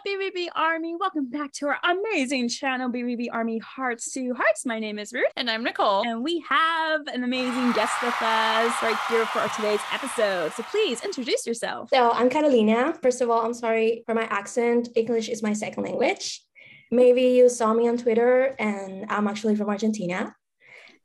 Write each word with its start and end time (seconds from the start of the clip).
up, 0.00 0.06
BVB 0.06 0.48
Army? 0.54 0.94
Welcome 0.98 1.28
back 1.28 1.52
to 1.52 1.66
our 1.66 1.78
amazing 1.84 2.48
channel, 2.48 2.90
BVB 2.90 3.26
Army 3.32 3.58
Hearts 3.58 4.12
to 4.12 4.32
Hearts. 4.34 4.64
My 4.64 4.78
name 4.78 4.98
is 4.98 5.12
Ruth. 5.12 5.32
And 5.36 5.50
I'm 5.50 5.62
Nicole. 5.62 6.06
And 6.06 6.22
we 6.22 6.42
have 6.48 7.06
an 7.08 7.24
amazing 7.24 7.72
guest 7.72 7.92
with 8.02 8.14
us 8.14 8.82
right 8.82 8.96
here 9.08 9.26
for 9.26 9.46
today's 9.56 9.80
episode. 9.92 10.52
So 10.52 10.62
please 10.64 11.02
introduce 11.04 11.46
yourself. 11.46 11.90
So 11.92 12.12
I'm 12.12 12.30
Carolina. 12.30 12.94
First 13.02 13.20
of 13.20 13.30
all, 13.30 13.44
I'm 13.44 13.52
sorry 13.54 14.02
for 14.06 14.14
my 14.14 14.24
accent. 14.24 14.88
English 14.96 15.28
is 15.28 15.42
my 15.42 15.52
second 15.52 15.84
language. 15.84 16.42
Maybe 16.90 17.22
you 17.22 17.48
saw 17.48 17.74
me 17.74 17.88
on 17.88 17.96
Twitter, 17.96 18.54
and 18.58 19.06
I'm 19.08 19.28
actually 19.28 19.56
from 19.56 19.68
Argentina, 19.68 20.34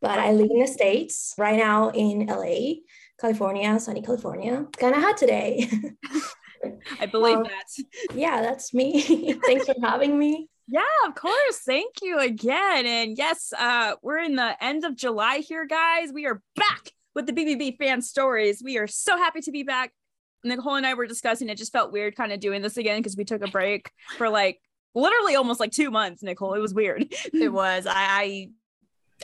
but 0.01 0.19
I 0.19 0.31
live 0.31 0.49
in 0.49 0.59
the 0.59 0.67
States 0.67 1.33
right 1.37 1.57
now 1.57 1.89
in 1.89 2.27
LA, 2.27 2.81
California, 3.19 3.79
sunny 3.79 4.01
California. 4.01 4.65
Kind 4.77 4.95
of 4.95 5.01
hot 5.01 5.17
today. 5.17 5.69
I 6.99 7.05
believe 7.05 7.37
um, 7.37 7.43
that. 7.43 8.15
Yeah, 8.15 8.41
that's 8.41 8.73
me. 8.73 9.33
Thanks 9.45 9.65
for 9.65 9.75
having 9.81 10.17
me. 10.17 10.49
Yeah, 10.67 10.81
of 11.07 11.15
course. 11.15 11.59
Thank 11.65 11.95
you 12.01 12.19
again. 12.19 12.85
And 12.85 13.17
yes, 13.17 13.53
uh, 13.57 13.95
we're 14.01 14.19
in 14.19 14.35
the 14.35 14.63
end 14.63 14.83
of 14.83 14.95
July 14.95 15.37
here, 15.37 15.65
guys. 15.65 16.11
We 16.11 16.25
are 16.25 16.41
back 16.55 16.91
with 17.13 17.27
the 17.27 17.33
BVB 17.33 17.77
fan 17.77 18.01
stories. 18.01 18.61
We 18.63 18.77
are 18.77 18.87
so 18.87 19.17
happy 19.17 19.41
to 19.41 19.51
be 19.51 19.63
back. 19.63 19.91
Nicole 20.43 20.75
and 20.75 20.85
I 20.85 20.93
were 20.93 21.07
discussing 21.07 21.49
it 21.49 21.57
just 21.57 21.71
felt 21.71 21.91
weird 21.91 22.15
kind 22.15 22.31
of 22.31 22.39
doing 22.39 22.61
this 22.61 22.77
again 22.77 22.99
because 22.99 23.17
we 23.17 23.25
took 23.25 23.43
a 23.43 23.49
break 23.49 23.89
for 24.17 24.29
like 24.29 24.59
literally 24.93 25.35
almost 25.35 25.59
like 25.59 25.71
two 25.71 25.91
months, 25.91 26.23
Nicole. 26.23 26.53
It 26.53 26.59
was 26.59 26.73
weird. 26.73 27.13
It 27.33 27.51
was. 27.51 27.85
I, 27.85 27.93
I 27.93 28.49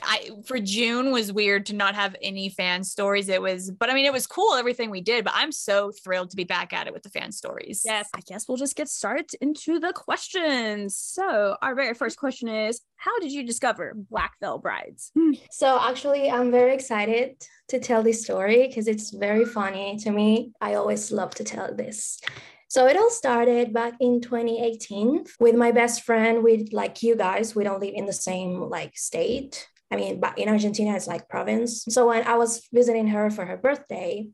I 0.02 0.30
for 0.44 0.58
June 0.58 1.12
was 1.12 1.32
weird 1.32 1.66
to 1.66 1.74
not 1.74 1.94
have 1.94 2.16
any 2.22 2.48
fan 2.48 2.84
stories. 2.84 3.28
It 3.28 3.42
was, 3.42 3.70
but 3.70 3.90
I 3.90 3.94
mean, 3.94 4.06
it 4.06 4.12
was 4.12 4.26
cool 4.26 4.54
everything 4.54 4.90
we 4.90 5.00
did. 5.00 5.24
But 5.24 5.34
I'm 5.36 5.52
so 5.52 5.92
thrilled 6.04 6.30
to 6.30 6.36
be 6.36 6.44
back 6.44 6.72
at 6.72 6.86
it 6.86 6.92
with 6.92 7.02
the 7.02 7.10
fan 7.10 7.32
stories. 7.32 7.82
Yes, 7.84 8.08
I 8.14 8.20
guess 8.20 8.48
we'll 8.48 8.56
just 8.56 8.76
get 8.76 8.88
started 8.88 9.30
into 9.40 9.78
the 9.78 9.92
questions. 9.92 10.96
So 10.96 11.56
our 11.60 11.74
very 11.74 11.94
first 11.94 12.18
question 12.18 12.48
is, 12.48 12.80
how 12.96 13.18
did 13.20 13.32
you 13.32 13.44
discover 13.44 13.94
Black 14.10 14.32
Veil 14.40 14.58
Brides? 14.58 15.10
Hmm. 15.14 15.32
So 15.50 15.78
actually, 15.80 16.30
I'm 16.30 16.50
very 16.50 16.74
excited 16.74 17.42
to 17.68 17.78
tell 17.78 18.02
this 18.02 18.22
story 18.22 18.66
because 18.66 18.88
it's 18.88 19.10
very 19.10 19.44
funny 19.44 19.96
to 19.98 20.10
me. 20.10 20.52
I 20.60 20.74
always 20.74 21.12
love 21.12 21.34
to 21.36 21.44
tell 21.44 21.74
this. 21.74 22.20
So 22.68 22.86
it 22.86 22.96
all 22.96 23.10
started 23.10 23.74
back 23.74 23.94
in 24.00 24.22
2018 24.22 25.24
with 25.38 25.54
my 25.54 25.72
best 25.72 26.04
friend. 26.04 26.42
We 26.42 26.68
like 26.72 27.02
you 27.02 27.16
guys, 27.16 27.54
we 27.54 27.64
don't 27.64 27.80
live 27.80 27.92
in 27.94 28.06
the 28.06 28.14
same 28.14 28.60
like 28.62 28.96
state. 28.96 29.68
I 29.92 29.96
mean, 29.96 30.20
but 30.20 30.38
in 30.38 30.48
Argentina, 30.48 30.96
it's 30.96 31.06
like 31.06 31.28
province. 31.28 31.84
So 31.90 32.08
when 32.08 32.26
I 32.26 32.36
was 32.36 32.66
visiting 32.72 33.08
her 33.08 33.30
for 33.30 33.44
her 33.44 33.58
birthday, 33.58 34.30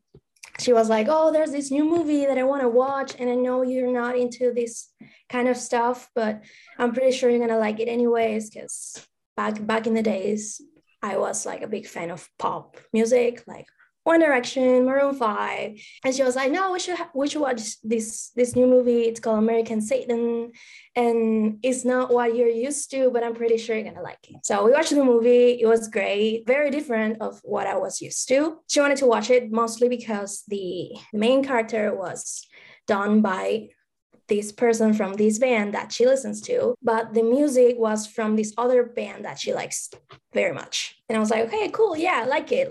she 0.57 0.71
was 0.71 0.87
like, 0.89 1.07
"Oh, 1.09 1.31
there's 1.31 1.51
this 1.51 1.69
new 1.69 1.83
movie 1.83 2.25
that 2.25 2.37
I 2.37 2.43
want 2.43 2.61
to 2.61 2.69
watch, 2.69 3.15
and 3.19 3.29
I 3.29 3.35
know 3.35 3.61
you're 3.61 3.91
not 3.91 4.17
into 4.17 4.53
this 4.53 4.87
kind 5.27 5.49
of 5.49 5.57
stuff, 5.57 6.09
but 6.15 6.41
I'm 6.77 6.93
pretty 6.93 7.11
sure 7.11 7.29
you're 7.29 7.45
gonna 7.45 7.59
like 7.59 7.79
it 7.81 7.89
anyways." 7.89 8.49
Because 8.49 9.05
back 9.35 9.65
back 9.67 9.85
in 9.85 9.93
the 9.95 10.01
days, 10.01 10.61
I 11.01 11.17
was 11.17 11.45
like 11.45 11.61
a 11.61 11.73
big 11.75 11.87
fan 11.87 12.09
of 12.09 12.29
pop 12.39 12.77
music, 12.93 13.43
like 13.45 13.67
one 14.09 14.19
Direction, 14.19 14.85
Maroon 14.85 15.13
Five, 15.13 15.79
and 16.03 16.15
she 16.15 16.23
was 16.23 16.35
like, 16.35 16.51
"No, 16.51 16.71
we 16.71 16.79
should 16.79 16.97
ha- 16.97 17.11
we 17.13 17.27
should 17.27 17.41
watch 17.47 17.61
this 17.83 18.31
this 18.39 18.55
new 18.55 18.65
movie. 18.65 19.03
It's 19.09 19.19
called 19.19 19.37
American 19.37 19.81
Satan, 19.81 20.51
and 20.95 21.59
it's 21.61 21.85
not 21.85 22.11
what 22.15 22.35
you're 22.35 22.55
used 22.69 22.89
to, 22.93 23.11
but 23.13 23.23
I'm 23.23 23.35
pretty 23.35 23.57
sure 23.57 23.75
you're 23.75 23.89
gonna 23.91 24.09
like 24.11 24.23
it." 24.31 24.39
So 24.49 24.65
we 24.65 24.71
watched 24.71 24.95
the 24.99 25.09
movie. 25.13 25.61
It 25.63 25.67
was 25.73 25.87
great, 25.97 26.47
very 26.47 26.71
different 26.77 27.21
of 27.21 27.39
what 27.43 27.67
I 27.67 27.77
was 27.77 28.01
used 28.01 28.27
to. 28.29 28.39
She 28.71 28.81
wanted 28.81 28.97
to 28.97 29.05
watch 29.13 29.29
it 29.29 29.43
mostly 29.61 29.87
because 29.97 30.31
the 30.47 30.97
main 31.13 31.43
character 31.43 31.83
was 32.03 32.47
done 32.87 33.21
by 33.21 33.69
this 34.27 34.51
person 34.51 34.89
from 34.93 35.11
this 35.13 35.37
band 35.45 35.73
that 35.75 35.91
she 35.91 36.03
listens 36.13 36.41
to, 36.49 36.75
but 36.81 37.13
the 37.13 37.25
music 37.37 37.75
was 37.77 38.07
from 38.15 38.35
this 38.35 38.53
other 38.57 38.81
band 38.83 39.25
that 39.25 39.39
she 39.39 39.51
likes 39.53 39.89
very 40.33 40.53
much. 40.61 40.75
And 41.07 41.15
I 41.17 41.19
was 41.19 41.31
like, 41.31 41.45
okay, 41.47 41.69
cool, 41.77 41.95
yeah, 41.97 42.21
I 42.23 42.25
like 42.25 42.51
it 42.51 42.69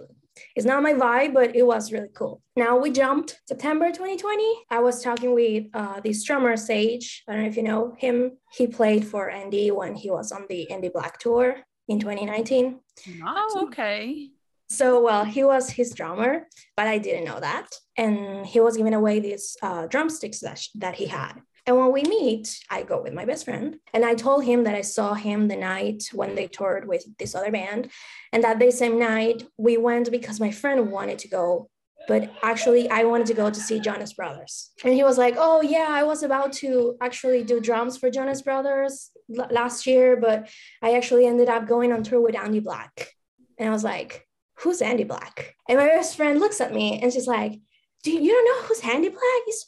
it's 0.54 0.66
not 0.66 0.82
my 0.82 0.92
vibe, 0.92 1.34
but 1.34 1.54
it 1.54 1.66
was 1.66 1.92
really 1.92 2.10
cool. 2.14 2.42
Now 2.56 2.76
we 2.78 2.90
jumped 2.90 3.40
September 3.46 3.90
2020. 3.90 4.44
I 4.70 4.80
was 4.80 5.02
talking 5.02 5.34
with 5.34 5.66
uh, 5.74 6.00
this 6.00 6.22
drummer, 6.24 6.56
Sage. 6.56 7.24
I 7.28 7.32
don't 7.32 7.42
know 7.42 7.48
if 7.48 7.56
you 7.56 7.62
know 7.62 7.94
him. 7.98 8.32
He 8.52 8.66
played 8.66 9.06
for 9.06 9.30
Andy 9.30 9.70
when 9.70 9.94
he 9.94 10.10
was 10.10 10.32
on 10.32 10.46
the 10.48 10.70
Andy 10.70 10.88
Black 10.88 11.18
tour 11.18 11.56
in 11.88 11.98
2019. 12.00 12.80
Oh, 13.24 13.66
okay. 13.68 14.30
So, 14.70 15.02
well, 15.02 15.24
he 15.24 15.44
was 15.44 15.70
his 15.70 15.92
drummer, 15.94 16.46
but 16.76 16.86
I 16.86 16.98
didn't 16.98 17.24
know 17.24 17.40
that. 17.40 17.68
And 17.96 18.46
he 18.46 18.60
was 18.60 18.76
giving 18.76 18.92
away 18.92 19.18
these 19.18 19.56
uh, 19.62 19.86
drumsticks 19.86 20.40
that, 20.40 20.60
that 20.74 20.94
he 20.94 21.06
had. 21.06 21.40
And 21.68 21.76
when 21.76 21.92
we 21.92 22.02
meet, 22.02 22.64
I 22.70 22.82
go 22.82 23.02
with 23.02 23.12
my 23.12 23.26
best 23.26 23.44
friend. 23.44 23.78
And 23.92 24.02
I 24.02 24.14
told 24.14 24.42
him 24.42 24.64
that 24.64 24.74
I 24.74 24.80
saw 24.80 25.12
him 25.12 25.48
the 25.48 25.56
night 25.56 26.08
when 26.14 26.34
they 26.34 26.46
toured 26.46 26.88
with 26.88 27.04
this 27.18 27.34
other 27.34 27.50
band. 27.50 27.90
And 28.32 28.42
that 28.42 28.58
the 28.58 28.70
same 28.70 28.98
night, 28.98 29.42
we 29.58 29.76
went 29.76 30.10
because 30.10 30.40
my 30.40 30.50
friend 30.50 30.90
wanted 30.90 31.18
to 31.18 31.28
go. 31.28 31.68
But 32.08 32.32
actually, 32.42 32.88
I 32.88 33.04
wanted 33.04 33.26
to 33.26 33.34
go 33.34 33.50
to 33.50 33.60
see 33.60 33.80
Jonas 33.80 34.14
Brothers. 34.14 34.70
And 34.82 34.94
he 34.94 35.04
was 35.04 35.18
like, 35.18 35.34
Oh, 35.36 35.60
yeah, 35.60 35.88
I 35.90 36.04
was 36.04 36.22
about 36.22 36.54
to 36.54 36.96
actually 37.02 37.44
do 37.44 37.60
drums 37.60 37.98
for 37.98 38.10
Jonas 38.10 38.40
Brothers 38.40 39.10
l- 39.38 39.48
last 39.50 39.86
year, 39.86 40.16
but 40.16 40.48
I 40.80 40.94
actually 40.94 41.26
ended 41.26 41.50
up 41.50 41.68
going 41.68 41.92
on 41.92 42.02
tour 42.02 42.22
with 42.22 42.34
Andy 42.34 42.60
Black. 42.60 43.10
And 43.58 43.68
I 43.68 43.72
was 43.72 43.84
like, 43.84 44.26
Who's 44.60 44.80
Andy 44.80 45.04
Black? 45.04 45.54
And 45.68 45.76
my 45.78 45.84
best 45.84 46.16
friend 46.16 46.40
looks 46.40 46.62
at 46.62 46.72
me 46.72 46.98
and 47.02 47.12
she's 47.12 47.26
like, 47.26 47.60
Do 48.04 48.10
you, 48.10 48.20
you 48.22 48.32
don't 48.32 48.46
know 48.46 48.66
who's 48.66 48.80
Andy 48.80 49.10
Black? 49.10 49.42
He's 49.44 49.66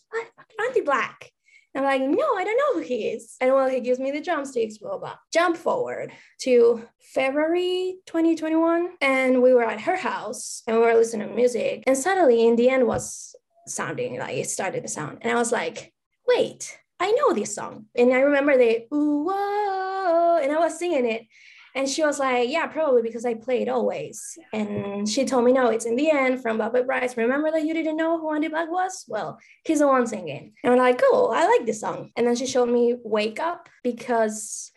Andy 0.58 0.80
Black. 0.80 1.30
I'm 1.74 1.84
like, 1.84 2.02
no, 2.02 2.34
I 2.36 2.44
don't 2.44 2.56
know 2.56 2.80
who 2.80 2.86
he 2.86 3.08
is. 3.08 3.36
And 3.40 3.52
well, 3.54 3.68
he 3.68 3.80
gives 3.80 4.00
me 4.00 4.10
the 4.10 4.20
drumsticks, 4.20 4.78
blah, 4.78 4.98
blah. 4.98 5.16
Jump 5.32 5.56
forward 5.56 6.12
to 6.42 6.82
February 7.14 7.96
2021. 8.06 8.90
And 9.00 9.40
we 9.40 9.54
were 9.54 9.64
at 9.64 9.82
her 9.82 9.96
house 9.96 10.62
and 10.66 10.76
we 10.76 10.82
were 10.82 10.94
listening 10.94 11.28
to 11.28 11.34
music. 11.34 11.84
And 11.86 11.96
suddenly 11.96 12.46
in 12.46 12.56
the 12.56 12.70
end 12.70 12.86
was 12.86 13.36
sounding 13.66 14.18
like 14.18 14.36
it 14.36 14.50
started 14.50 14.82
to 14.82 14.88
sound. 14.88 15.18
And 15.20 15.32
I 15.32 15.36
was 15.36 15.52
like, 15.52 15.92
wait, 16.26 16.76
I 16.98 17.12
know 17.12 17.32
this 17.32 17.54
song. 17.54 17.86
And 17.94 18.12
I 18.12 18.20
remember 18.20 18.58
the 18.58 18.86
ooh, 18.92 19.24
whoa, 19.24 20.40
and 20.42 20.52
I 20.52 20.58
was 20.58 20.78
singing 20.78 21.06
it. 21.06 21.26
And 21.74 21.88
she 21.88 22.04
was 22.04 22.18
like, 22.18 22.48
Yeah, 22.48 22.66
probably 22.66 23.02
because 23.02 23.24
I 23.24 23.34
played 23.34 23.68
always. 23.68 24.38
And 24.52 25.08
she 25.08 25.24
told 25.24 25.44
me, 25.44 25.52
No, 25.52 25.68
it's 25.68 25.86
in 25.86 25.96
the 25.96 26.10
end 26.10 26.42
from 26.42 26.58
Velvet 26.58 26.86
Brides. 26.86 27.16
Remember 27.16 27.50
that 27.50 27.64
you 27.64 27.74
didn't 27.74 27.96
know 27.96 28.18
who 28.18 28.34
Andy 28.34 28.48
Black 28.48 28.70
was? 28.70 29.04
Well, 29.08 29.38
he's 29.64 29.80
the 29.80 29.86
one 29.86 30.06
singing. 30.06 30.52
And 30.62 30.72
I'm 30.72 30.78
like, 30.78 31.00
Cool, 31.00 31.32
I 31.34 31.46
like 31.46 31.66
this 31.66 31.80
song. 31.80 32.10
And 32.16 32.26
then 32.26 32.36
she 32.36 32.46
showed 32.46 32.68
me 32.68 32.96
Wake 33.02 33.40
Up 33.40 33.68
because 33.82 34.72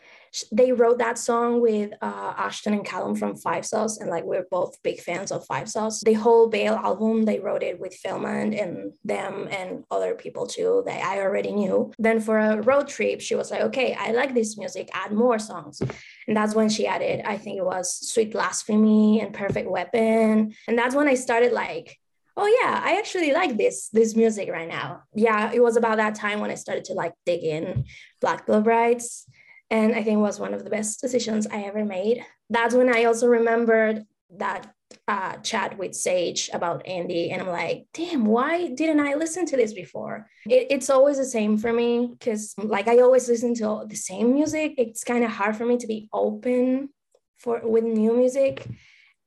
they 0.51 0.71
wrote 0.71 0.97
that 0.97 1.17
song 1.17 1.61
with 1.61 1.91
uh, 2.01 2.33
Ashton 2.37 2.73
and 2.73 2.85
Calum 2.85 3.15
from 3.15 3.35
Five 3.35 3.65
Sauce, 3.65 3.97
and 3.99 4.09
like 4.09 4.23
we're 4.23 4.45
both 4.49 4.81
big 4.83 4.99
fans 4.99 5.31
of 5.31 5.45
Five 5.45 5.69
Sauce. 5.69 6.01
The 6.03 6.13
whole 6.13 6.49
Vale 6.49 6.73
album, 6.75 7.25
they 7.25 7.39
wrote 7.39 7.63
it 7.63 7.79
with 7.79 7.97
Feldmann 8.03 8.59
and 8.59 8.93
them 9.03 9.47
and 9.51 9.83
other 9.91 10.15
people 10.15 10.47
too 10.47 10.83
that 10.85 11.03
I 11.03 11.19
already 11.19 11.51
knew. 11.51 11.91
Then 11.99 12.19
for 12.19 12.39
a 12.39 12.61
road 12.61 12.87
trip, 12.87 13.21
she 13.21 13.35
was 13.35 13.51
like, 13.51 13.61
okay, 13.61 13.93
I 13.93 14.11
like 14.11 14.33
this 14.33 14.57
music, 14.57 14.89
add 14.93 15.11
more 15.11 15.39
songs. 15.39 15.81
And 16.27 16.35
that's 16.35 16.55
when 16.55 16.69
she 16.69 16.87
added, 16.87 17.21
I 17.25 17.37
think 17.37 17.57
it 17.57 17.65
was 17.65 17.93
Sweet 17.93 18.31
Blasphemy 18.31 19.21
and 19.21 19.33
Perfect 19.33 19.69
Weapon. 19.69 20.55
And 20.67 20.77
that's 20.77 20.95
when 20.95 21.07
I 21.07 21.15
started 21.15 21.51
like, 21.51 21.97
oh 22.35 22.47
yeah 22.47 22.81
i 22.83 22.97
actually 22.97 23.31
like 23.31 23.57
this 23.57 23.89
this 23.89 24.15
music 24.15 24.49
right 24.49 24.67
now 24.67 25.03
yeah 25.13 25.51
it 25.51 25.61
was 25.61 25.77
about 25.77 25.97
that 25.97 26.15
time 26.15 26.39
when 26.39 26.49
i 26.49 26.55
started 26.55 26.83
to 26.83 26.93
like 26.93 27.13
dig 27.27 27.43
in 27.43 27.85
black 28.21 28.47
veil 28.47 28.61
brides 28.61 29.27
and 29.69 29.93
I 29.95 30.03
think 30.03 30.19
was 30.19 30.39
one 30.39 30.53
of 30.53 30.63
the 30.63 30.69
best 30.69 31.01
decisions 31.01 31.47
I 31.47 31.63
ever 31.63 31.83
made. 31.85 32.25
That's 32.49 32.75
when 32.75 32.93
I 32.93 33.05
also 33.05 33.27
remembered 33.27 34.05
that 34.37 34.73
uh, 35.07 35.37
chat 35.37 35.77
with 35.77 35.95
Sage 35.95 36.49
about 36.53 36.85
Andy, 36.85 37.31
and 37.31 37.41
I'm 37.41 37.49
like, 37.49 37.87
damn, 37.93 38.25
why 38.25 38.69
didn't 38.69 38.99
I 38.99 39.15
listen 39.15 39.45
to 39.47 39.57
this 39.57 39.73
before? 39.73 40.27
It, 40.47 40.67
it's 40.69 40.89
always 40.89 41.17
the 41.17 41.25
same 41.25 41.57
for 41.57 41.73
me 41.73 42.07
because, 42.11 42.53
like, 42.57 42.87
I 42.87 42.99
always 42.99 43.27
listen 43.27 43.53
to 43.55 43.85
the 43.87 43.95
same 43.95 44.33
music. 44.33 44.75
It's 44.77 45.03
kind 45.03 45.23
of 45.23 45.31
hard 45.31 45.55
for 45.55 45.65
me 45.65 45.77
to 45.77 45.87
be 45.87 46.09
open 46.13 46.89
for 47.37 47.61
with 47.63 47.83
new 47.83 48.13
music, 48.15 48.67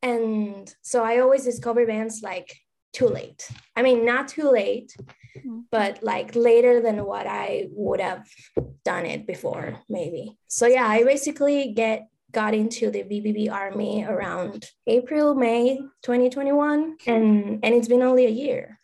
and 0.03 0.73
so 0.83 1.03
I 1.05 1.19
always 1.19 1.45
discover 1.45 1.87
bands 1.87 2.23
like 2.23 2.57
too 2.93 3.09
late. 3.09 3.49
I 3.75 3.83
mean, 3.83 4.05
not 4.05 4.29
too 4.29 4.51
late. 4.51 4.97
But 5.71 6.03
like 6.03 6.35
later 6.35 6.81
than 6.81 7.05
what 7.05 7.27
I 7.27 7.69
would 7.71 8.01
have 8.01 8.27
done 8.85 9.07
it 9.07 9.27
before, 9.27 9.81
maybe. 9.89 10.39
So 10.49 10.67
yeah, 10.67 10.87
I 10.87 11.05
basically 11.05 11.73
get 11.73 12.09
got 12.33 12.55
into 12.55 12.91
the 12.91 13.03
BVB 13.03 13.51
army 13.51 14.05
around 14.05 14.67
April, 14.87 15.35
May 15.35 15.79
2021, 16.03 16.97
and 17.07 17.61
and 17.63 17.75
it's 17.75 17.89
been 17.89 18.03
only 18.03 18.27
a 18.27 18.31
year. 18.31 18.79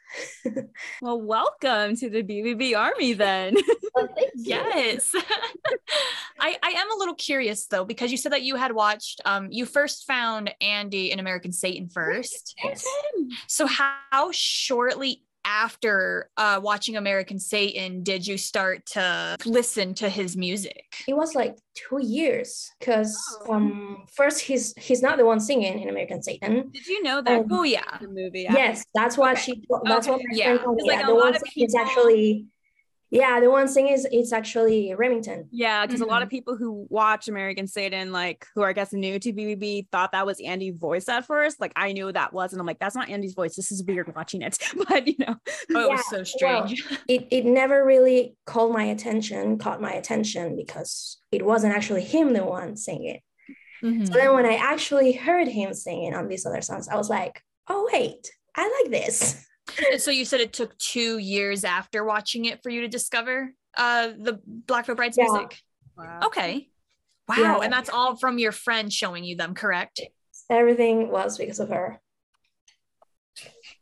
well, 1.03 1.21
welcome 1.21 1.97
to 1.97 2.11
the 2.11 2.23
BVB 2.23 2.77
Army 2.77 3.13
then. 3.13 3.57
well, 3.95 4.09
yes. 4.35 5.15
I, 6.41 6.57
I 6.63 6.71
am 6.71 6.93
a 6.93 6.97
little 6.97 7.15
curious 7.15 7.67
though, 7.67 7.85
because 7.85 8.11
you 8.11 8.17
said 8.17 8.33
that 8.33 8.43
you 8.43 8.57
had 8.57 8.73
watched, 8.73 9.21
um, 9.25 9.49
you 9.51 9.67
first 9.67 10.07
found 10.07 10.53
Andy 10.61 11.13
in 11.13 11.19
American 11.19 11.53
Satan 11.53 11.89
first. 11.89 12.55
Yes. 12.63 12.87
So 13.47 13.67
how 13.67 14.31
shortly 14.33 15.23
after 15.45 16.31
uh, 16.37 16.61
watching 16.63 16.97
American 16.97 17.39
Satan 17.39 18.03
did 18.03 18.27
you 18.27 18.39
start 18.39 18.85
to 18.87 19.37
listen 19.45 19.95
to 19.95 20.09
his 20.09 20.37
music? 20.37 20.85
It 21.09 21.15
was 21.17 21.35
like 21.35 21.57
two 21.75 22.01
years 22.03 22.71
because 22.79 23.19
Oh. 23.49 23.55
um 23.55 24.05
first 24.15 24.41
he's 24.41 24.75
he's 24.77 25.03
not 25.03 25.17
the 25.19 25.25
one 25.25 25.41
singing 25.41 25.79
in 25.81 25.89
American 25.89 26.23
Satan. 26.23 26.71
Did 26.73 26.87
you 26.87 27.03
know 27.03 27.23
that? 27.23 27.41
Um, 27.41 27.47
Oh 27.51 27.63
yeah. 27.65 27.99
the 28.01 28.09
movie. 28.09 28.47
Yes, 28.51 28.85
that's 28.95 29.17
what 29.19 29.33
Okay. 29.33 29.43
she. 29.43 29.63
That's 29.85 30.07
what 30.07 30.19
my 30.19 30.25
yeah. 30.37 30.45
friend 30.47 30.61
told 30.65 30.77
me. 30.77 30.83
Because, 30.85 30.89
like, 30.89 31.01
Yeah, 31.01 31.07
the 31.07 31.15
one 31.15 31.35
of 31.35 31.43
is 31.57 31.75
actually. 31.75 32.47
Yeah, 33.13 33.41
the 33.41 33.51
one 33.51 33.69
thing 33.69 33.89
is 33.89 34.07
it's 34.11 34.33
actually 34.33 34.95
Remington. 34.95 35.47
Yeah, 35.51 35.85
because 35.85 36.01
a 36.01 36.07
lot 36.07 36.23
of 36.23 36.31
people 36.31 36.57
who 36.57 36.87
watch 36.89 37.29
American 37.29 37.67
Satan, 37.67 38.11
like 38.11 38.47
who 38.55 38.63
are 38.63 38.71
I 38.71 38.73
guess 38.73 38.95
new 38.95 39.19
to 39.19 39.33
BVB, 39.35 39.89
thought 39.93 40.13
that 40.13 40.25
was 40.25 40.41
Andy's 40.41 40.79
voice 40.79 41.11
at 41.11 41.27
first. 41.27 41.61
Like 41.61 41.75
I 41.77 41.93
knew 41.93 42.11
that 42.11 42.33
was, 42.33 42.53
and 42.53 42.61
I'm 42.61 42.67
like, 42.67 42.79
that's 42.79 42.97
not 42.97 43.11
Andy's 43.11 43.35
voice. 43.35 43.55
This 43.55 43.71
is 43.71 43.85
weird 43.85 44.15
watching 44.17 44.41
it, 44.41 44.57
but 44.89 45.07
you 45.07 45.17
know, 45.19 45.37
Oh, 45.75 45.81
it 45.85 45.91
was 45.91 46.01
Yeah, 46.11 46.11
so 46.11 46.17
well, 46.17 46.25
strange. 46.25 46.89
It 47.07 47.29
it 47.31 47.45
never 47.45 47.85
really 47.85 48.35
called 48.47 48.73
my 48.73 48.85
attention, 48.85 49.59
caught 49.59 49.83
my 49.83 49.93
attention 49.93 50.57
because 50.57 51.21
it 51.31 51.45
wasn't 51.45 51.75
actually 51.75 52.05
him 52.05 52.33
the 52.33 52.45
one 52.47 52.77
singing. 52.77 53.21
Mhm. 53.85 54.07
So 54.07 54.15
then 54.15 54.33
when 54.33 54.47
I 54.47 54.55
actually 54.55 55.13
heard 55.13 55.49
him 55.49 55.75
singing 55.75 56.15
on 56.15 56.29
these 56.29 56.47
other 56.47 56.63
songs, 56.63 56.89
I 56.89 56.97
was 56.97 57.11
like, 57.11 57.43
oh 57.69 57.91
wait, 57.93 58.31
I 58.57 58.83
like 58.83 58.91
this. 58.91 59.47
So 59.99 60.11
you 60.11 60.25
said 60.25 60.41
it 60.41 60.53
took 60.53 60.77
two 60.79 61.19
years 61.19 61.65
after 61.65 62.05
watching 62.05 62.45
it 62.47 62.63
for 62.63 62.71
you 62.71 62.83
to 62.83 62.89
discover 62.89 63.55
uh 63.77 64.09
the 64.19 64.41
Black 64.47 64.87
Veil 64.87 64.97
Brides 64.97 65.17
Yeah. 65.17 65.25
music. 65.25 65.59
Okay. 66.25 66.69
Wow. 67.29 67.37
Yeah. 67.39 67.59
And 67.63 67.73
that's 67.73 67.89
all 67.91 68.17
from 68.17 68.39
your 68.39 68.53
friend 68.53 68.93
showing 68.93 69.25
you 69.25 69.37
them, 69.37 69.55
correct? 69.55 70.01
Everything 70.51 71.11
was 71.11 71.39
because 71.39 71.61
of 71.61 71.69
her. 71.71 72.01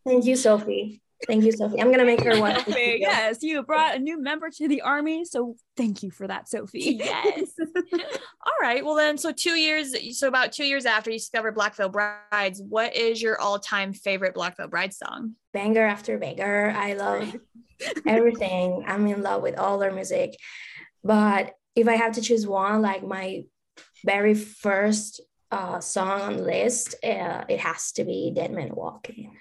Thank 0.06 0.24
you, 0.24 0.36
Sophie. 0.36 1.02
Thank 1.26 1.44
you, 1.44 1.52
Sophie. 1.52 1.80
I'm 1.80 1.90
gonna 1.90 2.04
make 2.04 2.22
her 2.22 2.40
watch. 2.40 2.64
this 2.64 2.76
yes, 2.76 3.42
you 3.42 3.62
brought 3.62 3.96
a 3.96 3.98
new 3.98 4.20
member 4.20 4.48
to 4.50 4.68
the 4.68 4.80
army, 4.80 5.24
so 5.24 5.54
thank 5.76 6.02
you 6.02 6.10
for 6.10 6.26
that, 6.26 6.48
Sophie. 6.48 6.98
Yes. 6.98 7.52
All 7.92 8.52
right. 8.60 8.84
Well, 8.84 8.94
then, 8.94 9.18
so 9.18 9.30
two 9.30 9.58
years, 9.58 9.94
so 10.18 10.28
about 10.28 10.52
two 10.52 10.64
years 10.64 10.86
after 10.86 11.10
you 11.10 11.18
discovered 11.18 11.54
Black 11.54 11.76
Veil 11.76 11.90
Brides, 11.90 12.62
what 12.66 12.96
is 12.96 13.20
your 13.20 13.40
all 13.40 13.58
time 13.58 13.92
favorite 13.92 14.34
Black 14.34 14.56
Veil 14.56 14.68
Bride 14.68 14.94
song? 14.94 15.34
banger 15.52 15.84
after 15.84 16.18
banger. 16.18 16.72
I 16.76 16.94
love 16.94 17.36
everything. 18.06 18.84
I'm 18.86 19.06
in 19.06 19.22
love 19.22 19.42
with 19.42 19.58
all 19.58 19.78
their 19.78 19.92
music. 19.92 20.36
But 21.02 21.54
if 21.74 21.88
I 21.88 21.96
have 21.96 22.14
to 22.14 22.20
choose 22.20 22.46
one, 22.46 22.82
like 22.82 23.02
my 23.02 23.44
very 24.04 24.34
first 24.34 25.20
uh, 25.50 25.80
song 25.80 26.20
on 26.20 26.36
the 26.36 26.42
list, 26.42 26.94
uh, 27.04 27.44
it 27.48 27.60
has 27.60 27.92
to 27.92 28.04
be 28.04 28.32
Dead 28.34 28.52
Man 28.52 28.74
Walking. 28.74 29.36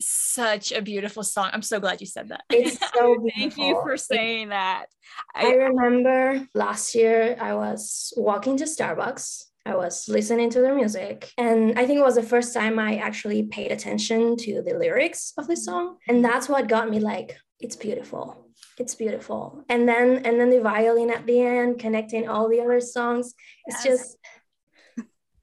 Such 0.00 0.70
a 0.72 0.80
beautiful 0.80 1.24
song. 1.24 1.50
I'm 1.52 1.62
so 1.62 1.80
glad 1.80 2.00
you 2.00 2.06
said 2.06 2.28
that. 2.28 2.44
It's 2.50 2.78
so 2.94 3.16
Thank 3.34 3.56
you 3.56 3.80
for 3.82 3.96
saying 3.96 4.50
that. 4.50 4.86
I 5.34 5.52
remember 5.54 6.46
last 6.54 6.94
year 6.94 7.36
I 7.40 7.54
was 7.54 8.12
walking 8.16 8.56
to 8.58 8.64
Starbucks. 8.64 9.44
I 9.66 9.74
was 9.74 10.08
listening 10.08 10.50
to 10.50 10.60
their 10.60 10.74
music, 10.74 11.30
and 11.36 11.78
I 11.78 11.84
think 11.84 11.98
it 11.98 12.04
was 12.04 12.14
the 12.14 12.22
first 12.22 12.54
time 12.54 12.78
I 12.78 12.96
actually 12.96 13.42
paid 13.42 13.70
attention 13.70 14.36
to 14.38 14.62
the 14.62 14.78
lyrics 14.78 15.34
of 15.36 15.46
the 15.46 15.54
mm-hmm. 15.54 15.62
song, 15.62 15.96
and 16.08 16.24
that's 16.24 16.48
what 16.48 16.68
got 16.68 16.88
me 16.88 17.00
like, 17.00 17.36
it's 17.60 17.76
beautiful. 17.76 18.46
It's 18.78 18.94
beautiful. 18.94 19.64
And 19.68 19.88
then 19.88 20.24
and 20.24 20.38
then 20.38 20.50
the 20.50 20.60
violin 20.60 21.10
at 21.10 21.26
the 21.26 21.40
end 21.40 21.80
connecting 21.80 22.28
all 22.28 22.48
the 22.48 22.60
other 22.60 22.80
songs. 22.80 23.34
It's 23.66 23.84
Yes. 23.84 23.98
just 23.98 24.16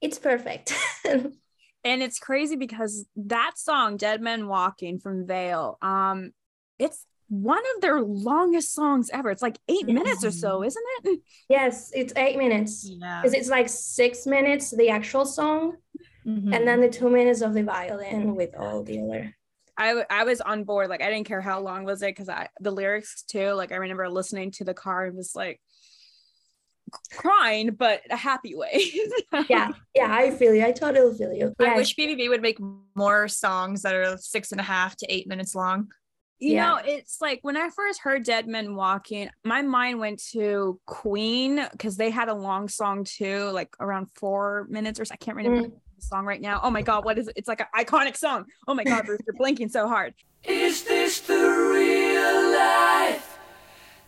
it's 0.00 0.18
perfect. 0.18 0.72
and 1.86 2.02
it's 2.02 2.18
crazy 2.18 2.56
because 2.56 3.06
that 3.16 3.52
song 3.56 3.96
dead 3.96 4.20
man 4.20 4.46
walking 4.48 4.98
from 4.98 5.26
vale 5.26 5.78
um 5.80 6.32
it's 6.78 7.06
one 7.28 7.62
of 7.74 7.82
their 7.82 8.00
longest 8.00 8.74
songs 8.74 9.10
ever 9.12 9.30
it's 9.30 9.42
like 9.42 9.58
eight 9.68 9.86
minutes 9.86 10.24
or 10.24 10.30
so 10.30 10.62
isn't 10.62 10.84
it 11.04 11.20
yes, 11.48 11.90
it's 11.94 12.12
eight 12.16 12.36
minutes. 12.38 12.88
Yeah. 12.88 13.20
Because 13.22 13.34
it's 13.34 13.48
like 13.48 13.68
six 13.68 14.26
minutes, 14.26 14.70
the 14.70 14.90
actual 14.90 15.24
song, 15.26 15.76
Mm-hmm. 16.26 16.52
and 16.52 16.66
then 16.66 16.80
the 16.80 16.88
two 16.88 17.08
minutes 17.08 17.40
of 17.40 17.54
the 17.54 17.62
violin 17.62 18.34
with 18.34 18.52
all 18.58 18.82
the 18.82 18.98
other 19.00 19.36
I, 19.78 20.04
I 20.10 20.24
was 20.24 20.40
on 20.40 20.64
board 20.64 20.88
like 20.88 21.00
i 21.00 21.08
didn't 21.08 21.28
care 21.28 21.40
how 21.40 21.60
long 21.60 21.84
was 21.84 22.02
it 22.02 22.10
because 22.10 22.28
i 22.28 22.48
the 22.58 22.72
lyrics 22.72 23.22
too 23.22 23.52
like 23.52 23.70
i 23.70 23.76
remember 23.76 24.08
listening 24.08 24.50
to 24.58 24.64
the 24.64 24.74
car 24.74 25.04
and 25.06 25.16
was 25.16 25.36
like 25.36 25.60
crying 27.12 27.70
but 27.70 28.02
a 28.10 28.16
happy 28.16 28.54
way 28.54 28.90
yeah 29.48 29.70
yeah 29.94 30.08
i 30.10 30.30
feel 30.30 30.54
you 30.54 30.64
i 30.64 30.72
totally 30.72 31.16
feel 31.16 31.32
you 31.32 31.52
I 31.58 31.76
wish 31.76 31.96
BVB 31.96 32.28
would 32.28 32.42
make 32.42 32.58
more 32.94 33.28
songs 33.28 33.82
that 33.82 33.94
are 33.94 34.16
six 34.18 34.52
and 34.52 34.60
a 34.60 34.64
half 34.64 34.96
to 34.96 35.06
eight 35.12 35.26
minutes 35.26 35.54
long. 35.54 35.88
You 36.38 36.54
Yeah. 36.54 36.66
know, 36.66 36.76
it's 36.84 37.20
like 37.20 37.40
when 37.42 37.56
I 37.56 37.70
first 37.70 38.00
heard 38.00 38.24
Dead 38.24 38.46
Man 38.46 38.74
Walking, 38.74 39.30
my 39.44 39.62
mind 39.62 39.98
went 40.00 40.22
to 40.32 40.78
Queen 40.84 41.66
because 41.72 41.96
they 41.96 42.10
had 42.10 42.28
a 42.28 42.34
long 42.34 42.68
song 42.68 43.04
too, 43.04 43.50
like 43.50 43.74
around 43.80 44.10
four 44.14 44.66
minutes 44.68 45.00
or 45.00 45.06
so. 45.06 45.14
I 45.14 45.16
can't 45.16 45.36
remember 45.36 45.68
mm. 45.68 45.72
the 45.72 46.02
song 46.02 46.26
right 46.26 46.40
now. 46.40 46.60
Oh 46.62 46.70
my 46.70 46.82
God, 46.82 47.04
what 47.06 47.18
is 47.18 47.28
it? 47.28 47.34
It's 47.36 47.48
like 47.48 47.60
an 47.60 47.66
iconic 47.74 48.16
song. 48.16 48.44
Oh 48.68 48.74
my 48.74 48.84
God, 48.84 49.06
Bruce, 49.06 49.20
you're 49.26 49.36
blinking 49.36 49.70
so 49.70 49.88
hard. 49.88 50.14
Is 50.44 50.84
this 50.84 51.20
the 51.20 51.34
real 51.34 52.52
life? 52.52 53.38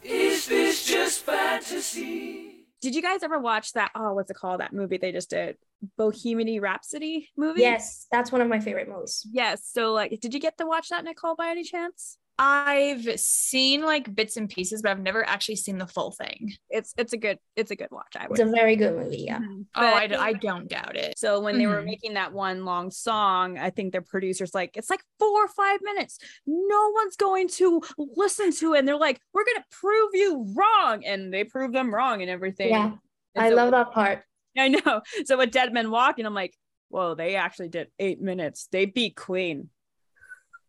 Is 0.02 0.46
this 0.46 0.84
just 0.84 1.24
fantasy? 1.24 2.47
Did 2.80 2.94
you 2.94 3.02
guys 3.02 3.22
ever 3.22 3.38
watch 3.38 3.72
that? 3.72 3.90
Oh, 3.94 4.14
what's 4.14 4.30
it 4.30 4.36
called? 4.36 4.60
That 4.60 4.72
movie 4.72 4.98
they 4.98 5.12
just 5.12 5.30
did, 5.30 5.56
Bohemian 5.96 6.60
Rhapsody 6.60 7.28
movie? 7.36 7.62
yes 7.62 8.06
that's 8.10 8.30
one 8.32 8.40
of 8.40 8.48
my 8.48 8.60
favorite 8.60 8.88
movies 8.88 9.26
Yes. 9.30 9.68
So, 9.72 9.92
like, 9.92 10.18
did 10.20 10.34
you 10.34 10.40
get 10.40 10.58
to 10.58 10.66
watch 10.66 10.88
that, 10.90 11.04
Nicole, 11.04 11.36
by 11.36 11.48
any 11.50 11.64
chance? 11.64 12.18
I've 12.40 13.18
seen 13.18 13.82
like 13.82 14.14
bits 14.14 14.36
and 14.36 14.48
pieces, 14.48 14.80
but 14.82 14.90
I've 14.92 15.00
never 15.00 15.26
actually 15.28 15.56
seen 15.56 15.76
the 15.78 15.86
full 15.88 16.12
thing. 16.12 16.52
It's 16.70 16.94
it's 16.96 17.12
a 17.12 17.16
good 17.16 17.38
it's 17.56 17.72
a 17.72 17.76
good 17.76 17.88
watch. 17.90 18.14
I 18.16 18.28
would. 18.28 18.38
it's 18.38 18.48
a 18.48 18.52
very 18.52 18.76
good 18.76 18.94
movie 18.96 19.24
yeah 19.26 19.40
Mhm. 19.40 19.62
Oh, 19.74 19.80
But 19.80 19.94
I, 19.94 20.06
d- 20.06 20.14
think- 20.14 20.22
I 20.22 20.32
don't 20.34 20.68
doubt 20.68 20.96
it. 20.96 21.18
So 21.18 21.40
when 21.40 21.58
they 21.58 21.66
were 21.66 21.82
Mhm. 21.82 21.86
making 21.86 22.14
that 22.14 22.32
one 22.32 22.64
long 22.64 22.92
song, 22.92 23.58
I 23.58 23.70
think 23.70 23.90
their 23.90 24.02
producers 24.02 24.54
like 24.54 24.76
it's 24.76 24.88
like 24.90 25.02
four 25.18 25.44
or 25.44 25.48
five 25.48 25.80
minutes. 25.82 26.18
No 26.46 26.90
one's 26.94 27.16
going 27.16 27.48
to 27.48 27.82
listen 27.98 28.52
to 28.52 28.74
it. 28.74 28.78
And 28.80 28.86
they're 28.88 28.96
like, 28.96 29.20
we're 29.32 29.44
gonna 29.44 29.66
prove 29.72 30.10
you 30.14 30.46
wrong, 30.56 31.04
and 31.04 31.34
they 31.34 31.42
prove 31.44 31.72
them 31.72 31.92
wrong 31.92 32.22
and 32.22 32.30
everything. 32.30 32.68
yeah 32.70 32.92
And 33.34 33.44
i 33.44 33.48
so- 33.48 33.56
love 33.56 33.72
that 33.72 33.90
part 33.92 34.22
I 34.56 34.68
know. 34.68 35.02
So 35.24 35.38
with 35.38 35.50
Dead 35.50 35.72
Man 35.72 35.90
Walking, 35.90 36.24
I'm 36.26 36.34
like, 36.34 36.54
whoa, 36.88 37.14
they 37.14 37.34
actually 37.36 37.68
did 37.68 37.88
eight 37.98 38.20
minutes. 38.20 38.68
They 38.72 38.86
beat 38.86 39.14
Queen. 39.16 39.70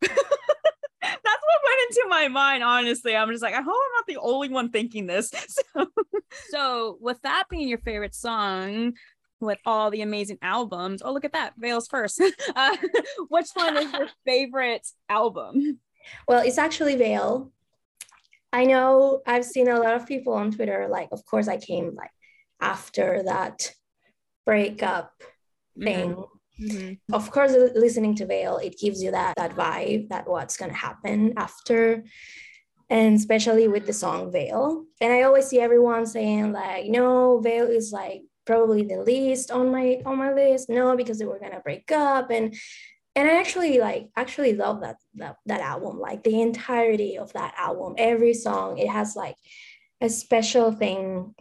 That's 0.00 0.16
what 1.42 1.60
went 1.64 1.80
into 1.88 2.04
my 2.22 2.28
mind, 2.28 2.62
honestly. 2.62 3.16
I'm 3.16 3.30
just 3.30 3.42
like, 3.42 3.54
I 3.54 3.62
hope 3.62 3.66
I'm 3.66 3.92
not 3.96 4.06
the 4.06 4.18
only 4.18 4.48
one 4.48 4.70
thinking 4.70 5.06
this. 5.06 5.32
So, 5.74 5.86
so 6.50 6.98
with 7.00 7.20
that 7.22 7.44
being 7.50 7.68
your 7.68 7.78
favorite 7.78 8.14
song, 8.14 8.94
with 9.40 9.58
all 9.64 9.90
the 9.90 10.02
amazing 10.02 10.38
albums, 10.42 11.02
oh 11.04 11.12
look 11.12 11.24
at 11.24 11.32
that, 11.32 11.54
Vales 11.56 11.88
first. 11.88 12.22
Uh, 12.56 12.76
which 13.28 13.48
one 13.54 13.76
is 13.76 13.92
your 13.92 14.08
favorite 14.26 14.86
album? 15.08 15.78
well 16.26 16.42
it's 16.44 16.58
actually 16.58 16.96
Vale 16.96 17.50
i 18.52 18.64
know 18.64 19.20
i've 19.26 19.44
seen 19.44 19.68
a 19.68 19.78
lot 19.78 19.94
of 19.94 20.06
people 20.06 20.32
on 20.32 20.50
twitter 20.50 20.88
like 20.90 21.08
of 21.12 21.24
course 21.24 21.48
i 21.48 21.56
came 21.56 21.94
like 21.94 22.10
after 22.60 23.22
that 23.24 23.72
breakup 24.46 25.12
thing 25.78 26.24
Mhm. 26.60 26.98
of 27.12 27.30
course 27.30 27.52
listening 27.74 28.14
to 28.16 28.26
Vale 28.26 28.58
it 28.58 28.78
gives 28.78 29.02
you 29.02 29.10
that 29.12 29.34
that 29.36 29.56
vibe 29.56 30.08
that 30.10 30.28
what's 30.28 30.56
going 30.56 30.70
to 30.70 30.76
happen 30.76 31.32
after 31.36 32.04
and 32.90 33.16
especially 33.16 33.66
with 33.68 33.86
the 33.86 33.92
song 33.92 34.30
Vale 34.30 34.84
and 35.00 35.12
i 35.12 35.22
always 35.22 35.46
see 35.46 35.60
everyone 35.60 36.04
saying 36.06 36.52
like 36.52 36.86
no 36.86 37.40
Vale 37.40 37.70
is 37.70 37.92
like 37.92 38.22
probably 38.46 38.82
the 38.82 39.00
least 39.00 39.50
on 39.52 39.70
my 39.70 40.00
on 40.04 40.18
my 40.18 40.32
list. 40.32 40.68
No 40.68 40.96
because 40.96 41.18
they 41.18 41.24
were 41.24 41.38
going 41.38 41.52
to 41.52 41.60
break 41.60 41.92
up. 41.92 42.30
And 42.30 42.54
and 43.16 43.28
i 43.28 43.38
actually 43.38 43.78
like 43.80 44.08
actually 44.16 44.54
love 44.54 44.80
that, 44.80 44.96
that 45.14 45.36
that 45.46 45.60
album 45.60 46.00
like 46.00 46.24
the 46.24 46.40
entirety 46.40 47.16
of 47.16 47.32
that 47.34 47.54
album. 47.56 47.94
Every 47.96 48.34
song 48.34 48.78
it 48.78 48.88
has 48.88 49.14
like 49.14 49.36
a 50.00 50.08
special 50.08 50.72
thing 50.72 51.34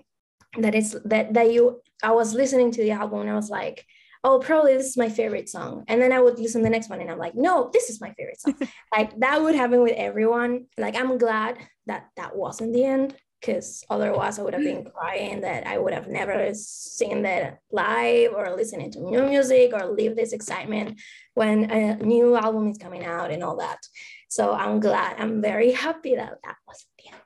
that 0.57 0.75
is 0.75 0.97
that 1.05 1.33
that 1.33 1.51
you 1.51 1.81
i 2.03 2.11
was 2.11 2.33
listening 2.33 2.71
to 2.71 2.81
the 2.81 2.91
album 2.91 3.21
and 3.21 3.29
i 3.29 3.35
was 3.35 3.49
like 3.49 3.85
oh, 4.23 4.39
probably 4.39 4.75
this 4.75 4.88
is 4.88 4.97
my 4.97 5.09
favorite 5.09 5.49
song. 5.49 5.85
And 5.88 6.01
then 6.01 6.11
I 6.11 6.19
would 6.19 6.39
listen 6.39 6.61
to 6.61 6.65
the 6.65 6.69
next 6.69 6.89
one 6.89 6.99
and 6.99 7.09
I'm 7.09 7.17
like, 7.17 7.35
no, 7.35 7.69
this 7.71 7.89
is 7.89 8.01
my 8.01 8.13
favorite 8.13 8.39
song. 8.39 8.55
like 8.95 9.17
that 9.19 9.41
would 9.41 9.55
happen 9.55 9.81
with 9.81 9.93
everyone. 9.95 10.65
Like 10.77 10.95
I'm 10.95 11.17
glad 11.17 11.57
that 11.88 12.07
that 12.17 12.35
wasn't 12.35 12.73
the 12.73 12.83
end 12.83 13.15
because 13.39 13.83
otherwise 13.89 14.38
I 14.38 14.41
would 14.41 14.53
have 14.53 14.63
been 14.63 14.83
crying 14.83 15.41
that 15.41 15.65
I 15.65 15.77
would 15.77 15.93
have 15.93 16.09
never 16.09 16.49
seen 16.53 17.21
that 17.21 17.59
live 17.71 18.33
or 18.33 18.53
listening 18.55 18.91
to 18.91 18.99
new 18.99 19.23
music 19.23 19.71
or 19.73 19.85
live 19.85 20.15
this 20.15 20.33
excitement 20.33 20.99
when 21.35 21.71
a 21.71 21.95
new 21.95 22.35
album 22.35 22.67
is 22.67 22.77
coming 22.77 23.05
out 23.05 23.31
and 23.31 23.41
all 23.41 23.57
that. 23.57 23.79
So 24.27 24.53
I'm 24.53 24.81
glad, 24.81 25.15
I'm 25.17 25.41
very 25.41 25.71
happy 25.71 26.15
that 26.15 26.33
that 26.43 26.55
wasn't 26.67 26.89
the 26.97 27.11
end. 27.13 27.21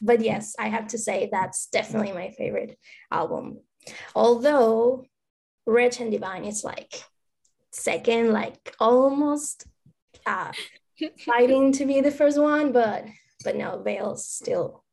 But 0.00 0.22
yes, 0.22 0.56
I 0.58 0.68
have 0.68 0.88
to 0.88 0.98
say 0.98 1.28
that's 1.30 1.66
definitely 1.66 2.12
my 2.12 2.30
favorite 2.30 2.78
album. 3.12 3.58
Although 4.14 5.04
Wretched 5.66 6.02
and 6.02 6.12
Divine 6.12 6.44
is 6.44 6.64
like 6.64 7.02
second, 7.70 8.32
like 8.32 8.74
almost 8.78 9.66
uh, 10.26 10.52
fighting 11.24 11.72
to 11.72 11.86
be 11.86 12.00
the 12.00 12.10
first 12.10 12.40
one, 12.40 12.72
but 12.72 13.04
but 13.44 13.56
no, 13.56 13.82
Vale's 13.82 14.26
still 14.26 14.84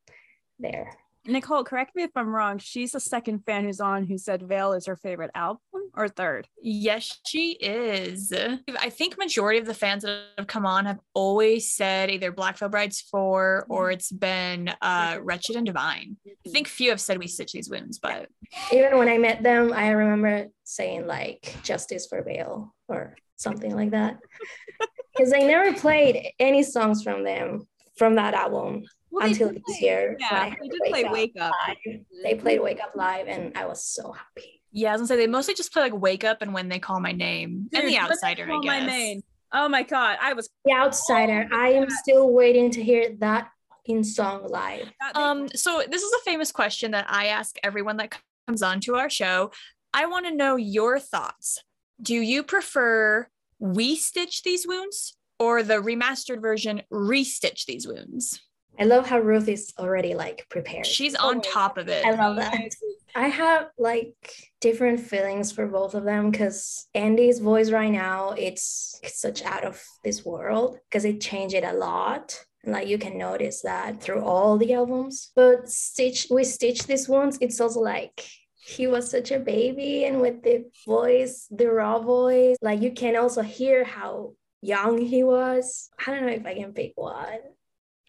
there. 0.60 0.98
Nicole, 1.27 1.63
correct 1.63 1.96
me 1.96 2.03
if 2.03 2.12
I'm 2.15 2.34
wrong. 2.34 2.57
She's 2.57 2.93
the 2.93 3.00
second 3.00 3.46
fan 3.46 3.65
who's 3.65 3.81
on 3.81 4.05
who 4.05 4.17
said 4.17 4.43
Vale 4.43 4.74
is 4.74 4.86
her 4.86 4.96
favorite 4.96 5.31
album 5.36 5.60
or 5.93 6.07
third. 6.07 6.48
Yes, 6.62 7.19
she 7.25 7.51
is. 7.53 8.34
I 8.79 8.89
think 8.89 9.17
majority 9.17 9.60
of 9.60 9.65
the 9.65 9.74
fans 9.74 10.03
that 10.03 10.22
have 10.38 10.48
come 10.48 10.65
on 10.65 10.86
have 10.86 11.00
always 11.13 11.72
said 11.72 12.10
either 12.10 12.31
Black 12.31 12.57
Veil 12.57 12.69
Brides 12.69 13.01
4 13.12 13.65
or 13.69 13.91
it's 13.91 14.12
been 14.12 14.74
uh 14.81 15.19
Wretched 15.22 15.55
and 15.55 15.65
Divine. 15.65 16.17
I 16.25 16.50
think 16.50 16.67
few 16.67 16.91
have 16.91 17.01
said 17.01 17.17
we 17.17 17.27
stitch 17.27 17.51
these 17.51 17.69
wounds, 17.69 18.00
but 18.00 18.29
Even 18.72 18.98
when 18.98 19.10
I 19.10 19.17
met 19.17 19.43
them, 19.43 19.74
I 19.74 19.89
remember 19.89 20.48
saying 20.63 21.07
like 21.07 21.55
"Justice 21.63 22.07
for 22.07 22.22
Vale 22.24 22.74
or 22.88 23.15
something 23.36 23.75
like 23.75 23.91
that, 23.91 24.17
because 25.17 25.34
I 25.34 25.39
never 25.39 25.74
played 25.74 26.31
any 26.39 26.63
songs 26.63 27.03
from 27.03 27.24
them 27.24 27.67
from 27.98 28.15
that 28.15 28.34
album 28.34 28.84
Well, 29.12 29.26
until 29.28 29.50
this 29.54 29.62
play- 29.66 29.78
year. 29.82 30.18
Yeah, 30.20 30.54
they 30.62 30.68
did 30.68 30.82
play 30.90 31.04
Wake 31.06 31.34
Up. 31.40 31.54
Live. 31.68 32.02
They 32.24 32.36
played 32.36 32.60
"Wake 32.62 32.82
Up" 32.82 32.92
live, 32.96 33.28
and 33.28 33.58
I 33.58 33.66
was 33.66 33.84
so 33.84 34.12
happy. 34.12 34.62
yeah, 34.72 34.90
I 34.90 34.92
was 34.94 35.02
gonna 35.02 35.08
say 35.08 35.16
they 35.18 35.28
mostly 35.28 35.54
just 35.54 35.72
play 35.74 35.84
like 35.84 36.00
Wake 36.00 36.24
Up 36.24 36.42
and 36.42 36.54
When 36.54 36.68
They 36.70 36.80
Call 36.80 37.00
My 37.00 37.12
Name 37.14 37.68
Dude, 37.72 37.82
and 37.82 37.90
The 37.90 37.98
Outsider, 38.00 38.44
I 38.44 38.48
Call 38.48 38.64
My 38.64 38.80
guess. 38.80 38.88
Name. 38.88 39.22
Oh 39.54 39.70
my 39.70 39.84
god, 39.84 40.18
I 40.22 40.34
was 40.34 40.50
The 40.66 40.74
Outsider. 40.74 41.48
I 41.54 41.70
am 41.70 41.90
still 41.90 42.32
waiting 42.32 42.70
to 42.72 42.84
hear 42.84 43.16
that 43.20 43.50
in 43.86 44.04
song 44.04 44.46
live. 44.50 44.92
Um, 45.16 45.48
so 45.56 45.82
this 45.90 46.04
is 46.04 46.12
a 46.14 46.20
famous 46.30 46.52
question 46.52 46.92
that 46.92 47.06
I 47.10 47.28
ask 47.28 47.56
everyone 47.64 47.96
that 47.98 48.14
comes 48.48 48.62
on 48.62 48.82
to 48.82 48.96
our 48.96 49.10
show. 49.10 49.52
I 49.94 50.06
want 50.08 50.26
to 50.26 50.36
know 50.36 50.58
your 50.58 51.00
thoughts. 51.00 51.64
Do 52.02 52.16
you 52.16 52.44
prefer 52.44 53.30
we 53.60 53.96
stitch 53.96 54.44
these 54.44 54.68
wounds 54.68 55.16
or 55.40 55.64
the 55.64 55.76
remastered 55.76 56.42
version 56.42 56.82
restitch 56.92 57.66
these 57.66 57.88
wounds? 57.88 58.42
I 58.79 58.84
love 58.84 59.07
how 59.07 59.19
Ruth 59.19 59.48
is 59.48 59.74
already 59.79 60.13
like 60.13 60.48
prepared. 60.50 60.86
She's 60.86 61.15
on 61.15 61.36
Always. 61.36 61.48
top 61.48 61.77
of 61.77 61.88
it. 61.88 62.05
I 62.05 62.12
love 62.12 62.36
that. 62.36 62.72
I 63.15 63.27
have 63.29 63.69
like 63.79 64.15
different 64.62 65.00
feelings 65.00 65.51
for 65.51 65.65
both 65.65 65.96
of 65.96 66.03
them 66.03 66.29
because 66.29 66.88
Andy's 66.93 67.39
voice 67.39 67.72
right 67.72 67.91
now 67.91 68.31
it's 68.38 69.00
such 69.05 69.43
out 69.43 69.63
of 69.63 69.84
this 70.03 70.24
world 70.24 70.77
because 70.89 71.05
it 71.05 71.19
changed 71.22 71.55
it 71.55 71.63
a 71.63 71.74
lot. 71.74 72.39
And 72.63 72.74
like 72.74 72.88
you 72.88 72.98
can 73.00 73.17
notice 73.17 73.62
that 73.62 74.01
through 74.01 74.24
all 74.24 74.57
the 74.57 74.74
albums. 74.74 75.31
But 75.36 75.69
Stitch 75.69 76.27
we 76.29 76.43
Stitch 76.43 76.86
this 76.86 77.07
ones, 77.07 77.39
it's 77.41 77.60
also 77.60 77.79
like 77.79 78.24
he 78.60 78.86
was 78.86 79.10
such 79.10 79.31
a 79.31 79.39
baby 79.39 80.03
and 80.03 80.22
with 80.22 80.43
the 80.43 80.65
voice, 80.86 81.48
the 81.50 81.72
raw 81.72 82.00
voice, 82.00 82.57
like 82.62 82.81
you 82.81 82.91
can 82.91 83.15
also 83.15 83.41
hear 83.41 83.84
how 83.84 84.34
young 84.62 85.00
he 85.00 85.24
was. 85.24 85.89
I 86.05 86.12
don't 86.12 86.25
know 86.25 86.34
if 86.34 86.46
I 86.46 86.53
can 86.53 86.74
pick 86.74 86.91
one. 86.96 87.39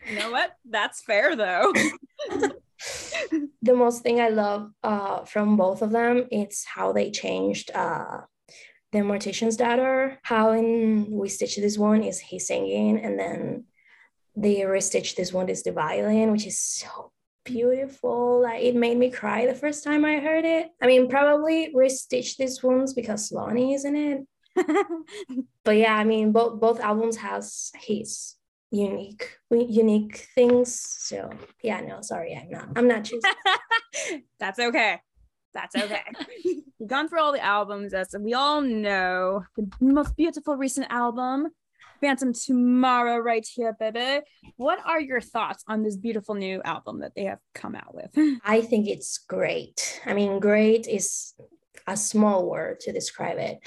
You 0.07 0.19
know 0.19 0.31
what? 0.31 0.53
That's 0.69 1.03
fair 1.03 1.37
though. 1.37 1.73
the 3.63 3.75
most 3.75 4.03
thing 4.03 4.21
I 4.21 4.29
love 4.29 4.71
uh, 4.83 5.25
from 5.25 5.57
both 5.57 5.83
of 5.83 5.91
them 5.91 6.27
it's 6.31 6.65
how 6.65 6.93
they 6.93 7.11
changed 7.11 7.71
uh, 7.75 8.21
the 8.93 8.99
mortician's 9.01 9.57
daughter. 9.57 10.19
How 10.23 10.53
in 10.53 11.11
we 11.11 11.29
stitch 11.29 11.57
this 11.57 11.79
one 11.79 12.03
is 12.03 12.21
he 12.21 12.39
singing, 12.39 12.99
and 13.01 13.19
then 13.19 13.65
the 14.37 14.61
restitch 14.61 15.17
this 15.17 15.33
one 15.33 15.49
is 15.49 15.63
the 15.63 15.73
violin, 15.73 16.33
which 16.33 16.47
is 16.47 16.59
so 16.59 17.13
beautiful. 17.45 18.43
Like 18.43 18.63
it 18.63 18.77
made 18.77 18.97
me 18.97 19.11
cry 19.11 19.47
the 19.47 19.55
first 19.55 19.85
time 19.85 20.05
I 20.05 20.19
heard 20.19 20.45
it. 20.45 20.69
I 20.81 20.87
mean, 20.87 21.09
probably 21.09 21.73
restitch 21.75 22.37
this 22.37 22.63
ones 22.63 22.95
because 22.95 23.33
Lonny 23.33 23.75
is 23.75 23.85
in 23.85 23.97
it. 23.97 24.27
But 25.65 25.77
yeah, 25.77 25.95
I 25.95 26.05
mean, 26.05 26.33
both 26.33 26.59
both 26.59 26.81
albums 26.81 27.19
has 27.19 27.71
his 27.75 28.38
unique 28.71 29.39
unique 29.51 30.29
things. 30.35 30.79
So 30.81 31.31
yeah, 31.63 31.81
no, 31.81 32.01
sorry, 32.03 32.35
I'm 32.35 32.51
not. 32.51 32.69
I'm 32.77 32.89
not 32.89 33.05
choosing. 33.05 34.23
That's 34.41 34.59
okay. 34.59 35.01
That's 35.55 35.75
okay. 35.75 36.03
We've 36.79 36.89
gone 36.89 37.09
through 37.09 37.21
all 37.21 37.33
the 37.33 37.45
albums, 37.45 37.95
as 37.95 38.15
we 38.19 38.35
all 38.35 38.61
know. 38.61 39.45
The 39.57 39.69
most 39.81 40.17
beautiful 40.17 40.57
recent 40.57 40.87
album, 40.91 41.49
Phantom 42.01 42.33
Tomorrow, 42.33 43.19
right 43.19 43.47
here, 43.55 43.75
baby. 43.79 44.21
What 44.57 44.79
are 44.85 45.01
your 45.01 45.21
thoughts 45.21 45.65
on 45.67 45.83
this 45.83 45.97
beautiful 45.97 46.35
new 46.35 46.63
album 46.63 47.01
that 47.01 47.15
they 47.17 47.25
have 47.25 47.41
come 47.55 47.75
out 47.75 47.95
with? 47.95 48.39
I 48.45 48.61
think 48.61 48.89
it's 48.89 49.19
great. 49.19 50.01
I 50.07 50.13
mean, 50.13 50.39
great 50.39 50.87
is 50.87 51.35
a 51.87 51.97
small 51.97 52.49
word 52.49 52.81
to 52.81 52.93
describe 52.93 53.39
it. 53.39 53.59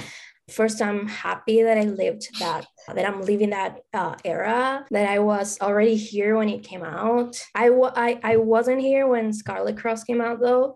First, 0.52 0.82
I'm 0.82 1.08
happy 1.08 1.64
that 1.64 1.78
I 1.78 1.84
lived 1.84 2.28
that, 2.40 2.68
that 2.94 3.08
I'm 3.08 3.22
living 3.22 3.52
that 3.52 3.80
uh, 3.94 4.16
era, 4.26 4.86
that 4.92 5.10
I 5.10 5.20
was 5.20 5.60
already 5.62 5.96
here 5.96 6.36
when 6.36 6.50
it 6.50 6.64
came 6.64 6.84
out. 6.84 7.42
I, 7.56 7.70
wa- 7.70 7.94
I, 7.96 8.20
I 8.24 8.38
wasn't 8.38 8.82
here 8.82 9.08
when 9.08 9.32
Scarlet 9.34 9.78
Cross 9.78 10.04
came 10.04 10.20
out 10.20 10.40
though, 10.42 10.76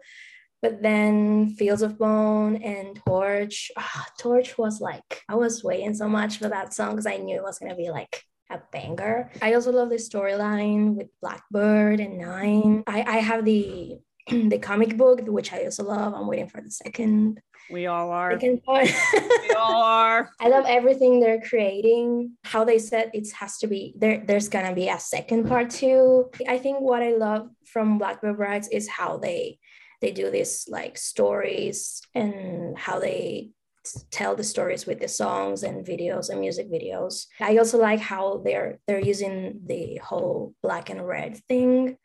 but 0.62 0.82
then 0.82 1.50
Fields 1.56 1.82
of 1.82 2.00
Bone 2.00 2.56
and 2.58 3.00
Torch, 3.06 3.72
ah, 3.78 4.06
Torch 4.18 4.58
was 4.58 4.80
like, 4.80 5.24
I 5.28 5.36
was 5.36 5.64
waiting 5.64 5.94
so 5.94 6.08
much 6.08 6.38
for 6.38 6.48
that 6.48 6.74
song 6.74 6.92
because 6.92 7.06
I 7.06 7.18
knew 7.18 7.36
it 7.36 7.44
was 7.44 7.60
going 7.60 7.72
to 7.72 7.76
be 7.76 7.90
like 7.90 8.24
a 8.50 8.60
banger. 8.72 9.32
I 9.42 9.54
also 9.54 9.72
love 9.72 9.90
the 9.90 9.96
storyline 9.96 10.96
with 10.96 11.08
Blackbird 11.22 12.00
and 12.00 12.18
Nine. 12.18 12.84
I, 12.88 13.02
I 13.02 13.18
have 13.18 13.44
the 13.44 13.98
the 14.50 14.60
comic 14.60 14.98
book, 14.98 15.22
which 15.28 15.54
I 15.54 15.64
also 15.64 15.84
love. 15.84 16.14
I'm 16.14 16.28
waiting 16.28 16.48
for 16.48 16.62
the 16.62 16.72
second 16.72 17.42
we 17.70 17.88
all 17.88 18.12
are. 18.12 18.32
second 18.32 18.64
part. 18.64 18.88
We 19.14 19.52
all 19.56 19.82
are. 19.84 20.30
I 20.40 20.50
love 20.50 20.66
everything 20.68 21.20
they're 21.20 21.42
creating. 21.42 22.32
How 22.44 22.64
they 22.64 22.78
said 22.80 23.12
it 23.14 23.32
has 23.34 23.58
to 23.60 23.68
be 23.68 23.94
there. 23.98 24.24
There's 24.26 24.50
gonna 24.50 24.74
be 24.74 24.90
a 24.90 25.00
second 25.00 25.48
part 25.48 25.70
too. 25.70 26.30
I 26.48 26.58
think 26.58 26.82
what 26.82 27.02
I 27.02 27.16
love 27.16 27.50
from 27.66 27.98
Black 27.98 28.22
Veil 28.22 28.34
Brides 28.34 28.68
is 28.70 28.88
how 28.88 29.18
they 29.18 29.60
they 30.02 30.12
do 30.12 30.30
this 30.30 30.68
like 30.68 30.98
stories 30.98 32.02
and 32.14 32.78
how 32.78 33.00
they 33.00 33.52
tell 34.12 34.36
the 34.36 34.44
stories 34.44 34.86
with 34.86 35.00
the 35.00 35.08
songs 35.08 35.64
and 35.64 35.86
videos 35.86 36.30
and 36.30 36.40
music 36.40 36.72
videos. 36.72 37.28
I 37.40 37.58
also 37.58 37.78
like 37.78 38.00
how 38.00 38.42
they're 38.44 38.80
they're 38.88 39.00
using 39.00 39.62
the 39.66 39.98
whole 40.04 40.54
black 40.62 40.90
and 40.90 41.06
red 41.08 41.38
thing. 41.48 41.98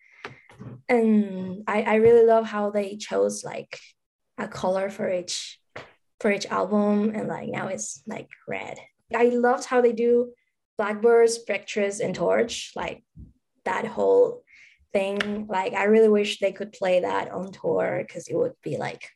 And 0.88 1.62
I, 1.66 1.82
I 1.82 1.94
really 1.96 2.26
love 2.26 2.46
how 2.46 2.70
they 2.70 2.96
chose 2.96 3.44
like 3.44 3.78
a 4.38 4.48
color 4.48 4.90
for 4.90 5.10
each 5.12 5.58
for 6.18 6.30
each 6.30 6.46
album 6.46 7.12
and 7.14 7.28
like 7.28 7.48
now 7.48 7.68
it's 7.68 8.02
like 8.06 8.28
red. 8.46 8.78
I 9.14 9.24
loved 9.26 9.64
how 9.64 9.80
they 9.80 9.92
do 9.92 10.32
Blackbird, 10.76 11.30
Spectres, 11.30 12.00
and 12.00 12.14
Torch, 12.14 12.72
like 12.76 13.02
that 13.64 13.86
whole 13.86 14.42
thing. 14.92 15.46
Like 15.48 15.74
I 15.74 15.84
really 15.84 16.08
wish 16.08 16.38
they 16.38 16.52
could 16.52 16.72
play 16.72 17.00
that 17.00 17.30
on 17.30 17.52
tour 17.52 18.02
because 18.06 18.28
it 18.28 18.36
would 18.36 18.54
be 18.62 18.76
like 18.76 19.08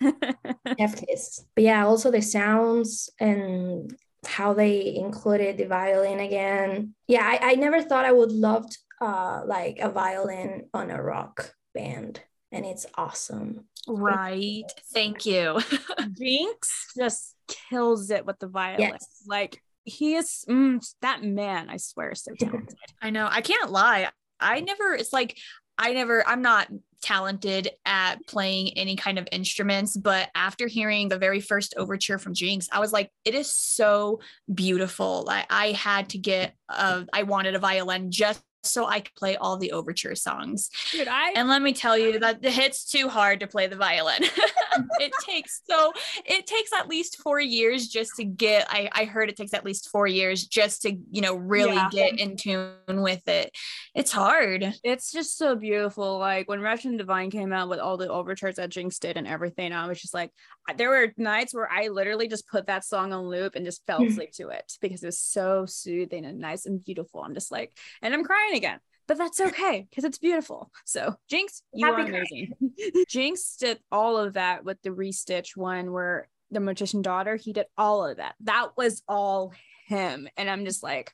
heftiest. 0.02 1.44
But 1.54 1.64
yeah, 1.64 1.86
also 1.86 2.10
the 2.10 2.22
sounds 2.22 3.10
and 3.20 3.94
how 4.26 4.52
they 4.54 4.94
included 4.96 5.58
the 5.58 5.66
violin 5.66 6.20
again. 6.20 6.94
Yeah, 7.06 7.22
I, 7.24 7.52
I 7.52 7.54
never 7.54 7.82
thought 7.82 8.04
I 8.04 8.12
would 8.12 8.32
loved 8.32 8.76
uh 9.00 9.42
like 9.46 9.78
a 9.80 9.90
violin 9.90 10.68
on 10.74 10.90
a 10.90 11.02
rock 11.02 11.54
band. 11.74 12.20
And 12.52 12.64
it's 12.64 12.86
awesome. 12.94 13.64
Right. 13.88 14.64
Thank 14.92 15.26
you. 15.26 15.60
Jinxx 16.18 16.92
just 16.96 17.34
kills 17.48 18.10
it 18.10 18.24
with 18.24 18.38
the 18.38 18.46
violin. 18.48 18.90
Yes. 18.92 19.06
Like 19.26 19.60
he 19.86 20.16
is 20.16 20.44
mm, 20.48 20.84
that 21.00 21.22
man, 21.22 21.70
I 21.70 21.78
swear, 21.78 22.10
is 22.10 22.22
so 22.22 22.32
talented. 22.38 22.76
I 23.00 23.10
know. 23.10 23.28
I 23.30 23.40
can't 23.40 23.70
lie. 23.70 24.10
I 24.38 24.60
never, 24.60 24.94
it's 24.94 25.12
like, 25.12 25.38
I 25.78 25.92
never, 25.92 26.26
I'm 26.26 26.42
not 26.42 26.68
talented 27.02 27.70
at 27.84 28.26
playing 28.26 28.76
any 28.76 28.96
kind 28.96 29.18
of 29.18 29.28
instruments, 29.30 29.96
but 29.96 30.28
after 30.34 30.66
hearing 30.66 31.08
the 31.08 31.18
very 31.18 31.40
first 31.40 31.74
overture 31.76 32.18
from 32.18 32.34
Jinxx, 32.34 32.68
I 32.72 32.80
was 32.80 32.92
like, 32.92 33.10
it 33.24 33.34
is 33.34 33.54
so 33.54 34.20
beautiful. 34.52 35.22
Like, 35.24 35.46
I 35.50 35.72
had 35.72 36.10
to 36.10 36.18
get, 36.18 36.54
a, 36.68 37.06
I 37.12 37.22
wanted 37.22 37.54
a 37.54 37.58
violin 37.58 38.10
just 38.10 38.42
so 38.70 38.86
I 38.86 39.00
could 39.00 39.14
play 39.14 39.36
all 39.36 39.56
the 39.56 39.72
overture 39.72 40.14
songs. 40.14 40.70
Dude, 40.92 41.08
I 41.08 41.32
And 41.32 41.48
let 41.48 41.62
me 41.62 41.72
tell 41.72 41.96
you 41.98 42.18
that 42.18 42.38
it's 42.42 42.84
too 42.84 43.08
hard 43.08 43.40
to 43.40 43.46
play 43.46 43.66
the 43.66 43.76
violin. 43.76 44.22
it 45.00 45.12
takes 45.24 45.62
so 45.68 45.92
it 46.24 46.46
takes 46.46 46.72
at 46.72 46.88
least 46.88 47.18
four 47.18 47.40
years 47.40 47.88
just 47.88 48.16
to 48.16 48.24
get 48.24 48.66
I, 48.70 48.88
I 48.92 49.04
heard 49.04 49.28
it 49.28 49.36
takes 49.36 49.54
at 49.54 49.64
least 49.64 49.88
four 49.90 50.06
years 50.06 50.44
just 50.46 50.82
to, 50.82 50.96
you 51.10 51.20
know, 51.22 51.34
really 51.34 51.74
Yeah. 51.74 51.88
get 51.90 52.18
in 52.20 52.36
tune 52.36 52.72
with 52.88 53.26
it. 53.28 53.56
It's 53.94 54.12
hard. 54.12 54.74
it's 54.84 55.12
just 55.12 55.36
so 55.38 55.54
beautiful. 55.56 56.18
Like 56.18 56.48
when 56.48 56.60
Wretched 56.60 56.90
and 56.90 56.98
Divine 56.98 57.30
came 57.30 57.52
out 57.52 57.68
with 57.68 57.78
all 57.78 57.96
the 57.96 58.08
overtures 58.08 58.56
that 58.56 58.70
Jinxx 58.70 58.98
did 58.98 59.16
and 59.16 59.26
everything, 59.26 59.72
I 59.72 59.86
was 59.88 60.00
just 60.00 60.14
like, 60.14 60.30
there 60.76 60.90
were 60.90 61.12
nights 61.16 61.54
where 61.54 61.70
I 61.70 61.88
literally 61.88 62.28
just 62.28 62.48
put 62.48 62.66
that 62.66 62.84
song 62.84 63.12
on 63.12 63.28
loop 63.28 63.54
and 63.54 63.64
just 63.64 63.86
fell 63.86 63.98
hmm. 63.98 64.08
asleep 64.08 64.32
to 64.32 64.48
it 64.48 64.72
because 64.80 65.02
it 65.02 65.06
was 65.06 65.18
so 65.18 65.66
soothing 65.66 66.24
and 66.24 66.38
nice 66.38 66.66
and 66.66 66.84
beautiful. 66.84 67.22
I'm 67.22 67.34
just 67.34 67.52
like, 67.52 67.76
and 68.02 68.12
I'm 68.12 68.24
crying 68.24 68.54
again. 68.54 68.80
But 69.08 69.18
that's 69.18 69.40
okay 69.40 69.86
because 69.88 70.04
it's 70.04 70.18
beautiful. 70.18 70.70
So 70.84 71.14
Jinxx, 71.30 71.62
you 71.72 71.86
Happy 71.86 72.02
are 72.02 72.06
amazing. 72.06 72.52
Jinxx 73.08 73.56
did 73.56 73.78
all 73.92 74.18
of 74.18 74.34
that 74.34 74.64
with 74.64 74.82
the 74.82 74.90
restitch 74.90 75.56
one 75.56 75.92
where 75.92 76.28
the 76.50 76.60
magician 76.60 77.02
daughter, 77.02 77.36
he 77.36 77.52
did 77.52 77.66
all 77.78 78.04
of 78.04 78.16
that. 78.16 78.34
That 78.40 78.70
was 78.76 79.02
all 79.06 79.52
him. 79.86 80.28
And 80.36 80.50
I'm 80.50 80.64
just 80.64 80.82
like, 80.82 81.12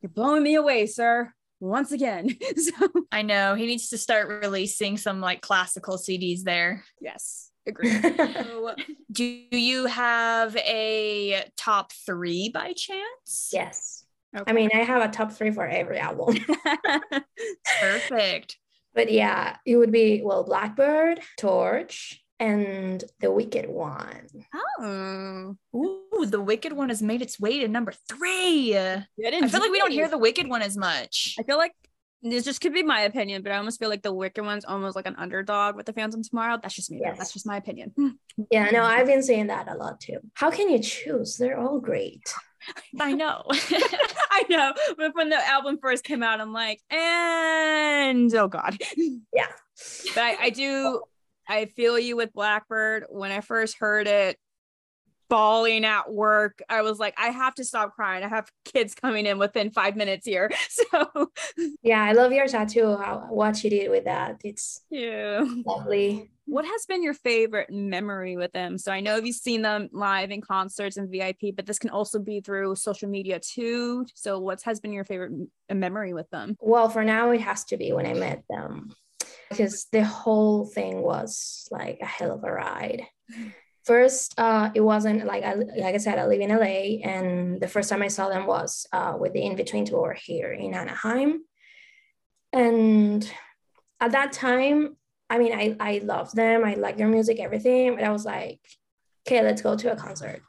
you're 0.00 0.10
blowing 0.10 0.42
me 0.42 0.54
away, 0.54 0.86
sir. 0.86 1.32
Once 1.60 1.90
again. 1.90 2.36
so 2.56 2.88
I 3.10 3.22
know 3.22 3.54
he 3.54 3.66
needs 3.66 3.88
to 3.88 3.98
start 3.98 4.28
releasing 4.28 4.96
some 4.96 5.20
like 5.20 5.40
classical 5.40 5.96
CDs 5.96 6.42
there. 6.44 6.84
yes, 7.00 7.47
agreed. 7.68 8.02
So, 8.34 8.74
Do 9.12 9.24
you 9.24 9.86
have 9.86 10.56
a 10.56 11.44
top 11.56 11.92
three 11.92 12.48
by 12.48 12.72
chance? 12.74 13.50
yes. 13.52 14.04
okay. 14.36 14.50
I 14.50 14.52
mean, 14.54 14.70
I 14.74 14.78
have 14.78 15.02
a 15.02 15.12
top 15.12 15.32
three 15.32 15.50
for 15.50 15.66
every 15.66 15.98
album. 15.98 16.36
Perfect. 17.80 18.56
But 18.94 19.12
yeah, 19.12 19.56
it 19.64 19.76
would 19.76 19.92
be 19.92 20.22
well, 20.24 20.44
Blackbird, 20.44 21.20
Torch, 21.38 22.22
and 22.40 23.02
The 23.20 23.30
Wicked 23.30 23.68
One. 23.68 24.26
oh, 24.80 25.56
Ooh, 25.74 26.26
the 26.26 26.40
Wicked 26.40 26.72
one 26.72 26.88
has 26.88 27.02
made 27.02 27.22
its 27.22 27.38
way 27.38 27.60
to 27.60 27.68
number 27.68 27.92
three. 28.08 28.76
I 28.76 29.04
good 29.16 29.50
feel 29.50 29.60
like 29.60 29.70
we 29.70 29.78
don't 29.78 29.90
hear 29.92 30.08
the 30.08 30.18
Wicked 30.18 30.48
one 30.48 30.62
as 30.62 30.76
much. 30.76 31.36
I 31.38 31.42
feel 31.42 31.58
like 31.58 31.72
this 32.22 32.44
just 32.44 32.60
could 32.60 32.72
be 32.72 32.82
my 32.82 33.02
opinion, 33.02 33.42
but 33.42 33.52
I 33.52 33.58
almost 33.58 33.78
feel 33.78 33.88
like 33.88 34.02
the 34.02 34.12
Wicked 34.12 34.44
one's 34.44 34.64
almost 34.64 34.96
like 34.96 35.06
an 35.06 35.14
underdog 35.16 35.76
with 35.76 35.86
the 35.86 35.92
Phantom 35.92 36.22
tomorrow. 36.22 36.58
That's 36.60 36.74
just 36.74 36.90
me. 36.90 37.00
Yes. 37.00 37.16
That's 37.16 37.32
just 37.32 37.46
my 37.46 37.56
opinion. 37.56 37.92
Yeah, 38.50 38.70
no, 38.70 38.82
I've 38.82 39.06
been 39.06 39.22
saying 39.22 39.48
that 39.48 39.68
a 39.68 39.74
lot 39.74 40.00
too. 40.00 40.18
How 40.34 40.50
can 40.50 40.68
you 40.68 40.80
choose? 40.80 41.36
They're 41.36 41.58
all 41.58 41.80
great. 41.80 42.32
I 43.00 43.12
know. 43.12 43.44
I 43.50 44.44
know, 44.48 44.72
but 44.96 45.14
when 45.14 45.30
the 45.30 45.48
album 45.48 45.78
first 45.80 46.04
came 46.04 46.22
out, 46.22 46.40
I'm 46.40 46.52
like, 46.52 46.80
and 46.90 48.34
oh 48.34 48.48
god. 48.48 48.78
Yeah. 48.96 49.46
But 50.14 50.24
I, 50.24 50.36
I 50.40 50.50
do, 50.50 51.02
I 51.48 51.66
feel 51.66 51.98
you 51.98 52.16
with 52.16 52.32
Blackbird. 52.32 53.04
When 53.10 53.30
I 53.30 53.40
first 53.40 53.76
heard 53.78 54.08
it, 54.08 54.36
bawling 55.28 55.84
at 55.84 56.10
work, 56.12 56.62
I 56.68 56.82
was 56.82 56.98
like, 56.98 57.14
I 57.18 57.28
have 57.28 57.54
to 57.56 57.64
stop 57.64 57.94
crying. 57.94 58.24
I 58.24 58.28
have 58.28 58.50
kids 58.64 58.94
coming 58.94 59.26
in 59.26 59.38
within 59.38 59.70
five 59.70 59.96
minutes 59.96 60.26
here. 60.26 60.50
So 60.68 61.30
Yeah, 61.82 62.02
I 62.02 62.12
love 62.12 62.32
your 62.32 62.46
tattoo. 62.46 62.96
How 62.96 63.26
what 63.30 63.62
you 63.64 63.70
did 63.70 63.90
with 63.90 64.04
that. 64.04 64.40
It's 64.44 64.82
yeah. 64.90 65.44
lovely. 65.66 66.30
What 66.46 66.64
has 66.64 66.86
been 66.86 67.02
your 67.02 67.14
favorite 67.14 67.70
memory 67.70 68.36
with 68.36 68.52
them? 68.52 68.78
So 68.78 68.92
I 68.92 69.00
know 69.00 69.16
you've 69.16 69.36
seen 69.36 69.62
them 69.62 69.88
live 69.92 70.30
in 70.30 70.40
concerts 70.40 70.96
and 70.96 71.10
VIP, 71.10 71.54
but 71.54 71.66
this 71.66 71.78
can 71.78 71.90
also 71.90 72.18
be 72.18 72.40
through 72.40 72.76
social 72.76 73.08
media 73.08 73.40
too. 73.40 74.06
So 74.14 74.38
what 74.38 74.62
has 74.62 74.80
been 74.80 74.92
your 74.92 75.04
favorite 75.04 75.32
memory 75.72 76.14
with 76.14 76.30
them? 76.30 76.56
Well, 76.60 76.88
for 76.88 77.04
now 77.04 77.30
it 77.32 77.40
has 77.40 77.64
to 77.64 77.76
be 77.76 77.92
when 77.92 78.06
I 78.06 78.14
met 78.14 78.44
them. 78.48 78.94
Because 79.50 79.86
the 79.92 80.04
whole 80.04 80.66
thing 80.66 81.02
was 81.02 81.68
like 81.70 81.98
a 82.00 82.06
hell 82.06 82.32
of 82.32 82.44
a 82.44 82.52
ride. 82.52 83.02
First, 83.88 84.38
uh, 84.38 84.68
it 84.74 84.82
wasn't 84.82 85.24
like 85.24 85.44
I 85.44 85.54
like 85.54 85.94
I 85.94 85.96
said, 85.96 86.18
I 86.18 86.26
live 86.26 86.42
in 86.42 86.50
LA, 86.50 87.00
and 87.10 87.58
the 87.58 87.68
first 87.68 87.88
time 87.88 88.02
I 88.02 88.08
saw 88.08 88.28
them 88.28 88.44
was 88.46 88.86
uh, 88.92 89.16
with 89.18 89.32
the 89.32 89.40
In 89.40 89.56
Between 89.56 89.86
tour 89.86 90.12
here 90.12 90.52
in 90.52 90.74
Anaheim. 90.74 91.40
And 92.52 93.24
at 93.98 94.12
that 94.12 94.32
time, 94.32 94.98
I 95.30 95.38
mean, 95.38 95.54
I 95.54 95.74
I 95.80 96.02
loved 96.04 96.36
them. 96.36 96.66
I 96.66 96.74
like 96.74 96.98
their 96.98 97.08
music, 97.08 97.40
everything. 97.40 97.94
But 97.94 98.04
I 98.04 98.10
was 98.10 98.26
like, 98.26 98.60
okay, 99.26 99.42
let's 99.42 99.62
go 99.62 99.74
to 99.74 99.92
a 99.92 99.96
concert. 99.96 100.42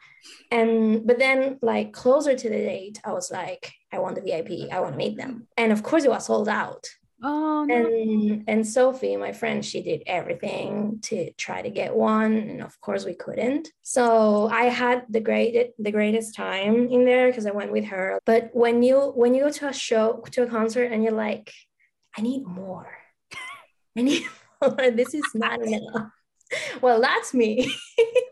And 0.51 1.07
but 1.07 1.17
then 1.17 1.59
like 1.61 1.93
closer 1.93 2.35
to 2.35 2.49
the 2.49 2.57
date, 2.57 2.99
I 3.05 3.13
was 3.13 3.31
like, 3.31 3.71
I 3.93 3.99
want 3.99 4.15
the 4.15 4.21
VIP. 4.21 4.69
I 4.69 4.81
want 4.81 4.95
to 4.95 4.97
meet 4.97 5.15
them. 5.15 5.47
And 5.55 5.71
of 5.71 5.81
course, 5.81 6.03
it 6.03 6.11
was 6.11 6.25
sold 6.25 6.49
out. 6.49 6.89
Oh 7.21 7.65
no. 7.65 7.75
And 7.75 8.43
and 8.47 8.67
Sophie, 8.67 9.17
my 9.17 9.33
friend, 9.33 9.63
she 9.65 9.81
did 9.81 10.03
everything 10.07 10.99
to 11.03 11.31
try 11.33 11.61
to 11.61 11.69
get 11.69 11.95
one, 11.95 12.33
and 12.33 12.61
of 12.61 12.79
course 12.79 13.03
we 13.05 13.13
couldn't. 13.13 13.69
So 13.81 14.47
I 14.47 14.65
had 14.65 15.05
the 15.09 15.19
great 15.19 15.71
the 15.77 15.91
greatest 15.91 16.35
time 16.35 16.87
in 16.89 17.05
there 17.05 17.27
because 17.27 17.45
I 17.45 17.51
went 17.51 17.71
with 17.71 17.85
her. 17.85 18.19
But 18.25 18.51
when 18.53 18.83
you 18.83 19.11
when 19.15 19.33
you 19.35 19.43
go 19.43 19.51
to 19.51 19.67
a 19.67 19.73
show 19.73 20.23
to 20.31 20.43
a 20.43 20.47
concert 20.47 20.91
and 20.91 21.03
you're 21.03 21.11
like, 21.11 21.51
I 22.17 22.21
need 22.21 22.45
more, 22.45 22.89
I 23.97 24.01
need 24.01 24.25
more. 24.61 24.91
This 24.91 25.13
is 25.13 25.25
not 25.33 25.61
enough. 25.65 26.11
Well, 26.81 27.01
that's 27.01 27.33
me. 27.33 27.73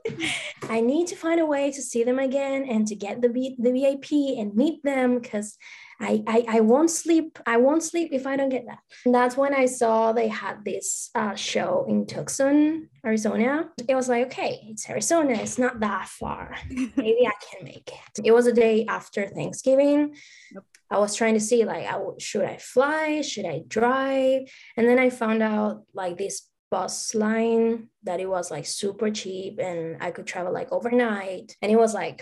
I 0.70 0.82
need 0.82 1.08
to 1.08 1.16
find 1.16 1.40
a 1.40 1.46
way 1.46 1.72
to 1.72 1.82
see 1.82 2.04
them 2.04 2.20
again 2.20 2.66
and 2.70 2.88
to 2.88 2.96
get 2.96 3.22
the 3.22 3.30
V- 3.30 3.58
the 3.60 3.72
VIP 3.72 4.40
and 4.40 4.56
meet 4.56 4.84
them 4.84 5.20
because 5.20 5.58
I, 6.00 6.24
I 6.28 6.46
I 6.48 6.60
won't 6.62 6.90
sleep. 6.90 7.40
I 7.46 7.58
won't 7.58 7.84
sleep 7.84 8.10
if 8.12 8.28
I 8.28 8.36
don't 8.36 8.50
get 8.50 8.66
that. 8.68 8.80
And 9.06 9.14
that's 9.14 9.36
when 9.38 9.54
I 9.54 9.66
saw 9.66 10.12
they 10.14 10.28
had 10.28 10.64
this 10.64 11.10
uh, 11.16 11.36
show 11.36 11.86
in 11.88 12.06
Tucson, 12.06 12.90
Arizona. 13.06 13.70
It 13.88 13.96
was 13.96 14.10
like, 14.10 14.28
okay, 14.28 14.62
it's 14.70 14.90
Arizona. 14.90 15.34
It's 15.34 15.58
not 15.58 15.80
that 15.80 16.08
far. 16.08 16.56
Maybe 16.70 17.28
I 17.28 17.34
can 17.50 17.64
make 17.64 17.90
it. 17.90 18.22
It 18.26 18.32
was 18.32 18.48
a 18.48 18.54
day 18.54 18.86
after 18.88 19.28
Thanksgiving. 19.28 20.16
Yep. 20.54 20.64
I 20.90 21.00
was 21.00 21.16
trying 21.16 21.34
to 21.34 21.40
see 21.42 21.66
like, 21.66 21.86
I 21.86 21.94
w- 21.94 22.20
should 22.20 22.46
I 22.46 22.58
fly? 22.58 23.22
Should 23.22 23.46
I 23.46 23.64
drive? 23.68 24.44
And 24.78 24.88
then 24.88 25.00
I 25.00 25.10
found 25.10 25.44
out 25.44 25.84
like 25.94 26.18
this 26.18 26.48
bus 26.70 27.16
line 27.16 27.90
that 28.04 28.20
it 28.20 28.30
was 28.30 28.52
like 28.52 28.66
super 28.66 29.10
cheap 29.10 29.60
and 29.60 29.98
I 30.02 30.12
could 30.12 30.28
travel 30.28 30.54
like 30.54 30.72
overnight. 30.72 31.56
And 31.62 31.72
it 31.72 31.78
was 31.78 31.94
like 31.94 32.22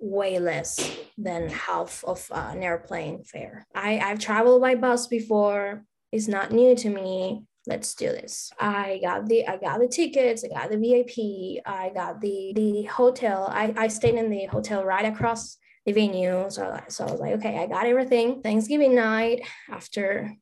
way 0.00 0.38
less 0.38 0.96
than 1.16 1.48
half 1.48 2.04
of 2.04 2.26
uh, 2.30 2.50
an 2.52 2.62
airplane 2.62 3.24
fare. 3.24 3.66
I, 3.74 3.98
I've 3.98 4.18
traveled 4.18 4.62
by 4.62 4.74
bus 4.74 5.06
before. 5.06 5.84
It's 6.10 6.28
not 6.28 6.52
new 6.52 6.74
to 6.76 6.88
me. 6.90 7.44
Let's 7.66 7.94
do 7.94 8.08
this. 8.08 8.50
I 8.58 8.98
got 9.02 9.26
the 9.26 9.46
I 9.46 9.56
got 9.56 9.78
the 9.78 9.86
tickets. 9.86 10.44
I 10.44 10.48
got 10.48 10.70
the 10.70 10.78
VIP. 10.78 11.62
I 11.64 11.90
got 11.94 12.20
the 12.20 12.52
the 12.56 12.82
hotel. 12.82 13.48
I, 13.52 13.72
I 13.76 13.88
stayed 13.88 14.16
in 14.16 14.30
the 14.30 14.46
hotel 14.46 14.84
right 14.84 15.04
across 15.04 15.58
the 15.86 15.92
venue. 15.92 16.46
So, 16.48 16.80
so 16.88 17.06
I 17.06 17.10
was 17.12 17.20
like, 17.20 17.34
okay, 17.34 17.58
I 17.58 17.66
got 17.66 17.86
everything. 17.86 18.42
Thanksgiving 18.42 18.96
night 18.96 19.42
after 19.70 20.34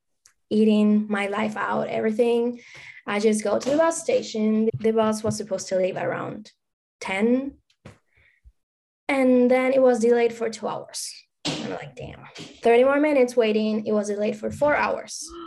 eating 0.51 1.07
my 1.09 1.29
life 1.29 1.57
out, 1.57 1.89
everything. 1.89 2.61
I 3.07 3.19
just 3.21 3.43
go 3.45 3.59
to 3.59 3.71
the 3.71 3.77
bus 3.77 4.01
station. 4.03 4.69
The 4.79 4.93
bus 4.93 5.23
was 5.23 5.37
supposed 5.37 5.69
to 5.69 5.77
leave 5.77 5.97
around 5.97 6.53
10 7.01 7.55
and 9.09 9.51
then 9.51 9.73
it 9.73 9.83
was 9.83 9.99
delayed 9.99 10.33
for 10.33 10.49
two 10.51 10.69
hours. 10.69 11.13
I'm 11.47 11.71
like, 11.71 11.97
damn, 11.97 12.21
30 12.63 12.85
more 12.85 13.01
minutes 13.01 13.35
waiting. 13.37 13.87
It 13.87 13.93
was 13.93 14.09
delayed 14.09 14.37
for 14.37 14.51
four 14.51 14.77
hours. 14.77 15.27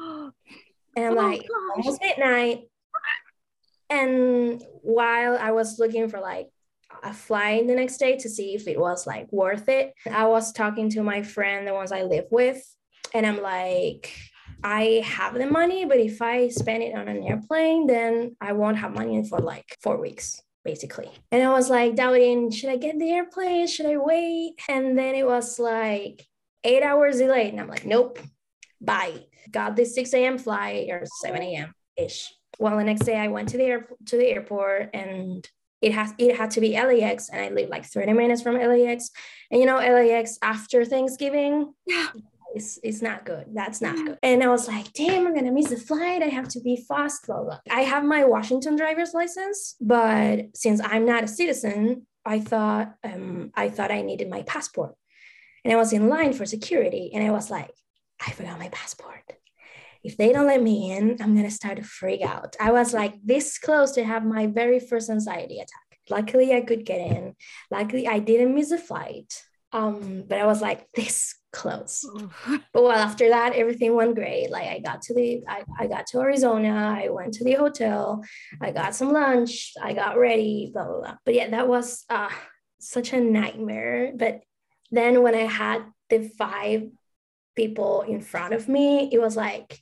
And 0.95 1.05
I'm 1.07 1.17
Oh, 1.17 1.21
like, 1.27 1.41
almost 1.75 2.01
midnight. 2.03 2.65
And 3.89 4.61
while 4.83 5.37
I 5.39 5.49
was 5.51 5.79
looking 5.79 6.07
for 6.07 6.19
like 6.19 6.49
a 7.01 7.11
flight 7.13 7.65
the 7.65 7.73
next 7.73 7.97
day 7.97 8.15
to 8.17 8.29
see 8.29 8.53
if 8.53 8.67
it 8.67 8.79
was 8.79 9.07
like 9.07 9.31
worth 9.31 9.69
it, 9.69 9.93
I 10.11 10.27
was 10.27 10.51
talking 10.53 10.89
to 10.91 11.01
my 11.01 11.23
friend, 11.23 11.67
the 11.67 11.73
ones 11.73 11.91
I 11.91 12.03
live 12.03 12.25
with, 12.29 12.63
and 13.13 13.25
I'm 13.25 13.41
like, 13.41 14.11
I 14.63 15.03
have 15.05 15.33
the 15.33 15.45
money, 15.45 15.85
but 15.85 15.97
if 15.97 16.21
I 16.21 16.47
spend 16.49 16.83
it 16.83 16.95
on 16.95 17.07
an 17.07 17.23
airplane, 17.23 17.87
then 17.87 18.35
I 18.39 18.53
won't 18.53 18.77
have 18.77 18.93
money 18.93 19.23
for 19.27 19.39
like 19.39 19.77
four 19.81 19.99
weeks 19.99 20.41
basically. 20.63 21.09
And 21.31 21.43
I 21.43 21.51
was 21.51 21.69
like 21.69 21.95
doubting, 21.95 22.49
should 22.49 22.69
I 22.69 22.77
get 22.77 22.97
the 22.97 23.11
airplane? 23.11 23.67
Should 23.67 23.85
I 23.85 23.97
wait? 23.97 24.53
And 24.69 24.97
then 24.97 25.15
it 25.15 25.25
was 25.25 25.59
like 25.59 26.25
eight 26.63 26.83
hours 26.83 27.17
delayed. 27.17 27.51
And 27.51 27.59
I'm 27.59 27.67
like, 27.67 27.85
nope, 27.85 28.19
bye. 28.81 29.25
Got 29.51 29.75
the 29.75 29.85
6 29.85 30.13
a.m. 30.13 30.37
flight 30.37 30.89
or 30.89 31.03
7 31.21 31.41
a.m. 31.41 31.73
ish. 31.97 32.33
Well, 32.59 32.77
the 32.77 32.83
next 32.83 33.05
day 33.05 33.17
I 33.17 33.27
went 33.27 33.49
to 33.49 33.57
the 33.57 33.63
air 33.63 33.87
to 34.07 34.17
the 34.17 34.27
airport 34.27 34.91
and 34.93 35.47
it 35.81 35.91
has 35.91 36.13
it 36.17 36.37
had 36.37 36.51
to 36.51 36.61
be 36.61 36.73
LAX 36.73 37.29
and 37.29 37.41
I 37.41 37.49
live 37.49 37.67
like 37.69 37.85
30 37.85 38.13
minutes 38.13 38.41
from 38.41 38.55
LAX. 38.55 39.09
And 39.51 39.59
you 39.59 39.65
know, 39.65 39.77
LAX 39.77 40.37
after 40.41 40.85
Thanksgiving, 40.85 41.73
Yeah. 41.85 42.07
It's, 42.53 42.79
it's 42.83 43.01
not 43.01 43.25
good. 43.25 43.45
That's 43.53 43.81
not 43.81 43.95
good. 43.95 44.17
And 44.21 44.43
I 44.43 44.47
was 44.47 44.67
like, 44.67 44.93
damn, 44.93 45.25
I'm 45.27 45.35
gonna 45.35 45.51
miss 45.51 45.69
the 45.69 45.77
flight. 45.77 46.21
I 46.21 46.27
have 46.27 46.47
to 46.49 46.61
be 46.61 46.85
fast, 46.87 47.25
blah, 47.25 47.43
blah. 47.43 47.59
I 47.69 47.81
have 47.81 48.03
my 48.03 48.25
Washington 48.25 48.75
driver's 48.75 49.13
license, 49.13 49.75
but 49.81 50.55
since 50.55 50.79
I'm 50.83 51.05
not 51.05 51.23
a 51.23 51.27
citizen, 51.27 52.05
I 52.25 52.39
thought 52.39 52.93
um, 53.03 53.51
I 53.55 53.69
thought 53.69 53.91
I 53.91 54.01
needed 54.01 54.29
my 54.29 54.43
passport. 54.43 54.95
And 55.63 55.73
I 55.73 55.77
was 55.77 55.93
in 55.93 56.09
line 56.09 56.33
for 56.33 56.45
security, 56.45 57.11
and 57.13 57.25
I 57.25 57.31
was 57.31 57.49
like, 57.49 57.71
I 58.25 58.31
forgot 58.31 58.59
my 58.59 58.69
passport. 58.69 59.33
If 60.03 60.17
they 60.17 60.33
don't 60.33 60.47
let 60.47 60.61
me 60.61 60.91
in, 60.91 61.17
I'm 61.21 61.35
gonna 61.35 61.49
start 61.49 61.77
to 61.77 61.83
freak 61.83 62.21
out. 62.21 62.55
I 62.59 62.71
was 62.71 62.93
like 62.93 63.15
this 63.23 63.57
close 63.57 63.91
to 63.93 64.03
have 64.03 64.25
my 64.25 64.47
very 64.47 64.79
first 64.79 65.09
anxiety 65.09 65.55
attack. 65.55 65.99
Luckily, 66.09 66.53
I 66.53 66.61
could 66.61 66.85
get 66.85 66.99
in. 66.99 67.35
Luckily, 67.71 68.07
I 68.07 68.19
didn't 68.19 68.53
miss 68.53 68.71
a 68.71 68.77
flight. 68.77 69.33
Um, 69.71 70.23
but 70.27 70.37
I 70.37 70.45
was 70.45 70.61
like 70.61 70.85
this 70.93 71.33
close 71.53 72.03
but 72.73 72.83
well 72.83 72.91
after 72.91 73.29
that 73.29 73.53
everything 73.53 73.95
went 73.95 74.15
great 74.15 74.49
like 74.49 74.67
i 74.67 74.79
got 74.79 75.03
to 75.03 75.13
the 75.13 75.41
I, 75.47 75.63
I 75.79 75.87
got 75.87 76.07
to 76.07 76.19
arizona 76.19 76.97
i 76.99 77.09
went 77.09 77.35
to 77.35 77.43
the 77.43 77.53
hotel 77.53 78.23
i 78.59 78.71
got 78.71 78.95
some 78.95 79.13
lunch 79.13 79.73
i 79.81 79.93
got 79.93 80.17
ready 80.17 80.71
blah 80.73 80.85
blah 80.85 80.99
blah 80.99 81.15
but 81.23 81.35
yeah 81.35 81.49
that 81.51 81.67
was 81.67 82.05
uh 82.09 82.29
such 82.79 83.13
a 83.13 83.21
nightmare 83.21 84.13
but 84.15 84.41
then 84.91 85.21
when 85.21 85.35
i 85.35 85.45
had 85.45 85.85
the 86.09 86.27
five 86.37 86.89
people 87.55 88.01
in 88.01 88.19
front 88.19 88.55
of 88.55 88.67
me 88.67 89.09
it 89.11 89.21
was 89.21 89.37
like 89.37 89.79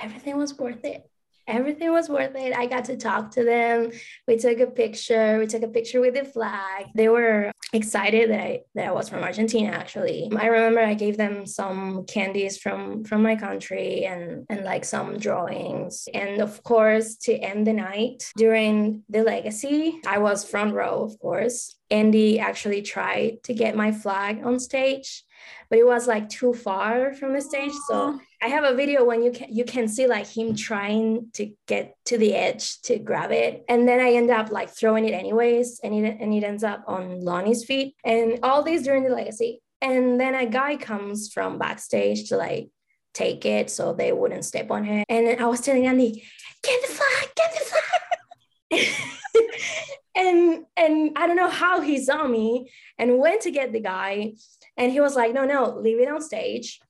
everything 0.00 0.36
was 0.36 0.56
worth 0.56 0.84
it 0.84 1.04
everything 1.48 1.90
was 1.90 2.08
worth 2.08 2.36
it. 2.36 2.54
I 2.54 2.66
got 2.66 2.84
to 2.84 2.96
talk 2.96 3.32
to 3.32 3.42
them. 3.42 3.90
We 4.28 4.36
took 4.36 4.60
a 4.60 4.66
picture. 4.66 5.38
We 5.38 5.46
took 5.46 5.62
a 5.62 5.68
picture 5.68 6.00
with 6.00 6.14
the 6.14 6.24
flag. 6.24 6.86
They 6.94 7.08
were 7.08 7.50
excited 7.72 8.30
that 8.30 8.40
I 8.40 8.60
that 8.74 8.88
I 8.88 8.92
was 8.92 9.08
from 9.08 9.22
Argentina 9.22 9.70
actually. 9.70 10.30
I 10.36 10.46
remember 10.46 10.80
I 10.80 10.94
gave 10.94 11.16
them 11.16 11.46
some 11.46 12.04
candies 12.06 12.58
from 12.58 13.04
from 13.04 13.22
my 13.22 13.36
country 13.36 14.04
and 14.04 14.46
and 14.48 14.64
like 14.64 14.84
some 14.84 15.18
drawings. 15.18 16.08
And 16.14 16.40
of 16.40 16.62
course, 16.62 17.16
to 17.24 17.34
end 17.34 17.66
the 17.66 17.72
night 17.72 18.30
during 18.36 19.02
the 19.08 19.22
legacy, 19.22 20.00
I 20.06 20.18
was 20.18 20.48
front 20.48 20.74
row, 20.74 21.02
of 21.02 21.18
course. 21.18 21.76
Andy 21.90 22.38
actually 22.38 22.82
tried 22.82 23.42
to 23.44 23.54
get 23.54 23.74
my 23.76 23.92
flag 23.92 24.44
on 24.44 24.60
stage 24.60 25.24
but 25.70 25.78
it 25.78 25.86
was 25.86 26.06
like 26.06 26.28
too 26.28 26.54
far 26.54 27.14
from 27.14 27.32
the 27.32 27.40
stage. 27.40 27.72
So 27.88 27.94
oh. 27.94 28.20
I 28.42 28.48
have 28.48 28.64
a 28.64 28.74
video 28.74 29.04
when 29.04 29.22
you 29.22 29.32
can 29.32 29.54
you 29.54 29.64
can 29.64 29.88
see 29.88 30.06
like 30.06 30.26
him 30.26 30.54
trying 30.54 31.30
to 31.34 31.52
get 31.66 31.96
to 32.06 32.18
the 32.18 32.34
edge 32.34 32.80
to 32.82 32.98
grab 32.98 33.32
it, 33.32 33.64
and 33.68 33.88
then 33.88 34.00
I 34.00 34.12
end 34.12 34.30
up 34.30 34.50
like 34.50 34.70
throwing 34.70 35.04
it 35.06 35.14
anyways, 35.14 35.80
and 35.82 35.94
it 35.94 36.18
and 36.20 36.32
it 36.32 36.44
ends 36.44 36.64
up 36.64 36.84
on 36.86 37.20
Lonny's 37.20 37.64
feet, 37.64 37.94
and 38.04 38.38
all 38.42 38.62
this 38.62 38.82
during 38.82 39.04
the 39.04 39.10
legacy. 39.10 39.60
And 39.80 40.20
then 40.20 40.34
a 40.34 40.46
guy 40.46 40.76
comes 40.76 41.32
from 41.32 41.58
backstage 41.58 42.28
to 42.30 42.36
like 42.36 42.70
take 43.14 43.44
it 43.44 43.70
so 43.70 43.92
they 43.92 44.12
wouldn't 44.12 44.44
step 44.44 44.70
on 44.70 44.84
him. 44.84 45.04
And 45.08 45.40
I 45.40 45.46
was 45.46 45.60
telling 45.60 45.86
Andy, 45.86 46.24
get 46.62 46.82
the 46.82 46.92
flag, 46.92 47.28
get 47.34 47.52
the 47.52 47.64
flag. 47.64 47.78
and 50.16 50.64
and 50.76 51.12
I 51.16 51.26
don't 51.26 51.36
know 51.36 51.50
how 51.50 51.80
he 51.80 52.02
saw 52.02 52.26
me 52.26 52.70
and 52.98 53.18
went 53.18 53.42
to 53.42 53.50
get 53.50 53.72
the 53.72 53.80
guy 53.80 54.34
and 54.78 54.92
he 54.92 55.00
was 55.00 55.16
like, 55.16 55.34
no, 55.34 55.44
no, 55.44 55.76
leave 55.76 56.00
it 56.00 56.08
on 56.08 56.22
stage. 56.22 56.80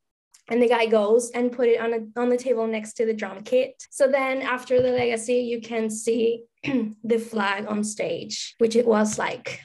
And 0.51 0.63
the 0.63 0.69
guy 0.69 0.87
goes 0.87 1.31
and 1.31 1.53
put 1.53 1.69
it 1.69 1.81
on, 1.81 1.93
a, 1.93 2.21
on 2.21 2.29
the 2.29 2.37
table 2.37 2.67
next 2.67 2.95
to 2.95 3.07
the 3.07 3.13
drum 3.13 3.43
kit. 3.43 3.83
So 3.91 4.09
then 4.09 4.41
after 4.43 4.81
the 4.81 4.91
legacy, 4.91 5.41
you 5.41 5.61
can 5.61 5.91
see 5.91 6.45
the 6.63 7.19
flag 7.19 7.67
on 7.67 7.85
stage, 7.85 8.55
which 8.59 8.77
it 8.77 8.87
was 8.87 9.19
like 9.19 9.61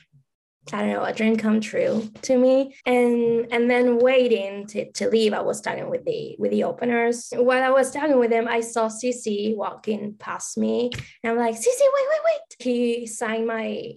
I 0.72 0.80
don't 0.80 0.94
know, 0.94 1.04
a 1.04 1.12
dream 1.12 1.36
come 1.36 1.60
true 1.60 2.10
to 2.22 2.38
me. 2.38 2.76
And 2.86 3.48
and 3.52 3.70
then 3.70 3.98
waiting 4.00 4.66
to, 4.68 4.90
to 4.94 5.10
leave, 5.10 5.34
I 5.34 5.42
was 5.42 5.60
talking 5.60 5.90
with 5.90 6.06
the 6.06 6.38
with 6.40 6.52
the 6.52 6.64
openers. 6.64 7.34
While 7.36 7.62
I 7.62 7.70
was 7.70 7.92
talking 7.92 8.18
with 8.18 8.30
them, 8.30 8.48
I 8.48 8.62
saw 8.62 8.88
CC 8.88 9.56
walking 9.58 10.16
past 10.18 10.58
me. 10.58 10.90
And 11.22 11.32
I'm 11.32 11.38
like, 11.38 11.56
CC, 11.56 11.66
wait, 11.66 12.08
wait, 12.10 12.22
wait. 12.26 12.56
He 12.60 13.08
signed 13.08 13.46
my 13.46 13.96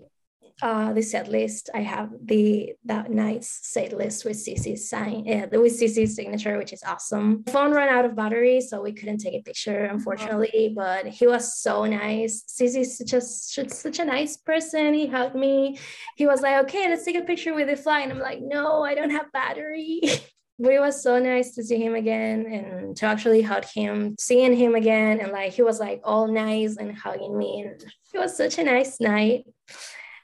uh, 0.62 0.92
the 0.92 1.02
set 1.02 1.28
list. 1.28 1.70
I 1.74 1.80
have 1.80 2.10
the 2.24 2.74
that 2.84 3.10
night's 3.10 3.60
set 3.62 3.92
list 3.92 4.24
with 4.24 4.36
CC's 4.36 4.88
sign, 4.88 5.28
uh, 5.28 5.58
with 5.58 5.78
CC's 5.78 6.14
signature, 6.14 6.56
which 6.56 6.72
is 6.72 6.82
awesome. 6.82 7.44
Phone 7.44 7.72
ran 7.72 7.88
out 7.88 8.04
of 8.04 8.16
battery, 8.16 8.60
so 8.60 8.80
we 8.80 8.92
couldn't 8.92 9.18
take 9.18 9.34
a 9.34 9.42
picture, 9.42 9.84
unfortunately. 9.84 10.72
But 10.74 11.06
he 11.06 11.26
was 11.26 11.58
so 11.58 11.84
nice. 11.84 12.44
CC's 12.48 12.96
such 12.96 13.12
a 13.12 13.20
such 13.20 13.98
a 13.98 14.04
nice 14.04 14.36
person. 14.36 14.94
He 14.94 15.06
hugged 15.06 15.34
me. 15.34 15.78
He 16.16 16.26
was 16.26 16.40
like, 16.40 16.64
"Okay, 16.64 16.88
let's 16.88 17.04
take 17.04 17.16
a 17.16 17.22
picture 17.22 17.54
with 17.54 17.68
the 17.68 17.76
fly," 17.76 18.00
and 18.00 18.12
I'm 18.12 18.18
like, 18.18 18.40
"No, 18.40 18.82
I 18.82 18.94
don't 18.94 19.10
have 19.10 19.32
battery." 19.32 20.00
but 20.58 20.72
it 20.72 20.80
was 20.80 21.02
so 21.02 21.18
nice 21.18 21.54
to 21.54 21.62
see 21.62 21.76
him 21.76 21.94
again 21.94 22.46
and 22.46 22.96
to 22.96 23.06
actually 23.06 23.42
hug 23.42 23.64
him, 23.66 24.16
seeing 24.18 24.56
him 24.56 24.74
again, 24.74 25.20
and 25.20 25.32
like 25.32 25.52
he 25.52 25.62
was 25.62 25.78
like 25.78 26.00
all 26.02 26.28
nice 26.28 26.76
and 26.78 26.96
hugging 26.96 27.36
me, 27.36 27.60
and 27.60 27.84
it 28.14 28.18
was 28.18 28.36
such 28.36 28.58
a 28.58 28.64
nice 28.64 29.00
night. 29.00 29.44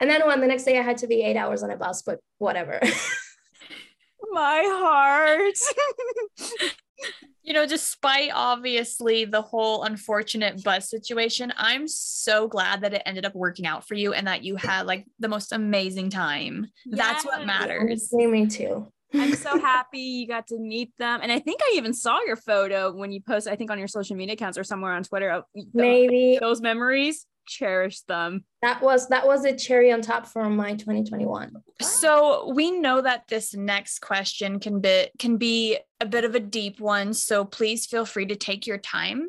And 0.02 0.10
then 0.10 0.26
when 0.26 0.40
the 0.40 0.48
next 0.48 0.64
day 0.64 0.76
I 0.76 0.82
had 0.82 0.98
to 0.98 1.06
be 1.06 1.22
eight 1.22 1.36
hours 1.36 1.62
on 1.62 1.70
a 1.70 1.76
bus, 1.76 2.02
but 2.02 2.18
whatever. 2.38 2.80
My 4.32 4.64
heart. 4.66 5.54
you 7.44 7.52
know, 7.52 7.66
despite 7.66 8.30
obviously 8.34 9.24
the 9.26 9.42
whole 9.42 9.84
unfortunate 9.84 10.64
bus 10.64 10.90
situation, 10.90 11.52
I'm 11.56 11.86
so 11.86 12.48
glad 12.48 12.80
that 12.80 12.94
it 12.94 13.02
ended 13.06 13.24
up 13.24 13.36
working 13.36 13.64
out 13.64 13.86
for 13.86 13.94
you 13.94 14.12
and 14.12 14.26
that 14.26 14.42
you 14.42 14.56
had 14.56 14.86
like 14.86 15.06
the 15.20 15.28
most 15.28 15.52
amazing 15.52 16.10
time. 16.10 16.66
Yes. 16.84 16.98
That's 16.98 17.24
what 17.24 17.46
matters. 17.46 18.12
Me 18.12 18.46
too. 18.48 18.88
I'm 19.14 19.34
so 19.36 19.56
happy 19.60 20.00
you 20.00 20.26
got 20.26 20.48
to 20.48 20.58
meet 20.58 20.90
them. 20.98 21.20
And 21.22 21.30
I 21.30 21.38
think 21.38 21.60
I 21.62 21.74
even 21.76 21.94
saw 21.94 22.18
your 22.26 22.36
photo 22.36 22.92
when 22.92 23.12
you 23.12 23.20
posted, 23.20 23.52
I 23.52 23.56
think 23.56 23.70
on 23.70 23.78
your 23.78 23.86
social 23.86 24.16
media 24.16 24.32
accounts 24.32 24.58
or 24.58 24.64
somewhere 24.64 24.94
on 24.94 25.04
Twitter. 25.04 25.44
Maybe 25.72 26.38
those 26.40 26.60
memories 26.60 27.24
cherish 27.46 28.00
them. 28.02 28.44
That 28.62 28.83
was 28.83 29.09
that 29.09 29.26
was 29.26 29.44
a 29.44 29.57
cherry 29.57 29.92
on 29.92 30.02
top 30.02 30.26
for 30.26 30.48
my 30.48 30.74
2021. 30.74 31.52
So 31.81 32.52
we 32.55 32.70
know 32.70 33.00
that 33.00 33.28
this 33.28 33.55
next 33.55 34.00
question 34.00 34.61
can 34.61 34.81
be 34.81 35.09
can 35.18 35.37
be 35.37 35.78
a 36.00 36.07
bit 36.07 36.24
of 36.24 36.35
a 36.35 36.40
deep 36.40 36.81
one. 36.81 37.14
So 37.14 37.44
please 37.44 37.87
feel 37.87 38.05
free 38.05 38.26
to 38.26 38.37
take 38.37 38.66
your 38.66 38.78
time. 38.78 39.28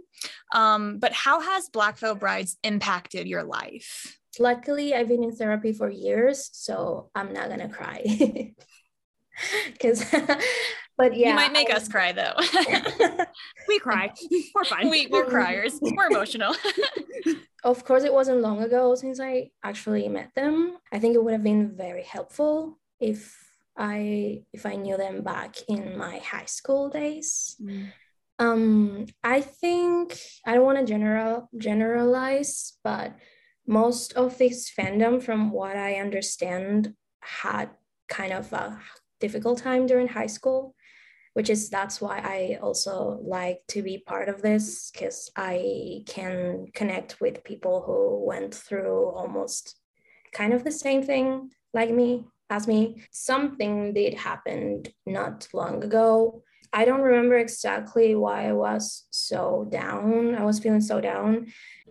Um, 0.53 0.99
but 0.99 1.13
how 1.13 1.41
has 1.41 1.69
Black 1.69 1.97
Veil 1.97 2.15
Brides 2.15 2.57
impacted 2.63 3.27
your 3.27 3.43
life? 3.43 4.17
Luckily, 4.39 4.95
I've 4.95 5.07
been 5.07 5.23
in 5.23 5.35
therapy 5.35 5.73
for 5.73 5.89
years, 5.89 6.49
so 6.53 7.09
I'm 7.13 7.33
not 7.33 7.49
gonna 7.49 7.69
cry. 7.69 8.53
Because 9.71 10.05
but 10.97 11.15
yeah 11.15 11.29
you 11.29 11.35
might 11.35 11.51
make 11.53 11.71
I, 11.71 11.77
us 11.77 11.87
cry 11.87 12.11
though. 12.11 12.35
We 13.67 13.79
cry. 13.79 14.11
We're 14.53 14.65
fine. 14.65 14.89
We, 14.89 15.07
we're 15.07 15.25
criers. 15.25 15.79
We're 15.81 16.07
emotional. 16.07 16.55
Of 17.63 17.85
course 17.85 18.03
it 18.03 18.13
wasn't 18.13 18.41
long 18.41 18.61
ago 18.61 18.93
since 18.93 19.21
i 19.21 19.49
actually 19.63 20.09
met 20.09 20.31
them. 20.35 20.77
I 20.91 20.99
think 20.99 21.15
it 21.15 21.23
would 21.23 21.31
have 21.31 21.43
been 21.43 21.77
very 21.77 22.03
helpful 22.03 22.77
if 22.99 23.37
i 23.77 24.43
if 24.51 24.65
i 24.65 24.75
knew 24.75 24.97
them 24.97 25.21
back 25.23 25.55
in 25.67 25.97
my 25.97 26.17
high 26.17 26.45
school 26.45 26.89
days. 26.89 27.55
Mm. 27.61 27.87
um 28.39 29.05
i 29.23 29.41
think 29.41 30.17
i 30.45 30.53
don't 30.53 30.65
want 30.65 30.79
to 30.79 30.85
general 30.85 31.49
generalize 31.57 32.73
but 32.83 33.15
most 33.65 34.13
of 34.13 34.37
this 34.37 34.71
fandom 34.77 35.21
from 35.21 35.51
what 35.51 35.75
i 35.75 35.95
understand 35.95 36.93
had 37.21 37.69
kind 38.09 38.33
of 38.33 38.51
a 38.53 38.79
difficult 39.19 39.57
time 39.59 39.87
during 39.87 40.07
high 40.07 40.27
school 40.27 40.75
which 41.33 41.49
is 41.49 41.69
that's 41.69 41.99
why 41.99 42.19
I 42.19 42.59
also 42.61 43.19
like 43.23 43.61
to 43.69 43.81
be 43.81 44.03
part 44.05 44.29
of 44.29 44.41
this 44.41 44.91
because 44.91 45.31
I 45.35 46.03
can 46.07 46.67
connect 46.73 47.19
with 47.19 47.43
people 47.43 47.81
who 47.81 48.25
went 48.25 48.53
through 48.53 49.09
almost 49.09 49.79
kind 50.31 50.53
of 50.53 50.63
the 50.63 50.71
same 50.71 51.03
thing 51.03 51.49
like 51.73 51.91
me 51.91 52.25
as 52.49 52.67
me. 52.67 53.03
Something 53.11 53.93
did 53.93 54.13
happen 54.13 54.83
not 55.05 55.47
long 55.53 55.83
ago. 55.83 56.43
I 56.71 56.85
don't 56.85 57.01
remember 57.01 57.37
exactly 57.37 58.15
why 58.15 58.47
I 58.47 58.53
was 58.53 59.05
so 59.11 59.67
down. 59.69 60.35
I 60.35 60.43
was 60.43 60.59
feeling 60.59 60.81
so 60.81 60.99
down. 60.99 61.47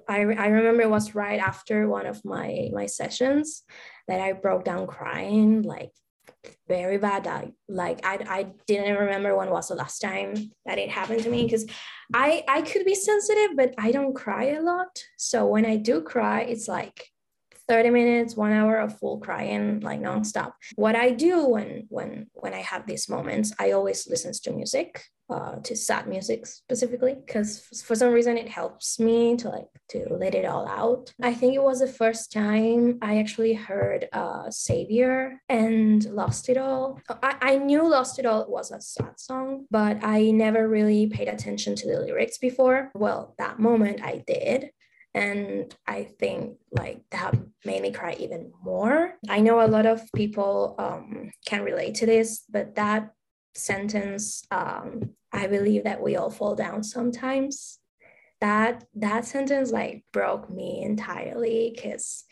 I, 0.09 0.21
I 0.23 0.49
remember 0.49 0.83
it 0.83 0.91
was 0.91 1.15
right 1.15 1.39
after 1.39 1.89
one 1.89 2.07
of 2.07 2.25
my 2.25 2.69
my 2.73 2.87
sessions 2.87 3.63
that 4.09 4.21
I 4.21 4.33
broke 4.33 4.65
down 4.65 4.89
crying 4.89 5.63
like 5.63 5.93
very 6.69 6.99
bad. 6.99 7.27
I, 7.27 7.53
like 7.69 8.05
I, 8.05 8.19
I 8.29 8.47
didn't 8.67 8.97
remember 8.97 9.37
when 9.37 9.51
was 9.51 9.69
the 9.69 9.75
last 9.75 10.01
time 10.01 10.35
that 10.67 10.79
it 10.79 10.91
happened 10.91 11.23
to 11.23 11.31
me 11.31 11.45
because 11.45 11.67
I 12.15 12.45
I 12.49 12.63
could 12.63 12.85
be 12.85 12.95
sensitive, 12.95 13.57
but 13.57 13.75
I 13.79 13.93
don't 13.93 14.15
cry 14.15 14.45
a 14.47 14.61
lot. 14.61 15.03
So 15.17 15.47
when 15.47 15.65
I 15.65 15.77
do 15.77 16.03
cry, 16.03 16.43
it's 16.43 16.69
like 16.69 17.12
30 17.73 17.89
minutes, 17.89 18.37
one 18.37 18.53
hour 18.53 18.77
of 18.77 18.99
full 18.99 19.19
crying, 19.19 19.81
like 19.81 19.99
nonstop. 19.99 20.53
What 20.77 20.95
I 20.95 21.09
do 21.11 21.47
when 21.47 21.87
when 21.89 22.27
when 22.35 22.53
I 22.53 22.61
have 22.61 22.87
these 22.87 23.09
moments, 23.09 23.55
I 23.59 23.71
always 23.71 24.07
listen 24.07 24.33
to 24.45 24.53
music 24.53 25.03
uh, 25.31 25.57
to 25.63 25.75
sad 25.75 26.07
music 26.07 26.45
specifically 26.45 27.15
because 27.15 27.61
for 27.87 27.95
some 27.95 28.13
reason 28.13 28.37
it 28.37 28.49
helps 28.49 29.01
me 29.01 29.37
to 29.37 29.49
like 29.49 29.69
to 29.89 30.07
let 30.11 30.35
it 30.35 30.45
all 30.45 30.69
out. 30.69 31.15
I 31.23 31.33
think 31.33 31.55
it 31.55 31.63
was 31.63 31.81
the 31.81 31.87
first 31.87 32.31
time 32.31 32.99
i 33.01 33.19
actually 33.19 33.55
heard 33.55 34.09
uh, 34.13 34.51
savior 34.51 35.41
and 35.49 36.05
lost 36.05 36.51
it 36.51 36.59
all. 36.59 37.01
I, 37.23 37.37
I 37.41 37.57
knew 37.57 37.89
lost 37.89 38.19
it 38.19 38.27
all 38.27 38.45
was 38.49 38.71
a 38.71 38.81
sad 38.81 39.19
song 39.19 39.67
but 39.71 39.97
i 40.03 40.31
never 40.31 40.69
really 40.69 41.07
paid 41.07 41.29
attention 41.29 41.75
to 41.77 41.87
the 41.91 42.01
lyrics 42.01 42.37
before. 42.37 42.91
Well 42.95 43.35
that 43.39 43.59
moment 43.59 44.01
i 44.03 44.23
did 44.27 44.71
and 45.14 45.75
i 45.87 46.05
think 46.18 46.57
like 46.72 47.01
that 47.11 47.35
made 47.64 47.83
me 47.83 47.92
cry 47.92 48.16
even 48.18 48.53
more. 48.62 49.14
I 49.29 49.40
know 49.40 49.61
a 49.61 49.68
lot 49.68 49.87
of 49.87 50.01
people 50.14 50.75
um, 50.79 51.31
can 51.46 51.62
relate 51.62 51.94
to 51.96 52.07
this 52.07 52.44
but 52.51 52.75
that 52.77 53.12
sentence 53.55 54.44
um, 54.51 55.11
i 55.33 55.46
believe 55.46 55.85
that 55.85 56.03
we 56.03 56.16
all 56.16 56.31
fall 56.31 56.55
down 56.55 56.83
sometimes. 56.83 57.79
That 58.40 58.85
that 58.96 59.25
sentence 59.25 59.70
like 59.70 60.05
broke 60.12 60.51
me 60.51 60.83
entirely 60.83 61.72
because 61.75 62.25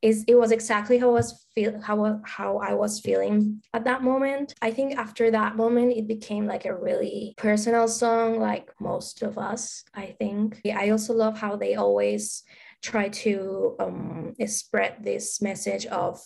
is 0.00 0.24
it 0.28 0.36
was 0.36 0.52
exactly 0.52 0.98
how 0.98 1.08
I 1.08 1.12
was 1.12 1.46
feel 1.54 1.80
how 1.80 2.20
how 2.24 2.58
I 2.58 2.74
was 2.74 3.00
feeling 3.00 3.62
at 3.74 3.84
that 3.84 4.02
moment. 4.02 4.54
I 4.62 4.70
think 4.70 4.96
after 4.96 5.30
that 5.30 5.56
moment 5.56 5.96
it 5.96 6.06
became 6.06 6.46
like 6.46 6.66
a 6.66 6.74
really 6.74 7.34
personal 7.36 7.88
song 7.88 8.38
like 8.38 8.70
most 8.80 9.22
of 9.22 9.38
us, 9.38 9.84
I 9.94 10.14
think. 10.18 10.60
I 10.64 10.90
also 10.90 11.14
love 11.14 11.38
how 11.38 11.56
they 11.56 11.74
always 11.74 12.44
try 12.82 13.08
to 13.08 13.74
um, 13.80 14.34
spread 14.46 14.96
this 15.02 15.42
message 15.42 15.86
of 15.86 16.20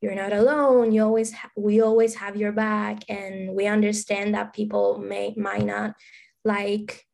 you're 0.00 0.14
not 0.14 0.32
alone 0.32 0.92
you 0.92 1.02
always 1.02 1.32
ha- 1.32 1.50
we 1.56 1.80
always 1.80 2.14
have 2.14 2.36
your 2.36 2.52
back 2.52 3.02
and 3.08 3.52
we 3.52 3.66
understand 3.66 4.34
that 4.34 4.52
people 4.52 4.98
may 4.98 5.34
might 5.36 5.66
not 5.66 5.94
like 6.44 7.04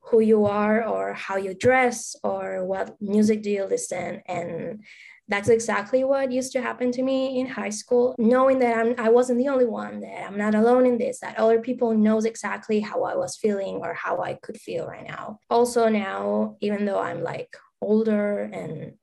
who 0.00 0.20
you 0.20 0.44
are 0.44 0.84
or 0.84 1.14
how 1.14 1.36
you 1.36 1.54
dress 1.54 2.14
or 2.22 2.64
what 2.64 3.00
music 3.00 3.42
do 3.42 3.50
you 3.50 3.64
listen 3.64 4.20
and 4.26 4.84
that's 5.28 5.48
exactly 5.48 6.04
what 6.04 6.30
used 6.30 6.52
to 6.52 6.60
happen 6.60 6.92
to 6.92 7.02
me 7.02 7.40
in 7.40 7.46
high 7.46 7.70
school 7.70 8.14
knowing 8.18 8.58
that 8.58 8.76
I'm, 8.78 8.94
i 8.98 9.08
wasn't 9.08 9.38
the 9.38 9.48
only 9.48 9.64
one 9.66 10.00
that 10.00 10.26
i'm 10.26 10.38
not 10.38 10.54
alone 10.54 10.86
in 10.86 10.98
this 10.98 11.20
that 11.20 11.38
other 11.38 11.60
people 11.60 11.94
knows 11.94 12.24
exactly 12.24 12.80
how 12.80 13.04
i 13.04 13.14
was 13.14 13.36
feeling 13.36 13.76
or 13.76 13.94
how 13.94 14.22
i 14.22 14.34
could 14.34 14.58
feel 14.58 14.86
right 14.86 15.06
now 15.06 15.38
also 15.50 15.88
now 15.88 16.56
even 16.60 16.84
though 16.84 17.00
i'm 17.00 17.22
like 17.22 17.56
older 17.80 18.42
and 18.52 18.94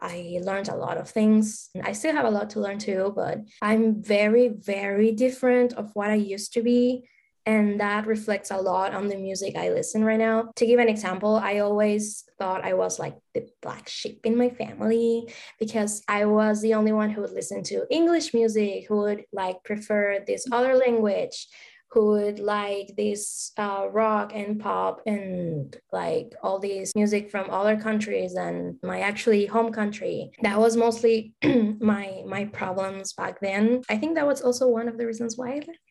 I 0.00 0.38
learned 0.42 0.68
a 0.68 0.76
lot 0.76 0.96
of 0.96 1.10
things. 1.10 1.70
I 1.82 1.92
still 1.92 2.14
have 2.14 2.24
a 2.24 2.30
lot 2.30 2.50
to 2.50 2.60
learn 2.60 2.78
too, 2.78 3.12
but 3.16 3.40
I'm 3.60 4.00
very, 4.00 4.48
very 4.48 5.10
different 5.10 5.72
of 5.72 5.90
what 5.94 6.10
I 6.10 6.14
used 6.14 6.52
to 6.52 6.62
be 6.62 7.08
and 7.48 7.80
that 7.80 8.06
reflects 8.06 8.50
a 8.50 8.58
lot 8.58 8.92
on 8.92 9.08
the 9.08 9.16
music 9.16 9.56
I 9.56 9.70
listen 9.70 10.04
right 10.04 10.18
now. 10.18 10.50
To 10.56 10.66
give 10.66 10.78
an 10.78 10.88
example, 10.90 11.36
I 11.36 11.60
always 11.60 12.24
thought 12.38 12.62
I 12.62 12.74
was 12.74 12.98
like 12.98 13.16
the 13.32 13.48
black 13.62 13.88
sheep 13.88 14.20
in 14.24 14.36
my 14.36 14.50
family 14.50 15.32
because 15.58 16.02
I 16.08 16.26
was 16.26 16.60
the 16.60 16.74
only 16.74 16.92
one 16.92 17.08
who 17.08 17.22
would 17.22 17.32
listen 17.32 17.62
to 17.64 17.86
English 17.90 18.34
music, 18.34 18.84
who 18.86 18.98
would 18.98 19.24
like 19.32 19.64
prefer 19.64 20.22
this 20.26 20.44
other 20.52 20.74
language, 20.74 21.48
who 21.92 22.08
would 22.10 22.38
like 22.38 22.94
this 22.98 23.52
uh, 23.56 23.86
rock 23.90 24.32
and 24.34 24.60
pop 24.60 25.00
and 25.06 25.74
like 25.90 26.34
all 26.42 26.58
these 26.58 26.92
music 26.94 27.30
from 27.30 27.48
other 27.48 27.78
countries 27.78 28.34
and 28.34 28.76
my 28.82 29.00
actually 29.00 29.46
home 29.46 29.72
country. 29.72 30.30
That 30.42 30.60
was 30.60 30.76
mostly 30.76 31.32
my 31.80 32.22
my 32.26 32.44
problems 32.44 33.14
back 33.14 33.40
then. 33.40 33.80
I 33.88 33.96
think 33.96 34.16
that 34.16 34.26
was 34.26 34.42
also 34.42 34.68
one 34.68 34.86
of 34.86 34.98
the 34.98 35.06
reasons 35.06 35.38
why 35.38 35.52
I 35.52 35.60
left 35.66 35.87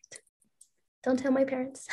don't 1.02 1.18
tell 1.18 1.32
my 1.32 1.44
parents. 1.44 1.86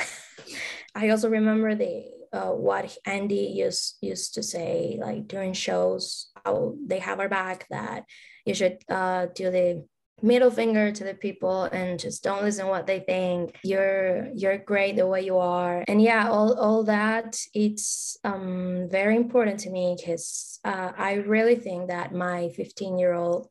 I 0.95 1.09
also 1.09 1.29
remember 1.29 1.75
the 1.75 2.05
uh, 2.33 2.51
what 2.51 2.97
Andy 3.05 3.53
used 3.55 3.97
used 4.01 4.33
to 4.35 4.43
say 4.43 4.97
like 4.99 5.27
during 5.27 5.53
shows 5.53 6.31
how 6.43 6.75
they 6.85 6.99
have 6.99 7.19
our 7.19 7.29
back 7.29 7.67
that 7.69 8.03
you 8.45 8.53
should 8.53 8.79
uh, 8.89 9.27
do 9.33 9.49
the 9.51 9.85
middle 10.21 10.49
finger 10.49 10.91
to 10.91 11.03
the 11.03 11.13
people 11.13 11.63
and 11.63 11.99
just 11.99 12.23
don't 12.23 12.41
listen 12.41 12.65
to 12.65 12.71
what 12.71 12.87
they 12.87 12.99
think. 12.99 13.57
You're 13.63 14.27
you're 14.33 14.57
great 14.57 14.95
the 14.95 15.07
way 15.07 15.21
you 15.25 15.37
are. 15.37 15.83
And 15.87 16.01
yeah 16.01 16.29
all, 16.29 16.57
all 16.59 16.83
that 16.83 17.37
it's 17.53 18.17
um, 18.23 18.87
very 18.89 19.15
important 19.15 19.59
to 19.61 19.69
me 19.69 19.95
because 19.97 20.59
uh, 20.63 20.91
i 20.97 21.13
really 21.13 21.55
think 21.55 21.89
that 21.89 22.13
my 22.13 22.49
15 22.49 22.97
year 22.97 23.13
old 23.13 23.49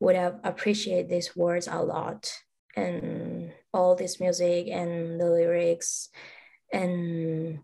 would 0.00 0.16
have 0.16 0.40
appreciated 0.44 1.08
these 1.08 1.34
words 1.36 1.68
a 1.68 1.82
lot. 1.82 2.32
And 2.76 3.43
all 3.74 3.94
this 3.94 4.20
music 4.20 4.68
and 4.68 5.20
the 5.20 5.28
lyrics 5.28 6.08
and 6.72 7.58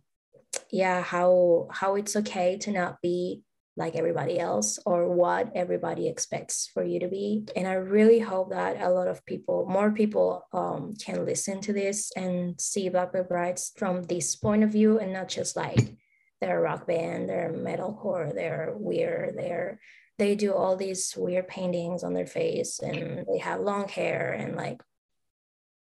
yeah 0.70 1.00
how 1.00 1.68
how 1.70 1.94
it's 1.94 2.16
okay 2.16 2.58
to 2.58 2.72
not 2.72 3.00
be 3.00 3.42
like 3.76 3.94
everybody 3.94 4.38
else 4.38 4.78
or 4.84 5.08
what 5.08 5.52
everybody 5.54 6.08
expects 6.08 6.68
for 6.74 6.84
you 6.84 6.98
to 7.00 7.08
be. 7.08 7.46
And 7.56 7.66
i 7.66 7.74
really 7.74 8.18
hope 8.18 8.50
that 8.50 8.82
a 8.82 8.90
lot 8.90 9.08
of 9.08 9.24
people 9.24 9.66
more 9.68 9.90
people 9.92 10.44
um, 10.52 10.94
can 11.04 11.24
listen 11.24 11.60
to 11.62 11.72
this 11.72 12.12
and 12.16 12.60
see 12.60 12.88
black 12.88 13.12
veil 13.12 13.24
brides 13.24 13.72
from 13.78 14.02
this 14.02 14.36
point 14.36 14.64
of 14.64 14.70
view 14.70 14.98
and 14.98 15.12
not 15.12 15.28
just 15.28 15.56
like 15.56 15.96
they're 16.40 16.58
a 16.58 16.62
rock 16.62 16.86
band 16.86 17.28
they're 17.28 17.52
metalcore 17.52 18.34
they're 18.34 18.74
weird 18.76 19.36
they're 19.38 19.80
they 20.18 20.34
do 20.34 20.52
all 20.52 20.76
these 20.76 21.14
weird 21.16 21.48
paintings 21.48 22.02
on 22.04 22.12
their 22.12 22.26
face 22.26 22.80
and 22.80 23.24
they 23.26 23.38
have 23.38 23.60
long 23.60 23.88
hair 23.88 24.32
and 24.32 24.56
like 24.56 24.82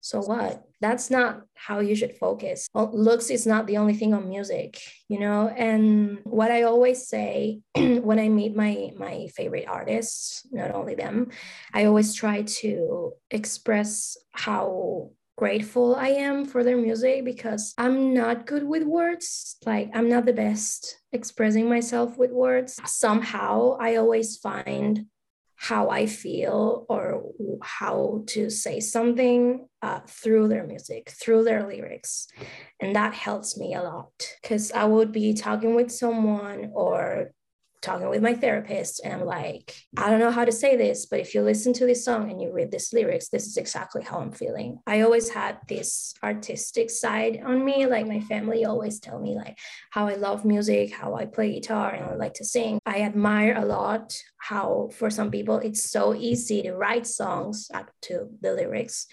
so 0.01 0.21
what? 0.21 0.63
That's 0.81 1.09
not 1.09 1.41
how 1.55 1.79
you 1.79 1.95
should 1.95 2.15
focus. 2.17 2.67
Looks 2.73 3.29
is 3.29 3.45
not 3.45 3.67
the 3.67 3.77
only 3.77 3.93
thing 3.93 4.13
on 4.13 4.29
music 4.29 4.79
you 5.09 5.19
know? 5.19 5.49
And 5.49 6.19
what 6.23 6.51
i 6.51 6.63
always 6.63 7.07
say 7.07 7.59
when 7.75 8.19
i 8.19 8.29
meet 8.29 8.55
my 8.55 8.91
my 8.95 9.27
favorite 9.35 9.67
artists 9.67 10.47
not 10.51 10.71
only 10.71 10.95
them 10.95 11.31
i 11.73 11.85
always 11.85 12.13
try 12.13 12.43
to 12.43 13.11
express 13.31 14.17
how 14.31 15.09
grateful 15.37 15.95
i 15.95 16.09
am 16.09 16.45
for 16.45 16.63
their 16.63 16.77
music 16.77 17.25
because 17.25 17.73
i'm 17.77 18.13
not 18.13 18.45
good 18.45 18.63
with 18.63 18.83
words. 18.83 19.57
Like 19.65 19.89
i'm 19.93 20.09
not 20.09 20.25
the 20.25 20.33
best 20.33 20.99
expressing 21.11 21.67
myself 21.67 22.17
with 22.17 22.31
words. 22.31 22.79
Somehow 22.85 23.77
i 23.79 23.95
always 23.95 24.37
find 24.37 25.05
how 25.59 25.89
I 25.89 26.05
feel 26.05 26.85
or 26.87 27.21
how 27.61 28.23
to 28.27 28.49
say 28.49 28.79
something 28.79 29.67
uh, 29.81 29.99
through 30.07 30.47
their 30.47 30.65
music, 30.65 31.09
through 31.09 31.43
their 31.43 31.67
lyrics. 31.67 32.27
And 32.79 32.95
that 32.95 33.13
helps 33.13 33.57
me 33.57 33.73
a 33.73 33.83
lot 33.83 34.09
because 34.41 34.71
I 34.71 34.85
would 34.85 35.11
be 35.11 35.33
talking 35.33 35.75
with 35.75 35.91
someone 35.91 36.71
or 36.73 37.31
talking 37.81 38.09
with 38.09 38.21
my 38.21 38.33
therapist 38.33 39.01
and 39.03 39.13
I'm 39.13 39.25
like, 39.25 39.75
I 39.97 40.09
don't 40.09 40.19
know 40.19 40.31
how 40.31 40.45
to 40.45 40.51
say 40.51 40.75
this, 40.75 41.05
but 41.05 41.19
if 41.19 41.33
you 41.33 41.41
listen 41.41 41.73
to 41.73 41.85
this 41.85 42.03
song 42.03 42.29
and 42.29 42.41
you 42.41 42.51
read 42.51 42.71
this 42.71 42.91
lyrics, 42.93 43.29
this 43.29 43.47
is 43.47 43.57
exactly 43.57 44.03
how 44.03 44.19
I'm 44.19 44.31
feeling. 44.31 44.79
I 44.85 45.01
always 45.01 45.29
had 45.29 45.59
this 45.67 46.13
artistic 46.23 46.89
side 46.89 47.41
on 47.45 47.63
me. 47.63 47.85
Like 47.85 48.07
my 48.07 48.19
family 48.21 48.65
always 48.65 48.99
tell 48.99 49.19
me 49.19 49.35
like 49.35 49.57
how 49.91 50.07
I 50.07 50.15
love 50.15 50.45
music, 50.45 50.93
how 50.93 51.15
I 51.15 51.25
play 51.25 51.53
guitar 51.53 51.91
and 51.91 52.05
I 52.05 52.15
like 52.15 52.33
to 52.35 52.45
sing. 52.45 52.79
I 52.85 53.01
admire 53.01 53.55
a 53.57 53.65
lot 53.65 54.13
how 54.37 54.89
for 54.93 55.09
some 55.09 55.31
people 55.31 55.57
it's 55.57 55.89
so 55.89 56.13
easy 56.15 56.61
to 56.63 56.73
write 56.73 57.07
songs 57.07 57.69
up 57.73 57.91
to 58.01 58.29
the 58.41 58.53
lyrics 58.53 59.07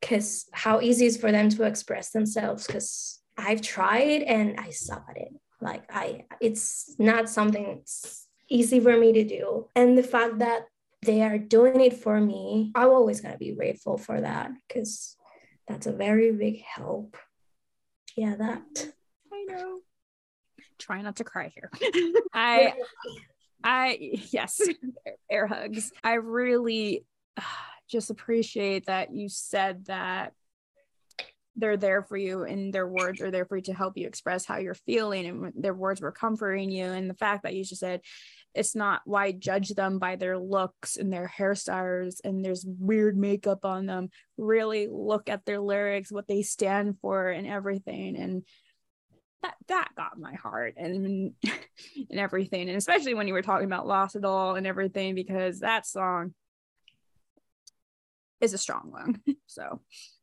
because 0.00 0.46
how 0.52 0.80
easy 0.80 1.06
is 1.06 1.16
for 1.16 1.32
them 1.32 1.48
to 1.50 1.64
express 1.64 2.10
themselves 2.10 2.66
because 2.66 3.20
I've 3.36 3.62
tried 3.62 4.22
and 4.22 4.58
I 4.58 4.70
suck 4.70 5.06
at 5.10 5.16
it 5.16 5.32
like 5.60 5.84
i 5.92 6.24
it's 6.40 6.94
not 6.98 7.28
something 7.28 7.82
easy 8.50 8.80
for 8.80 8.96
me 8.96 9.12
to 9.12 9.24
do. 9.24 9.66
And 9.76 9.98
the 9.98 10.02
fact 10.02 10.38
that 10.38 10.62
they 11.02 11.22
are 11.22 11.38
doing 11.38 11.80
it 11.80 11.94
for 11.94 12.20
me 12.20 12.72
i'm 12.74 12.88
always 12.88 13.20
going 13.20 13.32
to 13.32 13.38
be 13.38 13.52
grateful 13.52 13.98
for 13.98 14.20
that 14.20 14.50
because 14.66 15.16
that's 15.68 15.86
a 15.86 15.92
very 15.92 16.32
big 16.32 16.62
help. 16.62 17.16
Yeah 18.16 18.34
that. 18.36 18.92
I 19.32 19.44
know. 19.46 19.80
Try 20.78 21.02
not 21.02 21.16
to 21.16 21.24
cry 21.24 21.52
here. 21.54 21.70
I 22.32 22.72
i 23.62 23.98
yes 24.30 24.60
air 25.30 25.46
hugs. 25.46 25.92
I 26.02 26.14
really 26.14 27.04
uh, 27.36 27.42
just 27.88 28.10
appreciate 28.10 28.86
that 28.86 29.12
you 29.12 29.28
said 29.28 29.86
that 29.86 30.32
they're 31.58 31.76
there 31.76 32.02
for 32.02 32.16
you 32.16 32.44
and 32.44 32.72
their 32.72 32.86
words 32.86 33.20
are 33.20 33.30
there 33.30 33.44
for 33.44 33.56
you 33.56 33.62
to 33.64 33.74
help 33.74 33.96
you 33.96 34.06
express 34.06 34.46
how 34.46 34.58
you're 34.58 34.74
feeling 34.74 35.26
and 35.26 35.52
their 35.56 35.74
words 35.74 36.00
were 36.00 36.12
comforting 36.12 36.70
you. 36.70 36.84
And 36.84 37.10
the 37.10 37.14
fact 37.14 37.42
that 37.42 37.54
you 37.54 37.64
just 37.64 37.80
said 37.80 38.00
it's 38.54 38.74
not 38.74 39.02
why 39.04 39.32
judge 39.32 39.68
them 39.70 39.98
by 39.98 40.16
their 40.16 40.38
looks 40.38 40.96
and 40.96 41.12
their 41.12 41.30
hairstyles 41.38 42.16
and 42.24 42.44
there's 42.44 42.64
weird 42.66 43.16
makeup 43.16 43.64
on 43.64 43.86
them. 43.86 44.08
Really 44.36 44.88
look 44.90 45.28
at 45.28 45.44
their 45.44 45.60
lyrics 45.60 46.10
what 46.10 46.26
they 46.26 46.42
stand 46.42 46.98
for 47.00 47.28
and 47.28 47.46
everything. 47.46 48.16
And 48.16 48.44
that 49.42 49.54
that 49.68 49.90
got 49.96 50.18
my 50.18 50.34
heart 50.34 50.74
and 50.76 51.34
and 52.10 52.18
everything. 52.18 52.68
And 52.68 52.78
especially 52.78 53.14
when 53.14 53.28
you 53.28 53.34
were 53.34 53.42
talking 53.42 53.66
about 53.66 53.86
lost 53.86 54.16
it 54.16 54.24
all 54.24 54.56
and 54.56 54.66
everything 54.66 55.14
because 55.14 55.60
that 55.60 55.86
song 55.86 56.34
is 58.40 58.54
a 58.54 58.58
strong 58.58 58.90
one. 58.90 59.20
So 59.46 59.80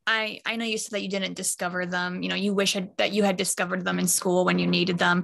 I 0.07 0.39
I 0.45 0.55
know 0.55 0.65
you 0.65 0.77
said 0.77 0.91
that 0.91 1.01
you 1.01 1.09
didn't 1.09 1.35
discover 1.35 1.85
them. 1.85 2.21
You 2.21 2.29
know, 2.29 2.35
you 2.35 2.53
wish 2.53 2.73
had, 2.73 2.95
that 2.97 3.11
you 3.11 3.23
had 3.23 3.37
discovered 3.37 3.85
them 3.85 3.99
in 3.99 4.07
school 4.07 4.45
when 4.45 4.59
you 4.59 4.67
needed 4.67 4.97
them. 4.97 5.23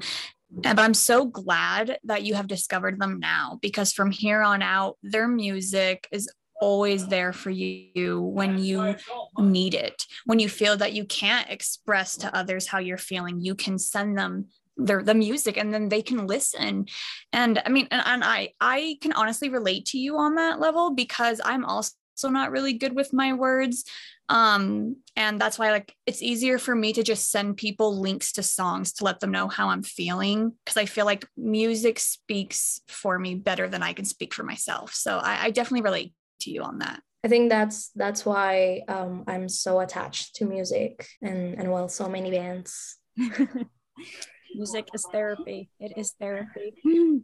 But 0.51 0.79
I'm 0.79 0.93
so 0.93 1.25
glad 1.25 1.97
that 2.03 2.23
you 2.23 2.33
have 2.33 2.47
discovered 2.47 2.99
them 2.99 3.19
now 3.19 3.57
because 3.61 3.93
from 3.93 4.11
here 4.11 4.41
on 4.41 4.61
out, 4.61 4.97
their 5.01 5.27
music 5.27 6.07
is 6.11 6.29
always 6.59 7.07
there 7.07 7.33
for 7.33 7.49
you 7.49 8.21
when 8.21 8.59
you 8.59 8.95
need 9.39 9.73
it. 9.73 10.05
When 10.25 10.39
you 10.39 10.49
feel 10.49 10.77
that 10.77 10.93
you 10.93 11.05
can't 11.05 11.49
express 11.49 12.17
to 12.17 12.35
others 12.35 12.67
how 12.67 12.79
you're 12.79 12.97
feeling, 12.97 13.39
you 13.41 13.55
can 13.55 13.79
send 13.79 14.17
them 14.17 14.47
their 14.77 15.03
the 15.03 15.13
music 15.13 15.57
and 15.57 15.73
then 15.73 15.89
they 15.89 16.01
can 16.01 16.27
listen. 16.27 16.85
And 17.33 17.61
I 17.65 17.69
mean, 17.69 17.87
and, 17.91 18.03
and 18.05 18.23
I 18.23 18.49
I 18.59 18.97
can 19.01 19.13
honestly 19.13 19.49
relate 19.49 19.85
to 19.87 19.97
you 19.97 20.17
on 20.17 20.35
that 20.35 20.59
level 20.59 20.91
because 20.91 21.39
I'm 21.43 21.65
also 21.65 21.93
not 22.29 22.51
really 22.51 22.73
good 22.73 22.95
with 22.95 23.13
my 23.13 23.33
words 23.33 23.85
um 24.29 24.95
and 25.15 25.39
that's 25.39 25.59
why 25.59 25.71
like 25.71 25.95
it's 26.05 26.21
easier 26.21 26.57
for 26.57 26.73
me 26.73 26.93
to 26.93 27.03
just 27.03 27.31
send 27.31 27.57
people 27.57 27.99
links 27.99 28.31
to 28.31 28.43
songs 28.43 28.93
to 28.93 29.03
let 29.03 29.19
them 29.19 29.31
know 29.31 29.47
how 29.47 29.69
i'm 29.69 29.83
feeling 29.83 30.53
because 30.63 30.77
i 30.77 30.85
feel 30.85 31.05
like 31.05 31.27
music 31.35 31.99
speaks 31.99 32.81
for 32.87 33.19
me 33.19 33.35
better 33.35 33.67
than 33.67 33.83
i 33.83 33.93
can 33.93 34.05
speak 34.05 34.33
for 34.33 34.43
myself 34.43 34.93
so 34.93 35.17
I, 35.17 35.45
I 35.45 35.51
definitely 35.51 35.81
relate 35.81 36.13
to 36.41 36.51
you 36.51 36.63
on 36.63 36.79
that 36.79 37.01
I 37.23 37.27
think 37.27 37.49
that's 37.49 37.89
that's 37.89 38.25
why 38.25 38.81
um, 38.87 39.25
I'm 39.27 39.47
so 39.47 39.79
attached 39.79 40.37
to 40.37 40.45
music 40.45 41.07
and 41.21 41.53
and 41.53 41.71
well, 41.71 41.87
so 41.87 42.09
many 42.09 42.31
bands. 42.31 42.97
music 44.55 44.89
is 44.93 45.05
therapy. 45.05 45.69
It 45.79 45.93
is 45.97 46.13
therapy. 46.19 46.73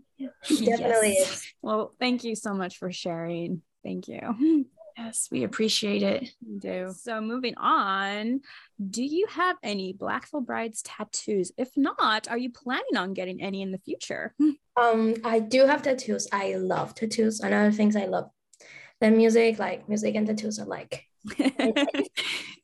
Definitely 0.48 1.16
yes. 1.18 1.46
Well, 1.62 1.94
thank 2.00 2.24
you 2.24 2.36
so 2.36 2.54
much 2.54 2.78
for 2.78 2.92
sharing. 2.92 3.62
Thank 3.84 4.08
you. 4.08 4.66
Yes, 4.98 5.28
we 5.32 5.44
appreciate 5.44 6.02
it. 6.02 6.34
We 6.46 6.58
do. 6.58 6.94
So 6.98 7.22
moving 7.22 7.56
on, 7.58 8.42
do 8.90 9.04
you 9.04 9.28
have 9.30 9.56
any 9.62 9.94
Black 9.94 10.30
Veil 10.32 10.42
Brides 10.42 10.82
tattoos? 10.82 11.52
If 11.58 11.70
not, 11.78 12.28
are 12.28 12.38
you 12.38 12.52
planning 12.52 12.98
on 12.98 13.14
getting 13.14 13.42
any 13.42 13.62
in 13.62 13.72
the 13.72 13.78
future? 13.78 14.34
Um, 14.76 15.16
I 15.24 15.40
do 15.40 15.66
have 15.66 15.82
tattoos. 15.82 16.28
I 16.32 16.56
love 16.56 16.94
tattoos. 16.96 17.40
Another 17.40 17.72
things 17.72 17.96
I 17.96 18.06
love. 18.06 18.30
Then 19.02 19.18
music, 19.18 19.60
like 19.60 19.88
music 19.90 20.16
and 20.16 20.28
tattoos 20.28 20.60
are 20.60 20.66
like 20.66 21.04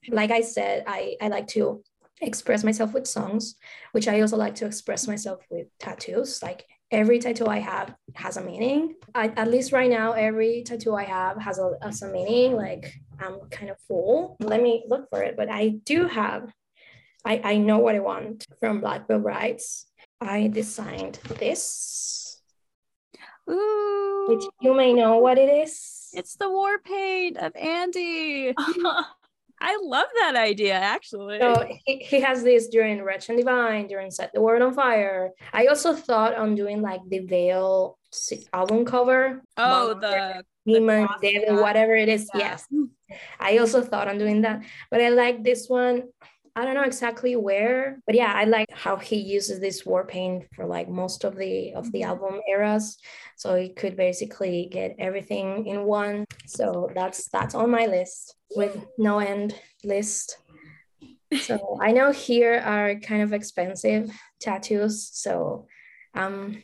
like 0.10 0.32
I 0.32 0.42
said, 0.42 0.84
I, 0.88 1.16
I 1.22 1.28
like 1.28 1.48
to 1.50 1.84
express 2.22 2.64
myself 2.64 2.94
with 2.94 3.08
songs, 3.08 3.56
which 3.92 4.08
I 4.08 4.22
also 4.22 4.38
like 4.38 4.56
to 4.56 4.66
express 4.66 5.08
myself 5.08 5.44
with 5.50 5.68
tattoos. 5.80 6.42
Like 6.42 6.66
every 6.92 7.20
tattoo 7.20 7.48
I 7.48 7.60
have 7.60 7.94
has 8.16 8.38
a 8.38 8.42
meaning. 8.44 8.96
I, 9.16 9.28
at 9.30 9.50
least 9.50 9.72
right 9.72 9.90
now, 9.90 10.14
every 10.14 10.64
tattoo 10.64 10.96
I 10.96 11.04
have 11.04 11.42
has 11.42 11.60
a, 11.60 11.74
has 11.82 12.02
a 12.02 12.08
meaning. 12.08 12.56
Like 12.56 12.94
I'm 13.20 13.40
kind 13.50 13.70
of 13.72 13.78
full. 13.88 14.38
Let 14.40 14.62
me 14.62 14.84
look 14.88 15.10
for 15.10 15.22
it. 15.22 15.36
But 15.36 15.50
I 15.50 15.70
do 15.84 16.08
have, 16.08 16.52
I, 17.26 17.42
I 17.44 17.58
know 17.58 17.80
what 17.80 17.96
I 17.96 18.00
want 18.00 18.46
from 18.60 18.82
Black 18.82 19.08
Veil 19.08 19.20
Brides. 19.20 19.86
I 20.22 20.48
designed 20.48 21.20
this, 21.40 22.42
Ooh, 23.50 24.26
which 24.30 24.44
you 24.62 24.74
may 24.74 24.94
know 24.94 25.18
what 25.18 25.38
it 25.38 25.50
is. 25.50 26.10
it's 26.14 26.36
the 26.36 26.50
war 26.50 26.80
paint 26.80 27.38
of 27.38 27.54
Andy. 27.56 28.54
I 29.64 29.80
love 29.82 30.08
that 30.20 30.36
idea, 30.36 30.74
actually. 30.74 31.40
So 31.40 31.66
he, 31.86 32.00
he 32.00 32.20
has 32.20 32.44
this 32.44 32.68
during 32.68 33.02
Wretched 33.02 33.30
and 33.30 33.40
Divine, 33.40 33.88
during 33.88 34.12
Set 34.12 34.34
the 34.34 34.42
World 34.42 34.62
on 34.62 34.74
Fire. 34.74 35.32
I 35.54 35.68
also 35.68 35.94
thought 35.94 36.36
on 36.36 36.54
doing 36.56 36.82
like 36.82 37.00
the 37.08 37.20
Veil 37.20 37.98
album 38.52 38.84
cover. 38.84 39.42
Oh, 39.56 39.94
the 39.94 40.44
Demon, 40.66 41.08
Devil, 41.22 41.62
whatever 41.62 41.96
it 41.96 42.10
is. 42.10 42.30
Yeah. 42.36 42.40
Yes. 42.40 42.68
I 43.40 43.58
also 43.60 43.82
thought 43.82 44.10
on 44.10 44.18
doing 44.18 44.42
that. 44.42 44.64
But 44.92 45.00
I 45.00 45.10
like 45.10 45.44
this 45.44 45.68
one. 45.70 46.04
I 46.56 46.66
don't 46.66 46.76
know 46.76 46.84
exactly 46.84 47.36
where, 47.36 48.00
but 48.06 48.14
yeah, 48.16 48.32
I 48.36 48.44
like 48.44 48.70
how 48.72 48.96
he 48.98 49.16
uses 49.18 49.60
this 49.60 49.86
war 49.86 50.06
paint 50.06 50.46
for 50.56 50.66
like 50.68 50.88
most 50.88 51.24
of 51.24 51.36
the 51.36 51.74
of 51.74 51.92
the 51.92 52.02
Mhm. 52.02 52.08
album 52.10 52.42
eras. 52.48 52.98
So 53.38 53.56
he 53.56 53.70
could 53.74 53.96
basically 53.96 54.68
get 54.72 54.96
everything 55.00 55.66
in 55.66 55.86
one. 55.86 56.26
So 56.46 56.90
that's 56.94 57.28
that's 57.30 57.56
on 57.56 57.72
my 57.72 57.88
list 57.88 58.36
with 58.56 58.86
no 59.00 59.18
end 59.20 59.60
list. 59.84 60.38
So 61.42 61.80
I 61.82 61.92
know 61.92 62.12
here 62.12 62.60
are 62.60 62.96
kind 62.96 63.24
of 63.24 63.34
expensive 63.34 64.12
tattoos. 64.40 65.10
So 65.12 65.68
I'm 66.14 66.62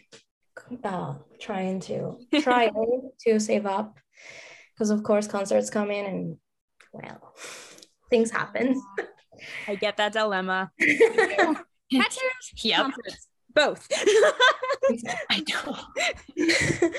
uh, 0.83 1.15
trying 1.39 1.79
to 1.81 2.19
try 2.41 2.69
to 3.25 3.39
save 3.39 3.65
up 3.65 3.97
because 4.73 4.91
of 4.91 5.01
course 5.01 5.27
concerts 5.27 5.71
come 5.71 5.89
in 5.89 6.05
and 6.05 6.37
well 6.93 7.33
things 8.11 8.29
happen. 8.29 8.79
I 9.67 9.75
get 9.75 9.97
that 9.97 10.13
dilemma. 10.13 10.71
Tattoos, 10.79 12.63
Yep. 12.63 12.91
both. 13.55 13.87
I 15.29 15.43
know. 15.49 15.77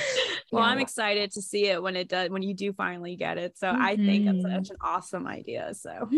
well, 0.53 0.65
I'm 0.65 0.79
excited 0.81 1.31
to 1.33 1.43
see 1.43 1.67
it 1.67 1.83
when 1.83 1.97
it 1.97 2.09
does 2.09 2.31
when 2.31 2.43
you 2.43 2.55
do 2.55 2.73
finally 2.73 3.17
get 3.17 3.39
it. 3.39 3.57
So 3.59 3.69
I 3.71 3.97
think 3.97 4.27
it's 4.27 4.45
Mhm. 4.45 4.57
such 4.57 4.71
an 4.71 4.77
awesome 4.83 5.27
idea. 5.27 5.73
So 5.75 6.09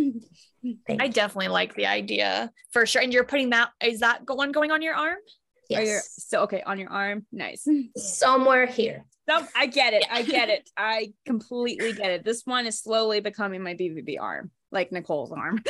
Thank 0.86 1.02
I 1.02 1.04
you. 1.06 1.12
definitely 1.12 1.48
like 1.48 1.74
the 1.74 1.86
idea 1.86 2.50
for 2.70 2.86
sure. 2.86 3.02
And 3.02 3.12
you're 3.12 3.24
putting 3.24 3.50
that, 3.50 3.70
is 3.84 4.00
that 4.00 4.24
go- 4.24 4.34
one 4.34 4.52
going 4.52 4.70
on 4.70 4.80
your 4.82 4.94
arm? 4.94 5.18
Are 5.74 5.80
your- 5.80 5.82
yes. 5.84 6.24
so 6.28 6.42
okay 6.42 6.62
on 6.62 6.78
your 6.78 6.90
arm. 6.90 7.26
Nice. 7.32 7.66
somewhere 7.96 8.66
here. 8.66 9.04
No, 9.28 9.46
I 9.54 9.66
get 9.66 9.94
it. 9.94 10.04
I 10.10 10.22
get 10.22 10.48
it. 10.48 10.68
I 10.76 11.12
completely 11.24 11.92
get 11.92 12.10
it. 12.10 12.24
This 12.24 12.42
one 12.44 12.66
is 12.66 12.78
slowly 12.78 13.20
becoming 13.20 13.62
my 13.62 13.74
BVB 13.74 14.18
arm, 14.20 14.50
like 14.72 14.90
Nicole's 14.90 15.30
arm. 15.32 15.62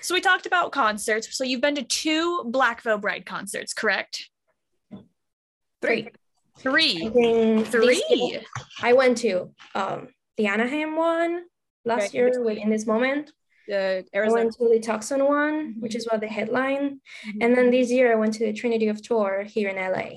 So 0.00 0.14
we 0.14 0.20
talked 0.22 0.46
about 0.46 0.72
concerts. 0.72 1.36
So 1.36 1.44
you've 1.44 1.60
been 1.60 1.74
to 1.74 1.82
two 1.82 2.44
Black 2.46 2.80
Veil 2.82 2.96
Bride 2.98 3.26
concerts, 3.26 3.74
correct? 3.74 4.30
Three. 5.82 6.08
I 6.08 6.60
Three. 6.60 6.98
think 7.10 7.70
this 7.70 8.02
year- 8.10 8.40
Three. 8.40 8.40
I 8.82 8.92
went 8.94 9.18
to 9.18 9.50
um 9.74 10.08
the 10.38 10.46
Anaheim 10.46 10.96
one 10.96 11.44
last 11.84 12.08
Okay, 12.08 12.18
year 12.18 12.28
between- 12.30 12.44
with 12.46 12.58
in 12.58 12.70
this 12.70 12.86
moment. 12.86 13.30
the 13.68 13.74
Arizona. 13.74 14.04
I 14.14 14.18
Arizona. 14.18 14.42
went 14.44 14.52
to 14.54 14.68
the 14.70 14.80
Tucson 14.80 15.24
one, 15.26 15.74
which 15.80 15.94
is 15.94 16.06
what 16.10 16.20
the 16.20 16.28
headline. 16.28 17.00
And 17.40 17.54
then 17.56 17.70
this 17.70 17.90
year 17.90 18.10
I 18.12 18.16
went 18.16 18.34
to 18.34 18.44
the 18.46 18.52
Trinity 18.52 18.88
of 18.88 19.02
Tour 19.02 19.42
here 19.42 19.68
in 19.68 19.76
LA. 19.76 20.08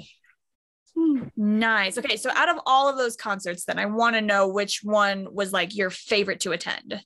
Nice. 1.36 1.98
Okay. 1.98 2.18
So 2.18 2.30
out 2.34 2.50
of 2.50 2.58
all 2.66 2.90
of 2.90 2.98
those 2.98 3.16
concerts, 3.16 3.66
then 3.66 3.80
I 3.80 3.86
want 3.86 4.16
to 4.16 4.22
know 4.22 4.48
which 4.48 4.82
one 4.84 5.28
was 5.34 5.52
like 5.54 5.76
your 5.76 5.90
favorite 5.90 6.40
to 6.42 6.52
attend. 6.52 7.02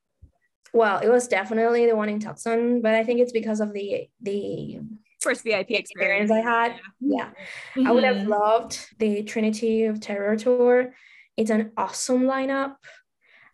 Well, 0.73 0.99
it 0.99 1.10
was 1.10 1.28
definitely 1.28 1.88
the 1.88 1.95
one 1.95 2.10
in 2.10 2.19
Tucson, 2.19 2.82
but 2.82 2.93
I 2.93 3.04
think 3.04 3.19
it's 3.19 3.32
because 3.32 3.60
of 3.60 3.73
the 3.73 4.08
the 4.21 4.80
first 5.21 5.43
VIP 5.43 5.71
experience. 5.71 6.30
experience 6.30 6.32
I 6.32 6.39
had. 6.41 6.75
Yeah. 6.99 7.32
I 7.86 7.91
would 7.91 8.04
have 8.04 8.17
Mhm. 8.17 8.28
loved 8.28 8.88
the 8.99 9.23
Trinity 9.23 9.86
of 9.86 9.99
Terror 9.99 10.36
tour. 10.38 10.93
It's 11.36 11.49
an 11.49 11.71
awesome 11.75 12.23
lineup. 12.23 12.75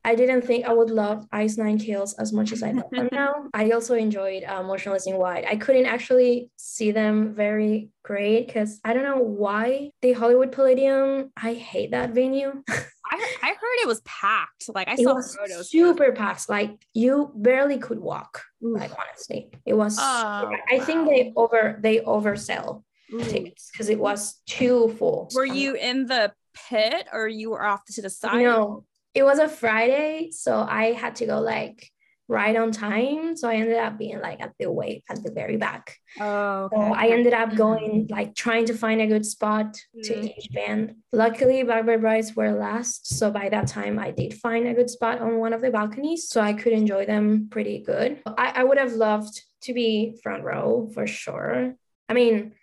I 0.05 0.15
didn't 0.15 0.43
think 0.43 0.65
I 0.65 0.73
would 0.73 0.91
love 0.91 1.25
Ice 1.31 1.57
Nine 1.57 1.77
Kills 1.79 2.13
as 2.13 2.31
much 2.31 2.51
as 2.51 2.61
I 2.63 2.71
love 2.71 2.89
them 2.91 3.09
now. 3.23 3.49
I 3.53 3.71
also 3.71 3.95
enjoyed 3.95 4.43
uh, 4.43 4.61
Motionless 4.63 5.07
in 5.07 5.15
White. 5.17 5.45
I 5.47 5.55
couldn't 5.55 5.87
actually 5.87 6.51
see 6.57 6.91
them 6.91 7.33
very 7.33 7.89
great 8.03 8.45
because 8.47 8.79
I 8.85 8.93
don't 8.93 9.03
know 9.03 9.17
why 9.17 9.89
the 10.01 10.13
Hollywood 10.13 10.51
Palladium. 10.51 11.31
I 11.35 11.53
hate 11.55 11.91
that 11.91 12.11
venue. 12.11 12.51
I, 13.11 13.17
I 13.43 13.47
heard 13.49 13.77
it 13.83 13.87
was 13.87 14.01
packed. 14.01 14.69
Like 14.73 14.87
I 14.87 14.93
it 14.93 14.99
saw 15.03 15.15
was 15.15 15.35
photos. 15.35 15.69
super 15.71 16.11
packed. 16.11 16.49
Like 16.49 16.71
you 16.93 17.31
barely 17.35 17.77
could 17.77 17.99
walk. 17.99 18.43
Oof. 18.63 18.79
Like 18.79 18.91
honestly, 18.99 19.49
it 19.65 19.73
was. 19.73 19.97
Oh, 19.99 20.51
I 20.71 20.79
think 20.79 21.07
they 21.09 21.33
over 21.35 21.77
they 21.81 21.99
oversell 21.99 22.83
Ooh. 23.13 23.19
tickets 23.23 23.69
because 23.71 23.89
it 23.89 23.99
was 23.99 24.41
too 24.47 24.95
full. 24.99 25.29
Were 25.35 25.45
Um, 25.45 25.53
you 25.55 25.75
in 25.75 26.07
the 26.07 26.31
pit 26.69 27.07
or 27.13 27.27
you 27.27 27.51
were 27.51 27.63
off 27.63 27.83
to 27.95 28.01
the 28.01 28.09
side? 28.09 28.43
No, 28.43 28.85
it 29.15 29.23
was 29.23 29.39
a 29.39 29.47
Friday, 29.47 30.29
so 30.31 30.51
I 30.59 30.91
had 30.91 31.15
to 31.17 31.25
go 31.25 31.39
like 31.39 31.89
right 32.27 32.55
on 32.55 32.71
time. 32.71 33.37
So 33.37 33.47
I 33.47 33.55
ended 33.55 33.77
up 33.77 33.99
being 33.99 34.19
like 34.19 34.41
at 34.41 34.53
the 34.59 34.71
way 34.71 35.03
at 35.09 35.23
the 35.23 35.31
very 35.31 35.57
back. 35.57 35.95
Oh, 36.19 36.69
So. 36.73 36.79
I 36.81 37.09
ended 37.09 37.33
up 37.33 37.55
going 37.55 38.07
like 38.09 38.33
trying 38.35 38.65
to 38.65 38.73
find 38.73 38.99
a 38.99 39.05
good 39.07 39.25
spot 39.25 39.77
to 40.03 40.13
Mm. 40.13 40.33
each 40.37 40.49
band. 40.51 40.95
Luckily, 41.13 41.61
Black 41.63 41.85
Veil 41.85 41.99
Brides 41.99 42.35
were 42.35 42.51
last, 42.51 43.07
so 43.17 43.29
by 43.31 43.49
that 43.49 43.67
time 43.67 43.99
I 43.99 44.09
did 44.11 44.33
find 44.33 44.67
a 44.67 44.73
good 44.73 44.89
spot 44.89 45.19
on 45.21 45.37
one 45.37 45.53
of 45.53 45.61
the 45.61 45.69
balconies, 45.69 46.27
so 46.27 46.41
I 46.41 46.53
could 46.53 46.73
enjoy 46.73 47.05
them 47.05 47.47
pretty 47.51 47.83
good. 47.83 48.19
I, 48.25 48.47
I 48.55 48.63
would 48.63 48.79
have 48.79 48.93
loved 48.93 49.35
to 49.65 49.73
be 49.73 50.17
front 50.23 50.43
row 50.43 50.89
for 50.93 51.05
sure. 51.07 51.75
I 52.09 52.13
mean. 52.13 52.53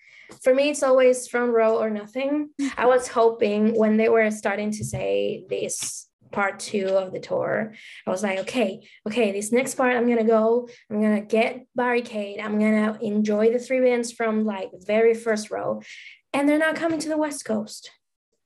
For 0.42 0.54
me, 0.54 0.70
it's 0.70 0.82
always 0.82 1.28
front 1.28 1.52
row 1.52 1.76
or 1.76 1.90
nothing. 1.90 2.48
I 2.78 2.86
was 2.86 3.06
hoping 3.06 3.76
when 3.78 3.98
they 3.98 4.08
were 4.08 4.30
starting 4.30 4.70
to 4.78 4.82
say 4.82 5.44
this 5.50 6.08
part 6.32 6.58
two 6.58 6.88
of 6.88 7.12
the 7.12 7.20
tour, 7.20 7.74
I 8.06 8.10
was 8.10 8.22
like, 8.22 8.38
okay, 8.40 8.88
okay, 9.06 9.32
this 9.32 9.52
next 9.52 9.74
part, 9.76 9.96
I'm 9.96 10.08
gonna 10.08 10.24
go, 10.24 10.68
I'm 10.90 11.00
gonna 11.00 11.20
get 11.20 11.66
barricade, 11.74 12.40
I'm 12.40 12.58
gonna 12.58 12.98
enjoy 13.00 13.52
the 13.52 13.58
three 13.58 13.80
bands 13.80 14.12
from 14.12 14.44
like 14.44 14.70
very 14.86 15.14
first 15.14 15.50
row, 15.50 15.82
and 16.32 16.48
they're 16.48 16.58
not 16.58 16.76
coming 16.76 16.98
to 17.00 17.08
the 17.08 17.18
West 17.18 17.44
Coast. 17.44 17.90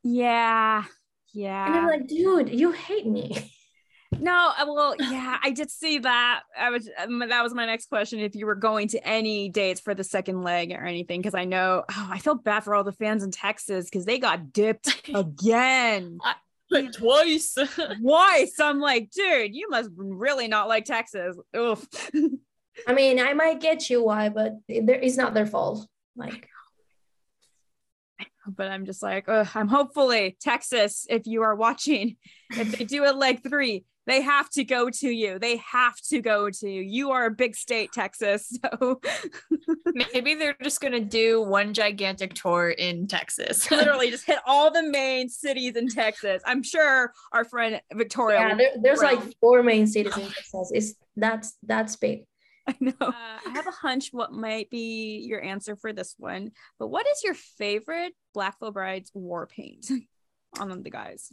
yeah. 0.02 0.84
Yeah. 1.32 1.66
And 1.66 1.74
I'm 1.76 1.86
like, 1.86 2.08
dude, 2.08 2.48
you 2.48 2.72
hate 2.72 3.06
me. 3.06 3.52
No, 4.18 4.52
uh, 4.56 4.64
well, 4.66 4.94
yeah, 4.98 5.36
I 5.42 5.50
did 5.50 5.70
see 5.70 5.98
that. 5.98 6.42
I 6.58 6.70
was 6.70 6.88
um, 6.98 7.18
that 7.18 7.42
was 7.42 7.52
my 7.52 7.66
next 7.66 7.88
question. 7.88 8.20
If 8.20 8.34
you 8.34 8.46
were 8.46 8.54
going 8.54 8.88
to 8.88 9.06
any 9.06 9.48
dates 9.48 9.80
for 9.80 9.94
the 9.94 10.04
second 10.04 10.42
leg 10.42 10.70
or 10.72 10.84
anything, 10.84 11.20
because 11.20 11.34
I 11.34 11.44
know 11.44 11.84
oh, 11.90 12.08
I 12.10 12.18
feel 12.18 12.36
bad 12.36 12.64
for 12.64 12.74
all 12.74 12.84
the 12.84 12.92
fans 12.92 13.24
in 13.24 13.30
Texas 13.30 13.86
because 13.86 14.04
they 14.04 14.18
got 14.18 14.52
dipped 14.52 15.08
again. 15.14 16.18
Twice. 16.92 17.56
Twice. 18.00 18.60
I'm 18.60 18.80
like, 18.80 19.10
dude, 19.10 19.54
you 19.54 19.68
must 19.70 19.90
really 19.96 20.48
not 20.48 20.68
like 20.68 20.84
Texas. 20.84 21.36
Oof. 21.56 21.86
I 22.86 22.92
mean, 22.92 23.20
I 23.20 23.32
might 23.32 23.60
get 23.60 23.88
you 23.88 24.02
why, 24.02 24.28
but 24.28 24.52
it's 24.68 25.16
not 25.16 25.34
their 25.34 25.46
fault. 25.46 25.86
Like, 26.14 26.48
but 28.46 28.68
I'm 28.68 28.86
just 28.86 29.02
like, 29.02 29.28
I'm 29.28 29.68
hopefully 29.68 30.36
Texas. 30.40 31.06
If 31.08 31.26
you 31.26 31.42
are 31.42 31.54
watching, 31.54 32.16
if 32.50 32.76
they 32.76 32.84
do 32.84 33.04
it 33.04 33.16
leg 33.16 33.42
three, 33.42 33.84
they 34.06 34.22
have 34.22 34.48
to 34.50 34.64
go 34.64 34.88
to 34.88 35.08
you. 35.08 35.38
They 35.38 35.56
have 35.56 35.96
to 36.08 36.20
go 36.20 36.48
to 36.48 36.70
you. 36.70 36.80
You 36.80 37.10
are 37.10 37.26
a 37.26 37.30
big 37.30 37.56
state, 37.56 37.92
Texas. 37.92 38.56
So 38.76 39.00
Maybe 40.12 40.34
they're 40.34 40.56
just 40.62 40.80
gonna 40.80 41.00
do 41.00 41.42
one 41.42 41.72
gigantic 41.72 42.34
tour 42.34 42.70
in 42.70 43.06
Texas. 43.06 43.70
literally 43.70 44.10
just 44.10 44.26
hit 44.26 44.38
all 44.46 44.70
the 44.70 44.82
main 44.82 45.28
cities 45.28 45.76
in 45.76 45.88
Texas. 45.88 46.42
I'm 46.44 46.62
sure 46.62 47.12
our 47.32 47.44
friend 47.44 47.80
Victoria. 47.94 48.40
yeah, 48.40 48.54
there, 48.54 48.70
there's 48.80 49.00
like 49.00 49.20
four 49.40 49.62
main 49.62 49.86
cities 49.86 50.16
in 50.16 50.24
Texas. 50.24 50.70
It's 50.72 50.94
that's 51.16 51.56
that's 51.62 51.96
big. 51.96 52.24
I 52.66 52.74
know. 52.80 52.92
Uh, 53.00 53.12
I 53.12 53.50
have 53.54 53.66
a 53.66 53.72
hunch 53.72 54.08
what 54.12 54.32
might 54.32 54.70
be 54.70 55.18
your 55.26 55.42
answer 55.42 55.76
for 55.76 55.92
this 55.92 56.14
one. 56.18 56.50
But 56.78 56.88
what 56.88 57.06
is 57.06 57.22
your 57.22 57.34
favorite 57.34 58.12
Black 58.34 58.58
Veil 58.58 58.72
Brides 58.72 59.10
war 59.14 59.46
paint 59.46 59.88
on 60.58 60.82
the 60.82 60.90
guys? 60.90 61.30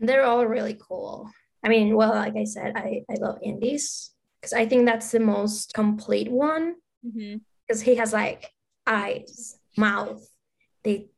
they're 0.00 0.24
all 0.24 0.46
really 0.46 0.78
cool. 0.80 1.30
I 1.64 1.68
mean, 1.68 1.94
well, 1.94 2.10
like 2.10 2.36
I 2.36 2.44
said, 2.44 2.72
I, 2.76 3.02
I 3.10 3.14
love 3.14 3.38
Andy's 3.44 4.10
because 4.40 4.52
I 4.52 4.66
think 4.66 4.86
that's 4.86 5.10
the 5.10 5.20
most 5.20 5.74
complete 5.74 6.30
one 6.30 6.76
Mm-hmm. 7.06 7.38
because 7.66 7.80
he 7.80 7.94
has 7.94 8.12
like 8.12 8.50
eyes, 8.86 9.56
mouth, 9.78 10.22
they 10.84 11.08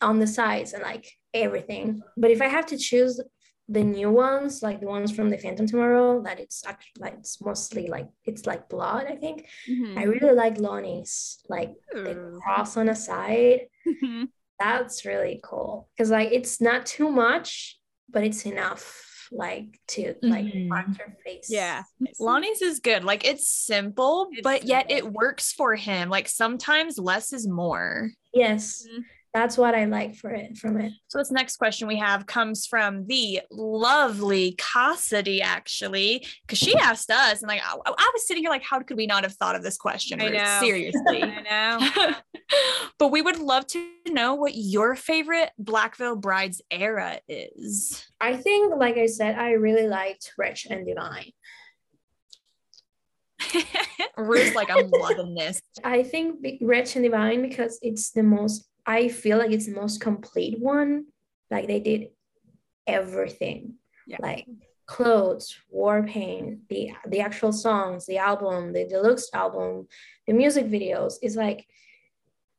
on 0.00 0.20
the 0.20 0.26
sides 0.26 0.72
and 0.72 0.84
like 0.84 1.10
everything. 1.34 2.00
But 2.16 2.30
if 2.30 2.40
I 2.40 2.46
have 2.46 2.66
to 2.66 2.78
choose 2.78 3.20
the 3.68 3.82
new 3.82 4.10
ones, 4.10 4.62
like 4.62 4.78
the 4.80 4.86
ones 4.86 5.10
from 5.10 5.30
the 5.30 5.38
Phantom 5.38 5.66
Tomorrow, 5.66 6.22
that 6.22 6.38
it's 6.38 6.64
actually 6.64 7.00
like 7.00 7.14
it's 7.18 7.40
mostly 7.40 7.88
like 7.88 8.08
it's 8.24 8.46
like 8.46 8.68
blood, 8.68 9.06
I 9.08 9.16
think. 9.16 9.46
Mm-hmm. 9.68 9.98
I 9.98 10.02
really 10.04 10.32
like 10.34 10.58
Lonny's, 10.58 11.38
like 11.48 11.74
the 11.92 12.38
cross 12.42 12.76
on 12.76 12.86
the 12.86 12.94
side. 12.94 13.62
Mhm. 13.86 14.28
That's 14.60 15.04
really 15.04 15.40
cool. 15.42 15.88
Because 15.96 16.10
like 16.10 16.30
it's 16.30 16.60
not 16.60 16.86
too 16.86 17.10
much, 17.10 17.80
but 18.08 18.22
it's 18.22 18.46
enough 18.46 19.08
like 19.32 19.80
to 19.88 20.14
like 20.22 20.44
Mhm. 20.44 20.68
mark 20.68 20.86
your 20.98 21.16
face. 21.24 21.48
yeah. 21.50 21.82
Lonny's 22.20 22.60
is 22.62 22.80
good. 22.80 23.02
Like 23.04 23.24
it's 23.24 23.48
simple, 23.48 24.28
It's 24.32 24.42
but 24.42 24.64
yet 24.64 24.90
it 24.90 25.10
works 25.10 25.52
for 25.52 25.74
him. 25.74 26.10
Like 26.10 26.28
sometimes 26.28 26.98
less 26.98 27.32
is 27.32 27.48
more. 27.48 28.10
Yes. 28.34 28.86
Mhm. 28.86 29.04
That's 29.34 29.56
what 29.56 29.74
I 29.74 29.86
like 29.86 30.14
for 30.14 30.30
it 30.30 30.58
from 30.58 30.78
it. 30.78 30.92
So 31.08 31.16
this 31.18 31.30
next 31.30 31.56
question 31.56 31.88
we 31.88 31.96
have 31.96 32.26
comes 32.26 32.66
from 32.66 33.06
the 33.06 33.40
lovely 33.50 34.54
Cassidy, 34.58 35.40
actually, 35.40 36.26
because 36.42 36.58
she 36.58 36.76
asked 36.76 37.10
us, 37.10 37.40
and 37.40 37.48
like 37.48 37.62
I, 37.64 37.74
I 37.74 38.10
was 38.12 38.26
sitting 38.26 38.42
here 38.42 38.50
like, 38.50 38.62
how 38.62 38.80
could 38.80 38.98
we 38.98 39.06
not 39.06 39.22
have 39.22 39.32
thought 39.32 39.56
of 39.56 39.62
this 39.62 39.78
question? 39.78 40.20
I 40.20 40.28
know. 40.28 40.58
Seriously. 40.60 41.22
I 41.46 41.78
know. 41.80 42.14
but 42.98 43.08
we 43.08 43.22
would 43.22 43.38
love 43.38 43.66
to 43.68 43.86
know 44.08 44.34
what 44.34 44.52
your 44.54 44.94
favorite 44.94 45.50
Black 45.58 45.96
Veil 45.96 46.16
Brides 46.16 46.60
era 46.70 47.20
is. 47.26 48.04
I 48.20 48.36
think, 48.36 48.74
like 48.76 48.98
I 48.98 49.06
said, 49.06 49.38
I 49.38 49.52
really 49.52 49.88
liked 49.88 50.32
Wretched 50.36 50.72
and 50.72 50.86
Divine. 50.86 51.32
Ruth's 54.16 54.54
like, 54.54 54.70
I'm 54.70 54.90
loving 54.90 55.34
this. 55.34 55.60
I 55.82 56.02
think 56.02 56.44
Wretched 56.60 56.96
and 56.96 57.04
Divine 57.04 57.42
because 57.42 57.78
it's 57.82 58.10
the 58.10 58.22
most, 58.22 58.68
I 58.86 59.08
feel 59.08 59.38
like 59.38 59.52
it's 59.52 59.66
the 59.66 59.80
most 59.80 60.00
complete 60.00 60.58
one. 60.58 61.06
Like 61.50 61.66
they 61.66 61.80
did 61.80 62.08
everything. 62.86 63.74
Yeah. 64.06 64.18
Like 64.20 64.46
clothes, 64.86 65.56
war 65.70 66.02
paint, 66.02 66.68
the 66.68 66.92
the 67.08 67.20
actual 67.20 67.52
songs, 67.52 68.06
the 68.06 68.18
album, 68.18 68.72
the 68.72 68.86
deluxe 68.86 69.30
album, 69.32 69.86
the 70.26 70.32
music 70.32 70.66
videos. 70.66 71.14
It's 71.22 71.36
like 71.36 71.66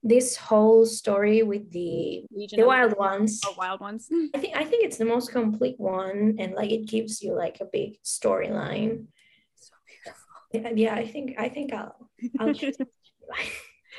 this 0.03 0.35
whole 0.35 0.85
story 0.85 1.43
with 1.43 1.71
the 1.71 2.25
Legion 2.31 2.59
the 2.59 2.65
wild 2.65 2.97
ones. 2.97 3.39
Oh, 3.45 3.55
wild 3.57 3.79
ones. 3.79 4.09
I 4.33 4.37
think 4.37 4.55
I 4.55 4.63
think 4.63 4.85
it's 4.85 4.97
the 4.97 5.05
most 5.05 5.31
complete 5.31 5.79
one, 5.79 6.35
and 6.39 6.53
like 6.53 6.71
it 6.71 6.87
gives 6.87 7.21
you 7.21 7.33
like 7.35 7.59
a 7.61 7.65
big 7.65 8.01
storyline. 8.03 9.07
So 9.55 9.73
beautiful. 9.87 10.33
Yeah, 10.53 10.71
yeah, 10.75 10.95
I 10.95 11.07
think 11.07 11.35
I 11.37 11.49
think 11.49 11.73
I'll 11.73 12.09
I'll 12.39 12.53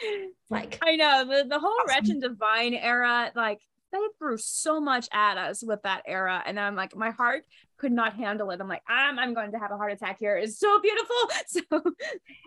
like 0.54 0.78
I 0.82 0.96
know 0.96 1.24
the, 1.24 1.48
the 1.48 1.58
whole 1.58 1.70
Awesome. 1.84 1.88
Wretched 1.88 2.10
and 2.10 2.22
Divine 2.22 2.74
era, 2.74 3.30
like 3.34 3.60
they 3.92 3.98
threw 4.18 4.36
so 4.38 4.80
much 4.80 5.08
at 5.12 5.38
us 5.38 5.62
with 5.64 5.82
that 5.82 6.02
era. 6.06 6.42
And 6.44 6.58
I'm 6.58 6.74
like, 6.74 6.96
my 6.96 7.10
heart 7.10 7.44
could 7.78 7.92
not 7.92 8.14
handle 8.14 8.50
it. 8.50 8.60
I'm 8.60 8.68
like, 8.68 8.82
I'm, 8.88 9.18
I'm 9.20 9.34
going 9.34 9.52
to 9.52 9.58
have 9.58 9.70
a 9.70 9.76
heart 9.76 9.92
attack 9.92 10.18
here. 10.18 10.36
It's 10.36 10.58
so 10.58 10.80
beautiful. 10.80 11.14
So 11.46 11.82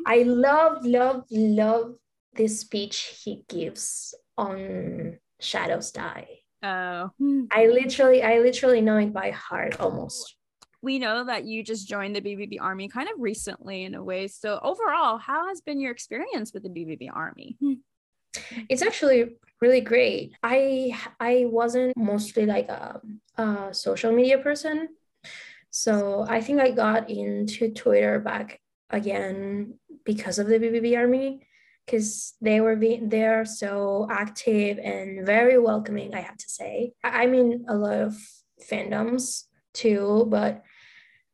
I 0.06 0.24
love 0.24 0.86
love 0.86 1.24
love 1.32 1.96
this 2.34 2.60
speech 2.60 3.22
he 3.24 3.44
gives 3.48 4.14
on 4.38 5.18
Shadows 5.40 5.92
Die. 5.92 6.28
oh, 6.64 7.12
I 7.52 7.68
literally 7.68 8.24
I 8.24 8.40
literally 8.40 8.82
know 8.82 8.98
it 8.98 9.14
by 9.14 9.32
heart 9.32 9.80
almost. 9.80 10.36
we 10.82 11.00
know 11.00 11.24
that 11.24 11.46
you 11.46 11.64
just 11.64 11.88
joined 11.88 12.16
the 12.16 12.22
BVB 12.22 12.58
Army 12.62 12.88
kind 12.88 13.08
of 13.10 13.16
recently 13.20 13.84
in 13.86 13.96
a 13.96 14.04
way. 14.04 14.28
So 14.28 14.60
overall, 14.62 15.18
how 15.18 15.48
has 15.48 15.62
been 15.62 15.80
your 15.80 15.92
experience 15.92 16.54
with 16.54 16.64
the 16.64 16.70
BVB 16.70 17.10
Army? 17.14 17.58
Hmm. 17.62 17.74
It's 18.70 18.82
actually 18.82 19.36
really 19.62 19.82
great. 19.82 20.34
I 20.44 20.98
I 21.20 21.46
wasn't 21.48 21.96
mostly 21.98 22.46
like 22.46 22.70
a, 22.70 23.02
a 23.38 23.74
social 23.74 24.12
media 24.12 24.38
person, 24.38 24.90
so 25.70 26.26
I 26.28 26.42
think 26.42 26.60
I 26.60 26.72
got 26.72 27.10
into 27.10 27.72
Twitter 27.74 28.20
back 28.20 28.60
again 28.90 29.80
because 30.06 30.40
of 30.40 30.48
the 30.48 30.60
BVB 30.60 30.98
Army, 30.98 31.42
because 31.86 32.36
they 32.42 32.62
were 32.62 32.76
being 32.76 33.10
they're 33.10 33.46
so 33.46 34.08
active 34.10 34.80
and 34.80 35.26
very 35.26 35.58
welcoming. 35.58 36.14
I 36.14 36.22
have 36.22 36.38
to 36.38 36.50
say. 36.50 36.94
I 37.04 37.24
I 37.24 37.26
mean 37.28 37.66
a 37.68 37.76
lot 37.76 37.94
of 37.94 38.16
fandoms 38.70 39.44
too, 39.74 40.26
but 40.30 40.64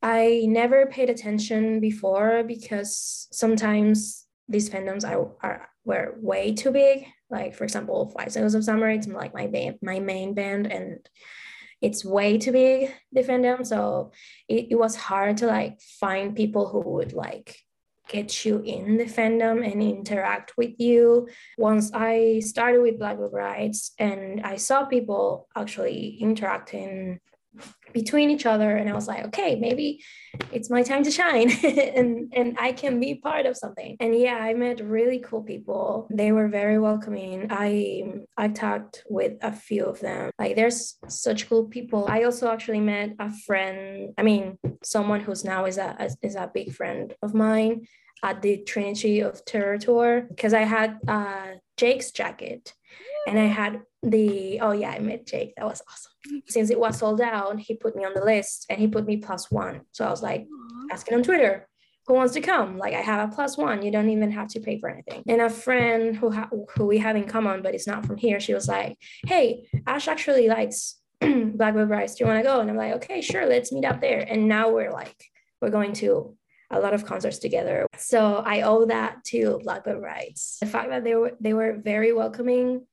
I 0.02 0.44
never 0.48 0.86
paid 0.86 1.10
attention 1.10 1.80
before 1.80 2.44
because 2.44 3.30
sometimes 3.32 4.28
these 4.50 4.70
fandoms 4.70 5.08
are, 5.08 5.32
are 5.42 5.70
were 5.86 6.16
way 6.18 6.54
too 6.54 6.72
big. 6.72 7.06
Like 7.30 7.56
for 7.56 7.64
example, 7.64 8.14
Five 8.18 8.32
Seconds 8.32 8.56
of 8.56 8.64
Summer, 8.64 8.90
it's 8.90 9.08
like 9.08 9.34
my 9.34 9.48
band, 9.48 9.80
my 9.82 10.00
main 10.00 10.34
band, 10.34 10.72
and 10.72 11.00
it's 11.82 12.06
way 12.06 12.38
too 12.38 12.52
big 12.52 12.94
the 13.12 13.22
fandom. 13.22 13.66
So 13.66 14.12
it, 14.48 14.68
it 14.72 14.76
was 14.76 14.96
hard 14.96 15.38
to 15.38 15.48
like 15.48 15.82
find 15.82 16.36
people 16.36 16.70
who 16.70 16.80
would 16.80 17.14
like 17.14 17.58
get 18.08 18.46
you 18.46 18.60
in 18.60 18.98
the 18.98 19.06
fandom 19.06 19.70
and 19.70 19.82
interact 19.82 20.58
with 20.58 20.80
you. 20.80 21.28
Once 21.58 21.92
I 21.94 22.40
started 22.40 22.82
with 22.82 23.00
Black 23.00 23.18
Veil 23.18 23.30
Brides 23.30 23.94
and 23.98 24.42
I 24.42 24.58
saw 24.58 24.86
people 24.86 25.48
actually 25.56 26.18
interacting 26.20 27.20
between 27.94 28.32
each 28.32 28.46
other 28.46 28.76
and 28.76 28.90
I 28.90 28.94
was 28.94 29.08
like, 29.08 29.26
okay, 29.26 29.56
maybe 29.56 30.04
it's 30.52 30.70
my 30.70 30.82
time 30.82 31.04
to 31.04 31.12
shine 31.12 31.52
and 31.64 32.34
and 32.36 32.58
I 32.60 32.72
can 32.72 33.00
be 33.00 33.16
part 33.16 33.46
of 33.46 33.56
something. 33.56 33.96
And 34.00 34.18
yeah, 34.18 34.36
I 34.36 34.54
met 34.56 34.84
really 34.84 35.20
cool 35.20 35.44
people. 35.44 36.08
They 36.10 36.32
were 36.32 36.48
very 36.48 36.80
welcoming. 36.80 37.48
I 37.50 38.24
I 38.36 38.48
talked 38.50 39.04
with 39.10 39.34
a 39.42 39.52
few 39.52 39.86
of 39.86 40.00
them. 40.00 40.32
Like 40.40 40.56
there's 40.56 40.98
such 41.08 41.48
cool 41.48 41.66
people. 41.66 42.08
I 42.10 42.24
also 42.24 42.52
actually 42.52 42.82
met 42.82 43.16
a 43.20 43.32
friend, 43.46 44.14
I 44.18 44.24
mean, 44.24 44.58
someone 44.84 45.22
who's 45.22 45.46
now 45.46 45.66
is 45.66 45.78
a 45.78 46.10
is 46.22 46.36
a 46.36 46.52
big 46.52 46.74
friend 46.74 47.14
of 47.22 47.34
mine 47.34 47.88
at 48.24 48.42
the 48.42 48.58
Trinity 48.58 49.20
of 49.20 49.46
Terror 49.46 49.78
tour 49.78 50.26
because 50.30 50.54
I 50.54 50.62
had 50.62 50.98
uh 51.08 51.48
Jake's 51.78 52.12
jacket 52.12 52.74
and 53.28 53.40
I 53.40 53.46
had 53.46 53.82
the 54.02 54.60
oh 54.62 54.72
yeah, 54.72 54.92
I 54.92 55.00
met 55.00 55.26
Jake. 55.26 55.54
That 55.56 55.66
was 55.66 55.82
awesome. 55.90 56.42
Since 56.48 56.70
it 56.70 56.80
was 56.80 56.98
sold 56.98 57.22
out, 57.22 57.60
he 57.60 57.76
put 57.76 57.96
me 57.96 58.06
on 58.06 58.14
the 58.14 58.24
list 58.24 58.66
and 58.70 58.80
he 58.80 58.88
put 58.88 59.06
me 59.06 59.18
plus 59.18 59.50
one. 59.50 59.82
So 59.92 60.06
I 60.06 60.10
was 60.10 60.22
like 60.22 60.48
asking 60.92 61.16
on 61.16 61.24
Twitter, 61.24 61.68
who 62.08 62.14
wants 62.14 62.34
to 62.34 62.42
come? 62.42 62.78
Like 62.78 62.94
I 62.94 63.02
have 63.02 63.30
a 63.30 63.34
plus 63.34 63.58
one. 63.58 63.82
You 63.82 63.92
don't 63.92 64.10
even 64.10 64.32
have 64.32 64.50
to 64.50 64.60
pay 64.60 64.80
for 64.80 64.90
anything. 64.90 65.24
And 65.28 65.42
a 65.42 65.50
friend 65.50 66.16
who 66.16 66.32
ha- 66.32 66.50
who 66.76 66.86
we 66.86 66.98
have 66.98 67.16
in 67.16 67.26
common, 67.26 67.62
but 67.62 67.74
it's 67.74 67.88
not 67.88 68.06
from 68.06 68.18
here. 68.18 68.40
She 68.40 68.54
was 68.54 68.68
like, 68.68 68.98
"Hey, 69.26 69.70
Ash 69.88 70.08
actually 70.08 70.50
likes 70.50 70.96
Black 71.22 71.74
Veil 71.74 71.86
Brides. 71.86 72.16
Do 72.16 72.24
you 72.24 72.28
want 72.30 72.40
to 72.40 72.44
go?" 72.44 72.60
And 72.60 72.70
I'm 72.70 72.76
like, 72.76 72.94
"Okay, 72.96 73.22
sure. 73.22 73.46
Let's 73.46 73.72
meet 73.72 73.86
up 73.86 74.02
there." 74.02 74.20
And 74.20 74.48
now 74.50 74.70
we're 74.70 74.92
like, 74.92 75.16
we're 75.62 75.70
going 75.70 75.94
to 75.94 76.36
a 76.72 76.80
lot 76.80 76.94
of 76.94 77.06
concerts 77.06 77.38
together. 77.38 77.88
So 77.98 78.44
I 78.46 78.64
owe 78.64 78.86
that 78.86 79.24
to 79.26 79.60
Black 79.64 79.86
Veil 79.86 80.00
Brides. 80.00 80.58
The 80.60 80.66
fact 80.66 80.90
that 80.90 81.04
they 81.04 81.16
were 81.16 81.32
they 81.40 81.54
were 81.54 81.78
very 81.82 82.12
welcoming, 82.12 82.86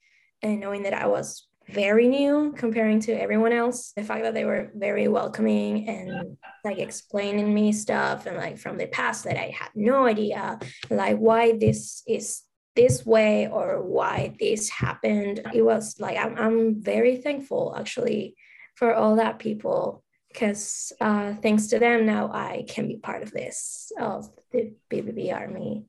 and 0.43 0.61
knowing 0.61 0.83
that 0.85 0.95
I 0.95 1.07
was 1.07 1.47
very 1.73 2.09
new 2.09 2.53
comparing 2.57 3.01
to 3.01 3.13
everyone 3.13 3.53
else 3.53 3.93
the 3.93 4.03
fact 4.03 4.23
that 4.25 4.35
they 4.35 4.45
were 4.45 4.71
very 4.75 5.09
welcoming 5.09 5.89
and 5.89 6.37
like 6.65 6.79
explaining 6.79 7.55
me 7.55 7.73
stuff 7.73 8.27
and 8.27 8.37
like 8.37 8.59
from 8.59 8.77
the 8.77 8.87
past 8.89 9.25
that 9.25 9.37
i 9.37 9.53
had 9.57 9.69
no 9.75 10.07
idea 10.07 10.59
like 10.91 11.17
why 11.17 11.57
this 11.59 12.03
is 12.09 12.43
this 12.77 13.05
way 13.07 13.49
or 13.49 13.83
why 13.83 14.35
this 14.41 14.69
happened 14.69 15.41
it 15.55 15.63
was 15.63 15.99
like 16.01 16.17
i'm, 16.17 16.37
I'm 16.37 16.83
very 16.83 17.17
thankful 17.17 17.75
actually 17.79 18.35
for 18.75 18.95
all 18.95 19.17
that 19.17 19.39
people 19.39 20.03
because 20.33 20.93
uh, 21.01 21.35
thanks 21.35 21.69
to 21.69 21.79
them 21.79 22.07
now 22.07 22.31
i 22.33 22.65
can 22.69 22.89
be 22.89 22.97
part 22.97 23.23
of 23.23 23.31
this 23.33 23.93
of 24.01 24.29
the 24.53 24.73
bvb 24.91 25.33
army 25.35 25.85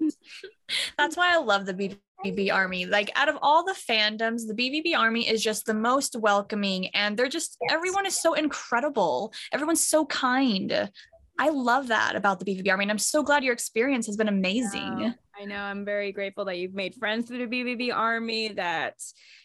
That's 0.98 1.16
why 1.16 1.32
I 1.32 1.38
love 1.38 1.66
the 1.66 1.96
BVB 2.24 2.52
Army. 2.52 2.86
Like 2.86 3.10
out 3.16 3.28
of 3.28 3.38
all 3.42 3.64
the 3.64 3.74
fandoms, 3.74 4.46
the 4.46 4.54
BVB 4.54 4.96
Army 4.96 5.28
is 5.28 5.42
just 5.42 5.66
the 5.66 5.74
most 5.74 6.16
welcoming 6.16 6.88
and 6.88 7.16
they're 7.16 7.28
just 7.28 7.56
Yes. 7.62 7.72
everyone 7.72 8.06
is 8.06 8.18
so 8.18 8.34
incredible. 8.34 9.32
Everyone's 9.52 9.86
so 9.86 10.06
kind. 10.06 10.90
I 11.38 11.48
love 11.50 11.88
that 11.88 12.16
about 12.16 12.38
the 12.40 12.44
BVB 12.46 12.70
Army 12.70 12.84
and 12.84 12.90
I'm 12.90 12.98
so 12.98 13.22
glad 13.22 13.44
your 13.44 13.52
experience 13.52 14.06
has 14.06 14.16
been 14.16 14.28
amazing. 14.28 14.98
Yeah, 15.00 15.12
I 15.38 15.44
know. 15.44 15.60
I'm 15.60 15.84
very 15.84 16.12
grateful 16.12 16.46
that 16.46 16.58
you've 16.58 16.74
made 16.74 16.94
friends 16.94 17.28
through 17.28 17.46
the 17.46 17.56
BVB 17.56 17.94
Army, 17.94 18.48
that 18.54 18.94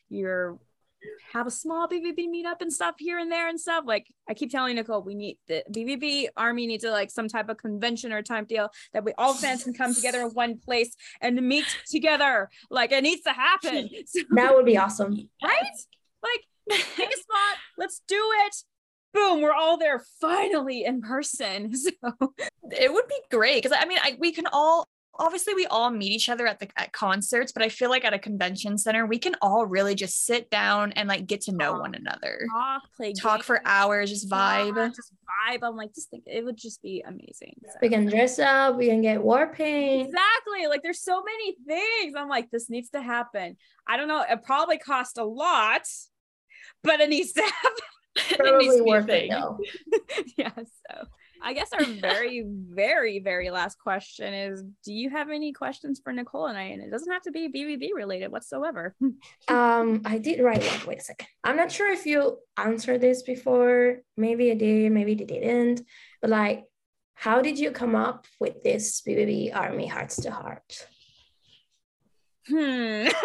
you're 0.09 0.57
have 1.33 1.47
a 1.47 1.51
small 1.51 1.87
BVB 1.87 2.27
meetup 2.27 2.61
and 2.61 2.71
stuff 2.71 2.95
here 2.97 3.17
and 3.17 3.31
there 3.31 3.47
and 3.47 3.59
stuff. 3.59 3.83
Like 3.85 4.07
I 4.29 4.33
keep 4.33 4.51
telling 4.51 4.75
Nicole, 4.75 5.01
we 5.01 5.15
need 5.15 5.37
the 5.47 5.63
BVB 5.71 6.27
Army 6.37 6.67
needs 6.67 6.83
a 6.83 6.91
like 6.91 7.11
some 7.11 7.27
type 7.27 7.49
of 7.49 7.57
convention 7.57 8.11
or 8.11 8.21
time 8.21 8.45
deal 8.45 8.69
that 8.93 9.03
we 9.03 9.13
all 9.17 9.33
fans 9.33 9.63
can 9.63 9.73
come 9.73 9.93
together 9.93 10.21
in 10.21 10.27
one 10.33 10.57
place 10.57 10.95
and 11.21 11.41
meet 11.41 11.65
together. 11.89 12.49
Like 12.69 12.91
it 12.91 13.03
needs 13.03 13.21
to 13.23 13.31
happen. 13.31 13.89
So, 14.05 14.21
that 14.31 14.55
would 14.55 14.65
be 14.65 14.77
awesome 14.77 15.13
right? 15.43 15.63
Like 16.23 16.41
Pick 16.69 17.09
a 17.09 17.17
spot. 17.17 17.57
Let's 17.77 18.01
do 18.07 18.21
it. 18.45 18.55
Boom, 19.13 19.41
we're 19.41 19.53
all 19.53 19.77
there 19.77 20.03
finally 20.19 20.85
in 20.85 21.01
person. 21.01 21.73
So 21.75 21.91
it 22.71 22.93
would 22.93 23.07
be 23.07 23.19
great 23.29 23.61
because 23.61 23.77
I 23.77 23.85
mean, 23.85 23.97
I, 24.01 24.15
we 24.19 24.31
can 24.31 24.45
all 24.53 24.87
obviously 25.19 25.53
we 25.53 25.65
all 25.67 25.89
meet 25.91 26.11
each 26.11 26.29
other 26.29 26.47
at 26.47 26.59
the 26.59 26.67
at 26.77 26.91
concerts, 26.93 27.51
but 27.51 27.61
I 27.63 27.69
feel 27.69 27.89
like 27.89 28.05
at 28.05 28.13
a 28.13 28.19
convention 28.19 28.77
center 28.77 29.05
we 29.05 29.19
can 29.19 29.35
all 29.41 29.65
really 29.65 29.93
just 29.95 30.25
sit 30.25 30.49
down 30.49 30.91
and 30.93 31.07
like 31.09 31.27
get 31.27 31.41
to 31.41 31.51
know 31.51 31.73
Talk. 31.73 31.81
one 31.81 31.95
another, 31.95 32.39
talk, 32.51 32.81
play 32.95 33.13
talk 33.13 33.43
for 33.43 33.61
hours, 33.65 34.09
just 34.09 34.29
vibe. 34.29 34.75
yeah, 34.77 34.87
just 34.87 35.13
vibe. 35.49 35.59
I'm 35.63 35.75
like, 35.75 35.93
just 35.93 36.09
think 36.09 36.23
it 36.27 36.43
would 36.45 36.57
just 36.57 36.81
be 36.81 37.03
amazing. 37.05 37.55
So- 37.65 37.77
We 37.81 37.89
can 37.89 38.05
dress 38.05 38.39
up. 38.39 38.77
We 38.77 38.87
can 38.87 39.01
get 39.01 39.21
war 39.21 39.47
paint. 39.53 40.07
Exactly. 40.07 40.67
Like 40.67 40.81
there's 40.83 41.01
so 41.03 41.21
many 41.23 41.55
things. 41.67 42.15
I'm 42.17 42.29
like, 42.29 42.49
this 42.49 42.69
needs 42.69 42.89
to 42.91 43.01
happen. 43.01 43.57
I 43.87 43.97
don't 43.97 44.07
know. 44.07 44.23
It 44.29 44.43
probably 44.43 44.77
cost 44.77 45.17
a 45.17 45.23
lot, 45.25 45.83
but 46.83 46.99
it 46.99 47.09
needs 47.09 47.33
to 47.33 47.41
happen. 48.15 48.39
it 48.45 48.57
needs 48.59 48.77
to 48.77 48.83
be 48.83 48.89
a 48.89 48.93
worth 48.93 49.03
it 49.03 49.07
thing. 49.07 49.29
though. 49.31 49.59
yeah. 50.37 50.51
So 50.55 51.05
I 51.43 51.53
guess 51.53 51.73
our 51.73 51.83
very, 51.83 52.43
very, 52.45 53.19
very 53.19 53.49
last 53.49 53.79
question 53.79 54.33
is 54.33 54.63
Do 54.83 54.93
you 54.93 55.09
have 55.09 55.29
any 55.29 55.53
questions 55.53 55.99
for 56.03 56.13
Nicole 56.13 56.47
and 56.47 56.57
I? 56.57 56.63
And 56.63 56.81
it 56.81 56.91
doesn't 56.91 57.11
have 57.11 57.23
to 57.23 57.31
be 57.31 57.49
BVB 57.49 57.89
related 57.95 58.31
whatsoever. 58.31 58.95
Um, 59.47 60.01
I 60.05 60.17
did 60.17 60.39
write 60.39 60.63
one. 60.63 60.87
Wait 60.87 60.99
a 60.99 61.03
second. 61.03 61.27
I'm 61.43 61.57
not 61.57 61.71
sure 61.71 61.91
if 61.91 62.05
you 62.05 62.37
answered 62.57 63.01
this 63.01 63.23
before. 63.23 63.97
Maybe 64.15 64.51
I 64.51 64.53
did, 64.53 64.91
maybe 64.91 65.13
you 65.13 65.25
didn't. 65.25 65.81
But 66.21 66.29
like, 66.29 66.63
how 67.15 67.41
did 67.41 67.59
you 67.59 67.71
come 67.71 67.95
up 67.95 68.27
with 68.39 68.63
this 68.63 69.01
BVB 69.01 69.53
Army 69.55 69.87
Hearts 69.87 70.15
to 70.21 70.31
Heart? 70.31 70.87
Hmm. 72.47 73.07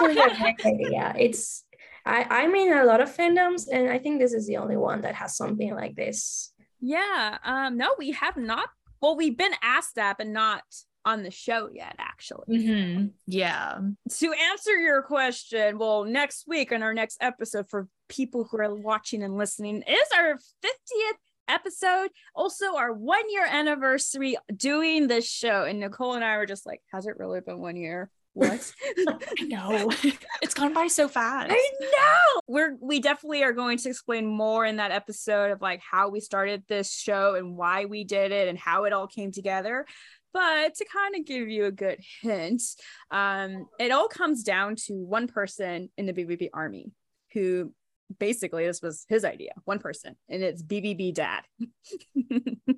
A 0.00 0.54
idea. 0.64 1.14
It's 1.18 1.64
I 2.04 2.26
I'm 2.30 2.54
in 2.54 2.72
a 2.72 2.84
lot 2.84 3.00
of 3.00 3.14
fandoms, 3.14 3.66
and 3.70 3.90
I 3.90 3.98
think 3.98 4.18
this 4.18 4.32
is 4.32 4.46
the 4.46 4.56
only 4.56 4.76
one 4.76 5.02
that 5.02 5.14
has 5.14 5.36
something 5.36 5.74
like 5.74 5.94
this. 5.94 6.51
Yeah. 6.82 7.38
Um, 7.44 7.78
no, 7.78 7.94
we 7.98 8.10
have 8.10 8.36
not. 8.36 8.68
Well, 9.00 9.16
we've 9.16 9.36
been 9.36 9.54
asked 9.62 9.94
that, 9.94 10.18
but 10.18 10.26
not 10.26 10.62
on 11.04 11.22
the 11.22 11.30
show 11.30 11.68
yet, 11.72 11.96
actually. 11.98 12.58
Mhm. 12.58 13.12
Yeah. 13.26 13.78
to 14.18 14.32
answer 14.50 14.78
your 14.78 15.02
question, 15.02 15.78
well, 15.78 16.04
next 16.04 16.46
week 16.46 16.70
on 16.70 16.82
our 16.82 16.94
next 16.94 17.16
episode 17.20 17.68
for 17.68 17.88
people 18.08 18.44
who 18.44 18.58
are 18.60 18.74
watching 18.74 19.22
and 19.22 19.36
listening 19.36 19.82
is 19.82 20.08
our 20.16 20.36
50th 20.62 21.18
episode. 21.48 22.10
Also, 22.36 22.76
our 22.76 22.92
one 22.92 23.28
year 23.30 23.46
anniversary 23.50 24.36
doing 24.54 25.08
this 25.08 25.28
show. 25.28 25.64
And 25.64 25.80
Nicole 25.80 26.14
and 26.14 26.24
I 26.24 26.36
were 26.36 26.46
just 26.46 26.66
like, 26.66 26.82
has 26.92 27.06
it 27.06 27.18
really 27.18 27.40
been 27.40 27.58
one 27.58 27.76
year? 27.76 28.10
What? 28.34 28.72
I 29.08 29.44
know. 29.44 29.90
it's 30.42 30.54
gone 30.54 30.72
by 30.72 30.86
so 30.86 31.08
fast. 31.08 31.50
I 31.52 31.70
know. 31.80 32.40
We're 32.46 32.76
we 32.80 33.00
definitely 33.00 33.42
are 33.42 33.52
going 33.52 33.78
to 33.78 33.90
explain 33.90 34.26
more 34.26 34.64
in 34.64 34.76
that 34.76 34.90
episode 34.90 35.50
of 35.50 35.60
like 35.60 35.80
how 35.80 36.08
we 36.08 36.20
started 36.20 36.64
this 36.68 36.94
show 36.94 37.34
and 37.34 37.56
why 37.56 37.84
we 37.84 38.04
did 38.04 38.32
it 38.32 38.48
and 38.48 38.58
how 38.58 38.84
it 38.84 38.92
all 38.92 39.06
came 39.06 39.32
together. 39.32 39.86
But 40.32 40.74
to 40.76 40.86
kind 40.86 41.14
of 41.14 41.26
give 41.26 41.48
you 41.48 41.66
a 41.66 41.70
good 41.70 41.98
hint, 42.22 42.62
um, 43.10 43.66
it 43.78 43.92
all 43.92 44.08
comes 44.08 44.42
down 44.42 44.76
to 44.86 44.94
one 44.94 45.28
person 45.28 45.90
in 45.98 46.06
the 46.06 46.14
BVB 46.14 46.48
army 46.54 46.90
who 47.34 47.72
basically 48.18 48.66
this 48.66 48.80
was 48.80 49.04
his 49.10 49.26
idea, 49.26 49.52
one 49.64 49.78
person, 49.78 50.16
and 50.30 50.42
it's 50.42 50.62
BVB 50.62 51.12
dad. 51.14 51.42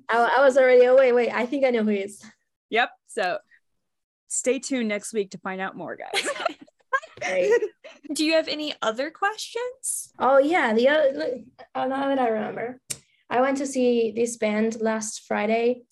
I, 0.09 0.35
I 0.37 0.43
was 0.43 0.57
already. 0.57 0.85
Oh 0.85 0.97
wait, 0.97 1.13
wait. 1.13 1.31
I 1.31 1.45
think 1.45 1.63
I 1.63 1.69
know 1.69 1.83
who 1.83 1.91
he 1.91 1.99
is. 1.99 2.21
yep. 2.69 2.89
So 3.07 3.37
stay 4.27 4.59
tuned 4.59 4.89
next 4.89 5.13
week 5.13 5.31
to 5.31 5.37
find 5.39 5.61
out 5.61 5.75
more, 5.75 5.95
guys. 5.95 6.27
Right. 7.21 7.49
Do 8.13 8.25
you 8.25 8.33
have 8.33 8.49
any 8.49 8.73
other 8.81 9.09
questions? 9.09 10.11
Oh 10.19 10.37
yeah, 10.37 10.73
the 10.73 10.89
other 10.89 11.11
look, 11.13 11.33
oh, 11.73 11.87
now 11.87 12.09
that 12.09 12.19
I 12.19 12.27
remember, 12.27 12.79
I 13.29 13.39
went 13.41 13.57
to 13.59 13.65
see 13.65 14.11
this 14.11 14.35
band 14.35 14.81
last 14.81 15.23
Friday, 15.25 15.83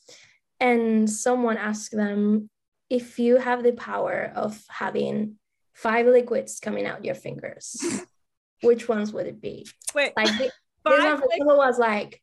and 0.60 1.10
someone 1.10 1.58
asked 1.58 1.92
them 1.96 2.50
if 2.90 3.18
you 3.20 3.38
have 3.38 3.64
the 3.64 3.72
power 3.72 4.32
of 4.36 4.62
having 4.70 5.36
five 5.74 6.06
liquids 6.08 6.60
coming 6.60 6.86
out 6.86 7.06
your 7.06 7.16
fingers, 7.16 7.82
which 8.62 8.88
ones 8.90 9.14
would 9.14 9.26
it 9.26 9.42
be? 9.42 9.66
Wait, 9.96 10.12
Like 10.18 10.28
thi- 10.28 10.38
this 10.44 10.52
five 10.86 11.22
one 11.22 11.58
was 11.58 11.80
like 11.80 12.22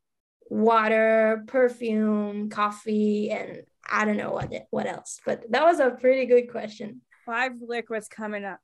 water, 0.50 1.42
perfume, 1.46 2.50
coffee, 2.50 3.30
and 3.30 3.62
I 3.90 4.04
don't 4.04 4.16
know 4.16 4.30
what 4.30 4.52
what 4.70 4.86
else, 4.86 5.20
but 5.26 5.50
that 5.50 5.64
was 5.64 5.80
a 5.80 5.90
pretty 5.90 6.26
good 6.26 6.50
question. 6.50 7.02
five 7.26 7.52
liquids 7.60 8.08
coming 8.08 8.44
up. 8.44 8.60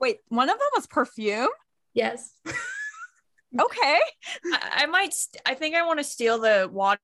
Wait, 0.00 0.18
one 0.28 0.48
of 0.50 0.58
them 0.58 0.68
was 0.74 0.86
perfume. 0.86 1.48
Yes. 1.94 2.34
Okay. 3.60 3.98
I, 4.46 4.70
I 4.76 4.86
might. 4.86 5.12
St- 5.12 5.42
I 5.44 5.54
think 5.54 5.74
I 5.74 5.86
want 5.86 5.98
to 5.98 6.04
steal 6.04 6.38
the 6.38 6.70
water, 6.72 7.00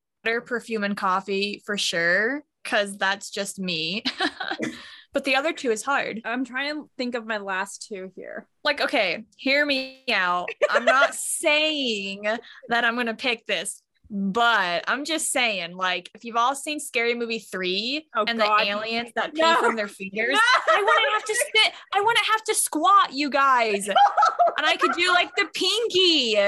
perfume, 0.47 0.84
and 0.84 0.97
coffee 0.97 1.62
for 1.66 1.76
sure, 1.76 2.43
because 2.64 2.97
that's 2.97 3.30
just 3.30 3.59
me. 3.59 4.03
but 5.12 5.24
the 5.24 5.36
other 5.36 5.53
two 5.53 5.70
is 5.70 5.82
hard. 5.82 6.22
I'm 6.24 6.45
trying 6.47 6.74
to 6.74 6.91
think 6.97 7.14
of 7.14 7.26
my 7.26 7.39
last 7.39 7.86
two 7.86 8.11
here. 8.16 8.47
Like, 8.64 8.80
okay, 8.80 9.24
hear 9.36 9.64
me 9.66 10.05
out. 10.11 10.49
I'm 10.70 10.86
not 10.86 11.14
saying 11.14 12.24
that 12.68 12.84
I'm 12.84 12.97
gonna 12.97 13.14
pick 13.14 13.45
this, 13.45 13.82
but 14.11 14.85
I'm 14.89 15.05
just 15.05 15.31
saying, 15.31 15.77
like, 15.77 16.11
if 16.15 16.25
you've 16.25 16.37
all 16.37 16.55
seen 16.55 16.81
Scary 16.81 17.15
Movie 17.15 17.39
three 17.41 18.07
Oh, 18.17 18.25
and 18.27 18.39
God. 18.39 18.61
the 18.61 18.67
aliens 18.69 19.11
that 19.17 19.35
pee 19.35 19.41
No. 19.43 19.57
from 19.61 19.77
their 19.77 19.89
fingers, 19.89 20.33
No. 20.35 20.39
I 20.73 20.83
wouldn't 20.83 21.13
have 21.13 21.25
to 21.25 21.35
sit. 21.35 21.73
I 21.95 22.01
wouldn't 22.01 22.27
have 22.27 22.43
to 22.45 22.55
squat, 22.55 23.13
you 23.13 23.29
guys, 23.31 23.87
and 24.57 24.67
I 24.67 24.77
could 24.77 24.93
do 24.93 25.09
like 25.13 25.31
the 25.37 25.47
pinky. 25.55 26.39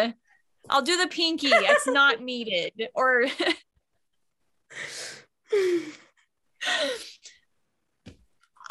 I'll 0.69 0.83
do 0.83 0.97
the 0.97 1.09
pinky. 1.09 1.49
It's 1.51 1.87
not 1.87 2.21
needed, 2.23 2.89
or 2.95 3.27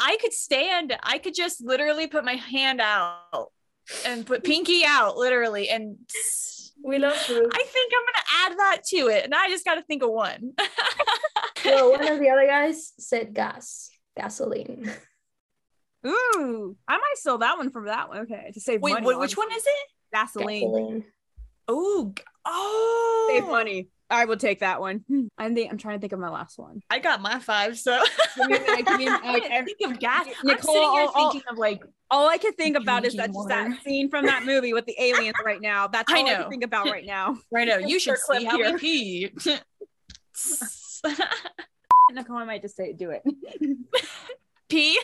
I 0.02 0.18
could 0.22 0.34
stand. 0.34 0.98
I 1.04 1.18
could 1.18 1.34
just 1.36 1.62
literally 1.62 2.08
put 2.08 2.24
my 2.24 2.36
hand 2.36 2.80
out 2.82 3.48
and 4.06 4.26
put 4.26 4.44
pinky 4.44 4.84
out, 4.86 5.18
literally, 5.18 5.70
and 5.70 5.98
We 6.84 6.98
love 6.98 7.16
fruit. 7.16 7.52
I 7.54 7.64
think 7.68 7.92
I'm 7.94 8.06
gonna 8.06 8.54
add 8.54 8.60
that 8.60 8.84
to 8.88 8.98
it. 9.08 9.26
And 9.26 9.36
I 9.36 9.50
just 9.50 9.66
got 9.66 9.76
to 9.76 9.82
think 9.84 10.04
of 10.04 10.12
one. 10.12 10.54
well, 11.66 11.92
one 11.92 12.08
of 12.08 12.20
the 12.20 12.30
other 12.30 12.48
guys 12.48 12.94
said 12.98 13.34
gas, 13.34 13.90
gasoline. 14.18 14.92
Ooh, 16.08 16.78
I 16.88 16.96
might 16.98 17.16
steal 17.16 17.38
that 17.40 17.58
one 17.58 17.72
from 17.72 17.86
that 17.86 18.08
one. 18.10 18.20
Okay, 18.20 18.52
to 18.54 18.60
save 18.62 18.82
Wait, 18.82 18.94
money. 18.94 19.06
wait, 19.08 19.20
which 19.20 19.36
one 19.38 19.52
is 19.52 19.66
it? 19.66 19.88
Gasoline. 20.14 20.62
Gasoline. 20.62 21.06
Oh, 21.68 22.14
g- 22.16 22.24
oh, 22.46 23.28
Save 23.30 23.50
money. 23.50 23.90
I 24.12 24.26
will 24.26 24.38
take 24.38 24.60
that 24.62 24.80
one. 24.82 25.04
I 25.38 25.54
think 25.54 25.72
I'm 25.72 25.78
trying 25.78 25.98
to 25.98 26.02
think 26.02 26.14
of 26.14 26.20
my 26.20 26.30
last 26.30 26.58
one. 26.58 26.82
I 26.90 27.00
got 27.00 27.22
my 27.22 27.40
five, 27.40 27.78
so 27.78 28.02
Give 28.38 28.48
me 28.50 28.58
a 28.58 28.60
minute, 28.62 28.86
give 28.88 28.98
me 28.98 29.08
a 29.08 29.12
minute. 29.22 29.22
I 29.26 29.40
didn't 29.62 29.66
think 29.78 29.92
of 29.92 30.00
gas. 30.00 30.26
I'm 30.28 30.48
Nicole, 30.48 30.74
sitting 30.74 30.92
here 30.92 31.02
I'll- 31.02 31.12
I'll- 31.16 31.32
thinking 31.32 31.48
of 31.52 31.58
like, 31.58 31.84
All 32.12 32.28
I 32.28 32.38
can 32.38 32.54
think 32.54 32.76
about 32.76 33.06
is 33.06 33.14
that 33.16 33.32
Drinking 33.32 33.50
just 33.50 33.50
that 33.50 33.84
scene 33.84 34.10
from 34.10 34.26
that 34.26 34.44
movie 34.46 34.74
with 34.74 34.86
the 34.86 34.96
aliens 35.00 35.36
right 35.46 35.62
now. 35.62 35.88
That's 35.88 36.12
I 36.12 36.18
all 36.22 36.28
I, 36.28 36.32
know. 36.34 36.42
can 36.42 36.50
think 36.50 36.64
about 36.64 36.86
right 36.88 37.06
now. 37.06 37.38
right 37.52 37.68
now, 37.68 37.78
you 37.78 38.00
should 38.00 38.16
Insert 38.16 38.38
see 38.42 38.46
how 38.46 38.58
here. 38.58 38.74
we 38.74 38.80
pee. 38.80 39.32
Nicole, 42.12 42.38
I 42.38 42.44
might 42.46 42.62
just 42.64 42.76
say 42.76 42.94
do 42.94 43.12
it. 43.12 43.22
pee. 44.70 45.00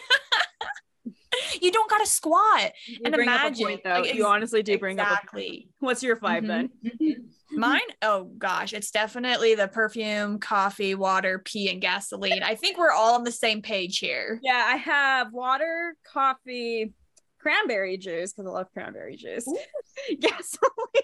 you 1.62 1.72
don't 1.72 1.90
gotta 1.90 2.06
squat. 2.06 2.72
You 2.88 3.00
And 3.06 3.14
up 3.16 3.20
imagine, 3.22 3.66
point, 3.66 3.82
though. 3.84 4.02
like, 4.02 4.14
you 4.16 4.26
honestly 4.26 4.64
do 4.64 4.78
bring 4.78 5.00
up. 5.00 5.08
Exactly. 5.08 5.70
what's 5.80 6.02
your 6.04 6.16
5 6.16 6.44
Mhm, 6.44 6.48
then? 6.48 7.30
Mine, 7.52 7.80
oh 8.02 8.26
gosh, 8.38 8.74
it's 8.74 8.92
definitely 8.92 9.56
the 9.56 9.68
perfume, 9.68 10.40
coffee, 10.40 10.94
water, 10.96 11.40
pee, 11.46 11.70
and 11.70 11.80
gasoline. 11.80 12.44
I 12.44 12.56
think 12.56 12.78
we're 12.78 12.92
all 12.92 13.16
on 13.16 13.24
the 13.24 13.32
same 13.32 13.62
page 13.62 14.00
here. 14.00 14.40
Yeah, 14.44 14.62
I 14.68 14.76
have 14.78 15.32
water, 15.32 15.96
coffee, 16.12 16.92
cranberry 17.40 17.98
juice 17.98 18.34
because 18.34 18.48
I 18.50 18.54
love 18.54 18.68
cranberry 18.74 19.16
juice. 19.16 19.46
Gasoline. 20.20 21.04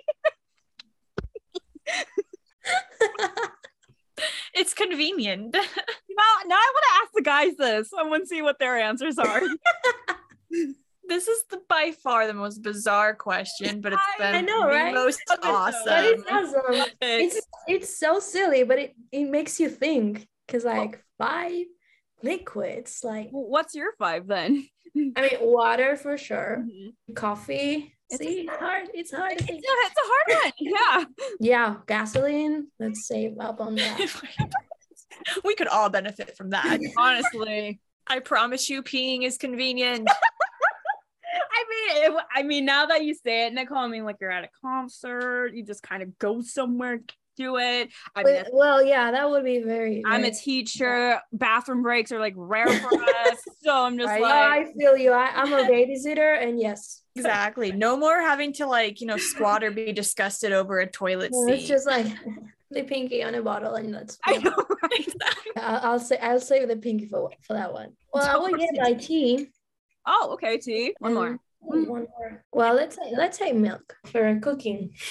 It's 4.54 4.74
convenient. 4.74 5.54
Now, 5.54 5.60
now 6.46 6.56
I 6.56 6.72
want 6.74 6.84
to 6.84 7.02
ask 7.02 7.12
the 7.16 7.22
guys 7.24 7.56
this. 7.58 7.92
I 7.98 8.04
want 8.04 8.24
to 8.24 8.28
see 8.28 8.42
what 8.42 8.60
their 8.60 8.78
answers 8.78 9.18
are. 9.18 9.42
This 11.08 11.28
is 11.28 11.44
the 11.50 11.62
by 11.68 11.92
far 12.04 12.28
the 12.28 12.34
most 12.34 12.62
bizarre 12.62 13.14
question, 13.16 13.82
but 13.82 13.94
it's 13.94 14.02
been 14.18 14.36
I 14.36 14.42
know, 14.42 14.62
the 14.62 14.68
right? 14.68 14.94
most 14.94 15.22
Okay, 15.32 15.50
awesome. 15.50 15.82
But 15.86 16.06
it's 16.06 16.24
awesome. 16.32 16.86
it's 17.02 17.36
It's 17.36 17.48
it's 17.68 18.00
so 18.00 18.20
silly, 18.20 18.64
but 18.64 18.80
it, 18.80 18.96
it 19.12 19.26
makes 19.26 19.60
you 19.60 19.70
think. 19.70 20.28
Cause 20.48 20.66
like 20.66 21.02
five 21.18 21.66
liquids, 22.24 23.02
like 23.04 23.30
what's 23.32 23.74
your 23.74 23.94
five 23.98 24.28
then? 24.28 24.68
I 25.16 25.22
mean 25.22 25.38
water 25.42 25.96
for 25.96 26.18
sure. 26.18 26.66
It's, 27.08 27.16
Coffee. 27.16 27.94
It's- 28.12 28.20
See, 28.20 28.42
it's 28.42 28.58
hard. 28.58 28.90
It's 28.94 29.12
hard. 29.14 29.32
a, 29.32 29.36
it's 29.38 29.50
a 29.50 30.02
hard 30.04 30.44
one. 30.44 30.52
Yeah. 30.60 31.06
Yeah, 31.40 31.76
gasoline. 31.88 32.68
Let's 32.78 33.08
save 33.08 33.40
up 33.40 33.62
on 33.62 33.76
that. 33.76 34.00
we 35.46 35.56
could 35.56 35.68
all 35.68 35.90
benefit 35.90 36.36
from 36.36 36.50
that. 36.50 36.80
Honestly. 36.98 37.80
I 38.08 38.20
promise 38.20 38.70
you, 38.70 38.84
peeing 38.84 39.24
is 39.24 39.38
convenient. 39.38 40.10
I 41.62 42.04
mean, 42.04 42.04
it, 42.04 42.24
I 42.36 42.44
mean, 42.44 42.66
now 42.66 42.86
that 42.88 43.04
you 43.04 43.14
say 43.14 43.48
it, 43.48 43.54
Nicole, 43.54 43.78
I 43.78 43.88
mean, 43.88 44.04
like 44.04 44.18
you're 44.20 44.32
at 44.32 44.44
a 44.44 44.50
concert, 44.62 45.52
you 45.54 45.64
just 45.64 45.84
kind 45.84 46.02
of 46.02 46.18
go 46.18 46.42
somewhere, 46.42 47.02
do 47.38 47.58
it. 47.58 47.90
I 48.16 48.24
mean, 48.24 48.44
well, 48.52 48.84
yeah, 48.84 49.12
that 49.12 49.30
would 49.30 49.44
be 49.44 49.62
very. 49.62 50.02
I'm 50.06 50.22
a 50.22 50.24
very- 50.24 50.36
teacher. 50.36 51.20
Bathroom 51.32 51.82
breaks 51.82 52.12
are 52.12 52.20
like 52.20 52.34
rare 52.36 52.68
for 52.68 52.94
us, 52.94 53.40
so 53.64 53.86
I'm 53.86 53.98
just 53.98 54.08
Right. 54.08 54.22
No, 54.22 54.28
like, 54.28 54.68
I 54.68 54.74
feel 54.74 54.98
you. 54.98 55.12
I, 55.12 55.32
I'm 55.36 55.54
a 55.54 55.64
babysitter, 55.70 56.42
and 56.42 56.60
yes, 56.60 57.02
Exactly. 57.16 57.72
No 57.72 57.98
more 57.98 58.22
having 58.22 58.54
to 58.54 58.66
like, 58.66 59.02
you 59.02 59.08
know, 59.08 59.18
squat 59.18 59.64
or 59.64 59.72
be 59.72 59.92
disgusted 59.92 60.54
over 60.54 60.80
a 60.80 60.88
toilet 60.88 61.32
Well, 61.34 61.48
seat. 61.48 61.56
it's 61.56 61.68
just 61.68 61.86
like 61.86 62.08
the 62.72 62.84
pinky 62.84 63.24
on 63.24 63.36
a 63.36 63.42
bottle, 63.42 63.76
and 63.76 63.94
that's. 63.94 64.18
I 64.26 64.38
know, 64.38 64.56
right? 64.84 65.14
I'll, 65.58 65.92
I'll 65.92 66.00
say 66.00 66.18
I'll 66.18 66.40
save 66.40 66.68
the 66.68 66.78
pinky 66.78 67.08
for 67.08 67.32
for 67.42 67.54
that 67.54 67.74
one. 67.74 67.94
Well, 68.14 68.24
I 68.24 68.38
will 68.38 68.58
get 68.58 68.70
my 68.76 68.94
tea. 68.94 69.50
Oh, 70.06 70.32
okay, 70.34 70.58
T. 70.58 70.96
One 71.00 71.12
um, 71.12 71.16
more. 71.16 71.40
And 71.62 71.88
One 71.88 72.08
more. 72.18 72.44
Well, 72.52 72.76
let's 72.76 72.96
say 72.96 73.14
let's 73.16 73.38
say 73.38 73.52
milk 73.52 73.96
for 74.08 74.40
cooking 74.40 74.92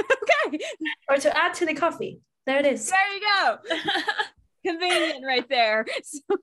Okay, 0.00 0.58
or 1.08 1.16
to 1.16 1.36
add 1.36 1.54
to 1.54 1.66
the 1.66 1.74
coffee. 1.74 2.20
There 2.46 2.58
it 2.58 2.66
is. 2.66 2.90
there 2.90 3.14
you 3.14 3.20
go. 3.20 3.58
convenient 4.66 5.24
right 5.26 5.48
there. 5.48 5.86
So, 6.02 6.36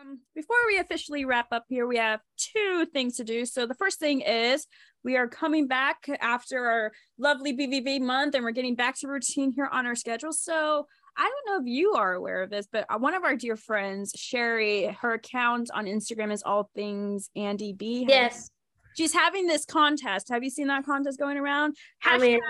um, 0.00 0.20
before 0.34 0.56
we 0.66 0.78
officially 0.78 1.24
wrap 1.24 1.48
up 1.52 1.64
here, 1.68 1.86
we 1.86 1.96
have 1.96 2.20
two 2.36 2.86
things 2.92 3.16
to 3.16 3.24
do. 3.24 3.44
So 3.44 3.66
the 3.66 3.74
first 3.74 3.98
thing 3.98 4.20
is 4.20 4.66
we 5.04 5.16
are 5.16 5.28
coming 5.28 5.66
back 5.66 6.08
after 6.20 6.66
our 6.66 6.92
lovely 7.18 7.56
BVB 7.56 8.00
month, 8.00 8.34
and 8.34 8.44
we're 8.44 8.50
getting 8.50 8.74
back 8.74 8.98
to 9.00 9.08
routine 9.08 9.52
here 9.54 9.68
on 9.70 9.86
our 9.86 9.94
schedule. 9.94 10.32
So 10.32 10.86
I 11.16 11.22
don't 11.22 11.46
know 11.46 11.64
if 11.64 11.72
you 11.72 11.94
are 11.94 12.14
aware 12.14 12.42
of 12.42 12.50
this, 12.50 12.68
but 12.70 12.86
uh, 12.88 12.98
one 12.98 13.14
of 13.14 13.24
our 13.24 13.34
dear 13.34 13.56
friends, 13.56 14.12
Sherry, 14.16 14.96
her 15.00 15.14
account 15.14 15.70
on 15.74 15.86
Instagram 15.86 16.32
is 16.32 16.42
all 16.44 16.70
things 16.74 17.30
Andy 17.34 17.72
B. 17.72 18.06
Yes. 18.08 18.50
She's 18.98 19.12
having 19.12 19.46
this 19.46 19.64
contest. 19.64 20.28
Have 20.28 20.42
you 20.42 20.50
seen 20.50 20.66
that 20.66 20.84
contest 20.84 21.20
going 21.20 21.38
around? 21.38 21.76
I 22.04 22.18
mean- 22.18 22.40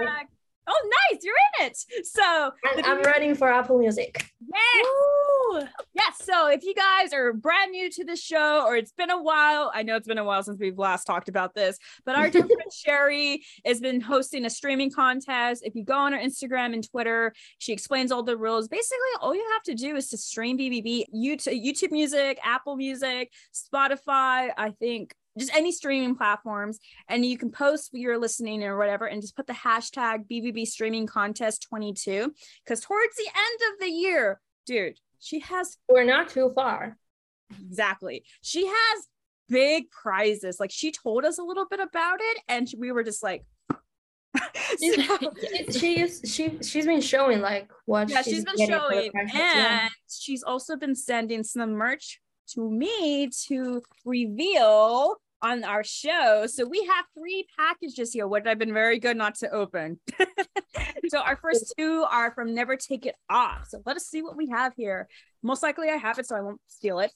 oh, 0.66 0.90
nice, 1.10 1.20
you're 1.22 1.34
in 1.60 1.66
it. 1.66 1.76
So 2.06 2.22
I'm, 2.22 2.84
I'm 2.84 3.02
running 3.02 3.34
for 3.34 3.52
Apple 3.52 3.78
Music. 3.78 4.24
Yes. 4.40 5.68
Yes. 5.94 6.24
So 6.24 6.48
if 6.48 6.64
you 6.64 6.74
guys 6.74 7.12
are 7.12 7.32
brand 7.34 7.72
new 7.72 7.90
to 7.90 8.04
the 8.04 8.16
show 8.16 8.64
or 8.66 8.76
it's 8.76 8.92
been 8.92 9.10
a 9.10 9.20
while, 9.20 9.70
I 9.74 9.82
know 9.82 9.96
it's 9.96 10.06
been 10.06 10.18
a 10.18 10.24
while 10.24 10.42
since 10.42 10.58
we've 10.58 10.78
last 10.78 11.04
talked 11.04 11.28
about 11.28 11.54
this, 11.54 11.78
but 12.06 12.16
our 12.16 12.30
dear 12.30 12.42
friend 12.46 12.72
Sherry 12.72 13.44
has 13.66 13.80
been 13.80 14.00
hosting 14.00 14.44
a 14.44 14.50
streaming 14.50 14.90
contest. 14.90 15.62
If 15.66 15.74
you 15.74 15.84
go 15.84 15.96
on 15.98 16.12
her 16.12 16.18
Instagram 16.18 16.72
and 16.72 16.88
Twitter, 16.88 17.34
she 17.58 17.72
explains 17.74 18.10
all 18.10 18.22
the 18.22 18.36
rules. 18.36 18.68
Basically, 18.68 18.98
all 19.20 19.34
you 19.34 19.46
have 19.52 19.62
to 19.64 19.74
do 19.74 19.96
is 19.96 20.08
to 20.10 20.16
stream 20.16 20.58
BVB, 20.58 21.04
YouTube, 21.14 21.64
YouTube 21.64 21.92
Music, 21.92 22.38
Apple 22.42 22.76
Music, 22.76 23.32
Spotify, 23.54 24.50
I 24.56 24.72
think 24.78 25.14
just 25.38 25.54
any 25.54 25.72
streaming 25.72 26.14
platforms 26.14 26.78
and 27.08 27.24
you 27.24 27.38
can 27.38 27.50
post 27.50 27.88
what 27.92 28.00
you're 28.00 28.18
listening 28.18 28.62
or 28.64 28.76
whatever 28.76 29.06
and 29.06 29.22
just 29.22 29.36
put 29.36 29.46
the 29.46 29.52
hashtag 29.52 30.28
BVB 30.30 30.66
streaming 30.66 31.06
contest 31.06 31.66
22 31.68 32.32
because 32.64 32.80
towards 32.80 33.16
the 33.16 33.28
end 33.28 33.72
of 33.72 33.80
the 33.80 33.90
year 33.90 34.40
dude 34.66 34.98
she 35.20 35.40
has 35.40 35.78
We're 35.88 36.04
not 36.04 36.28
too 36.28 36.52
far. 36.54 36.96
exactly 37.66 38.24
she 38.42 38.66
has 38.66 39.06
big 39.48 39.90
prizes 39.90 40.60
like 40.60 40.70
she 40.70 40.92
told 40.92 41.24
us 41.24 41.38
a 41.38 41.42
little 41.42 41.66
bit 41.66 41.80
about 41.80 42.18
it 42.20 42.38
and 42.48 42.68
we 42.78 42.92
were 42.92 43.02
just 43.02 43.22
like 43.22 43.44
So- 44.78 45.32
she 45.70 46.00
is 46.00 46.20
she 46.26 46.58
she's 46.62 46.84
been 46.84 47.00
showing 47.00 47.40
like 47.40 47.70
what 47.86 48.10
yeah 48.10 48.22
she's 48.22 48.44
been 48.44 48.56
for 48.56 48.66
the 48.66 48.66
showing 48.66 49.10
and 49.14 49.30
yeah. 49.32 49.88
she's 50.08 50.42
also 50.42 50.76
been 50.76 50.94
sending 50.94 51.42
some 51.42 51.70
merch 51.72 52.20
to 52.50 52.70
me 52.70 53.28
to 53.46 53.82
reveal 54.04 55.16
on 55.42 55.64
our 55.64 55.84
show. 55.84 56.46
So 56.46 56.66
we 56.66 56.84
have 56.84 57.04
three 57.16 57.46
packages 57.58 58.12
here 58.12 58.26
what 58.26 58.46
i've 58.46 58.58
been 58.58 58.74
very 58.74 58.98
good 58.98 59.16
not 59.16 59.36
to 59.36 59.50
open. 59.50 60.00
So 61.08 61.20
our 61.20 61.36
first 61.36 61.72
two 61.78 62.04
are 62.10 62.32
from 62.32 62.54
never 62.54 62.76
take 62.76 63.06
it 63.06 63.14
off. 63.30 63.68
So 63.68 63.80
let 63.86 63.96
us 63.96 64.06
see 64.06 64.20
what 64.20 64.36
we 64.36 64.48
have 64.48 64.74
here. 64.76 65.08
Most 65.42 65.62
likely 65.62 65.88
i 65.88 65.96
have 65.96 66.18
it 66.18 66.26
so 66.26 66.36
i 66.36 66.40
won't 66.40 66.60
steal 66.66 67.00
it. 67.00 67.12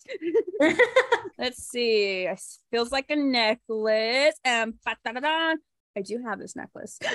Let's 1.38 1.68
see. 1.68 2.22
It 2.22 2.40
feels 2.70 2.90
like 2.90 3.10
a 3.10 3.16
necklace. 3.16 4.34
And 4.44 4.74
ba-da-da-da. 4.84 5.56
i 5.96 6.00
do 6.02 6.22
have 6.26 6.38
this 6.38 6.56
necklace. 6.56 6.98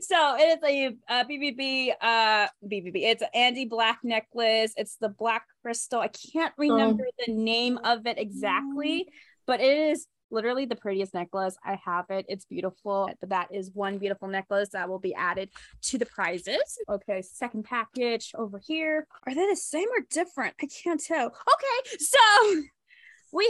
So 0.00 0.36
it 0.38 0.58
is 0.58 0.64
a, 0.64 0.96
uh 1.08 1.24
BVB 1.24 1.92
uh 2.00 2.46
BVB. 2.64 2.92
It's 2.94 3.22
an 3.22 3.28
Andy 3.34 3.66
Black 3.66 3.98
necklace. 4.02 4.72
It's 4.76 4.96
the 4.96 5.10
black 5.10 5.44
crystal. 5.62 6.00
I 6.00 6.08
can't 6.08 6.54
remember 6.56 7.04
the 7.26 7.34
name 7.34 7.78
of 7.84 8.06
it 8.06 8.18
exactly, 8.18 9.06
but 9.46 9.60
it 9.60 9.78
is 9.90 10.06
literally 10.30 10.66
the 10.66 10.76
prettiest 10.76 11.14
necklace. 11.14 11.56
I 11.64 11.78
have 11.84 12.06
it. 12.10 12.26
It's 12.28 12.44
beautiful. 12.44 13.10
That 13.22 13.48
is 13.52 13.70
one 13.72 13.98
beautiful 13.98 14.28
necklace 14.28 14.70
that 14.70 14.88
will 14.88 14.98
be 14.98 15.14
added 15.14 15.50
to 15.82 15.98
the 15.98 16.06
prizes. 16.06 16.78
Okay, 16.88 17.22
second 17.22 17.64
package 17.64 18.32
over 18.34 18.58
here. 18.58 19.06
Are 19.26 19.34
they 19.34 19.46
the 19.48 19.56
same 19.56 19.88
or 19.88 20.04
different? 20.10 20.54
I 20.60 20.66
can't 20.66 21.02
tell. 21.02 21.26
Okay, 21.26 21.96
so 21.98 22.62
we 23.32 23.48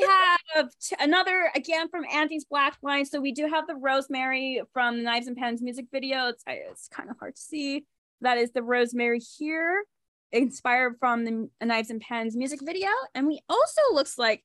have 0.54 0.70
t- 0.80 0.96
another 0.98 1.50
again 1.54 1.88
from 1.88 2.04
Andy's 2.12 2.44
Black 2.44 2.76
Line. 2.82 3.06
So 3.06 3.20
we 3.20 3.32
do 3.32 3.46
have 3.46 3.66
the 3.66 3.76
Rosemary 3.76 4.62
from 4.72 4.98
the 4.98 5.02
Knives 5.02 5.26
and 5.26 5.36
Pens 5.36 5.62
music 5.62 5.86
video. 5.92 6.28
It's 6.28 6.42
it's 6.46 6.88
kind 6.88 7.10
of 7.10 7.18
hard 7.18 7.36
to 7.36 7.40
see. 7.40 7.84
That 8.22 8.38
is 8.38 8.52
the 8.52 8.62
Rosemary 8.62 9.20
here, 9.38 9.84
inspired 10.32 10.96
from 10.98 11.24
the 11.24 11.48
Knives 11.62 11.90
and 11.90 12.00
Pens 12.00 12.36
music 12.36 12.60
video. 12.62 12.88
And 13.14 13.26
we 13.26 13.40
also 13.48 13.82
looks 13.92 14.18
like 14.18 14.42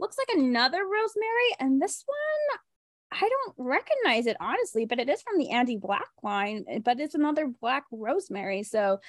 looks 0.00 0.16
like 0.18 0.36
another 0.36 0.84
Rosemary, 0.84 1.50
and 1.60 1.80
this 1.80 2.02
one 2.06 2.58
I 3.12 3.28
don't 3.28 3.54
recognize 3.58 4.26
it 4.26 4.36
honestly, 4.40 4.84
but 4.84 5.00
it 5.00 5.08
is 5.08 5.20
from 5.22 5.38
the 5.38 5.50
Andy 5.50 5.76
Black 5.76 6.08
line. 6.22 6.64
Eh, 6.68 6.78
but 6.78 7.00
it's 7.00 7.14
another 7.16 7.48
Black 7.60 7.84
Rosemary. 7.90 8.62
So 8.62 9.00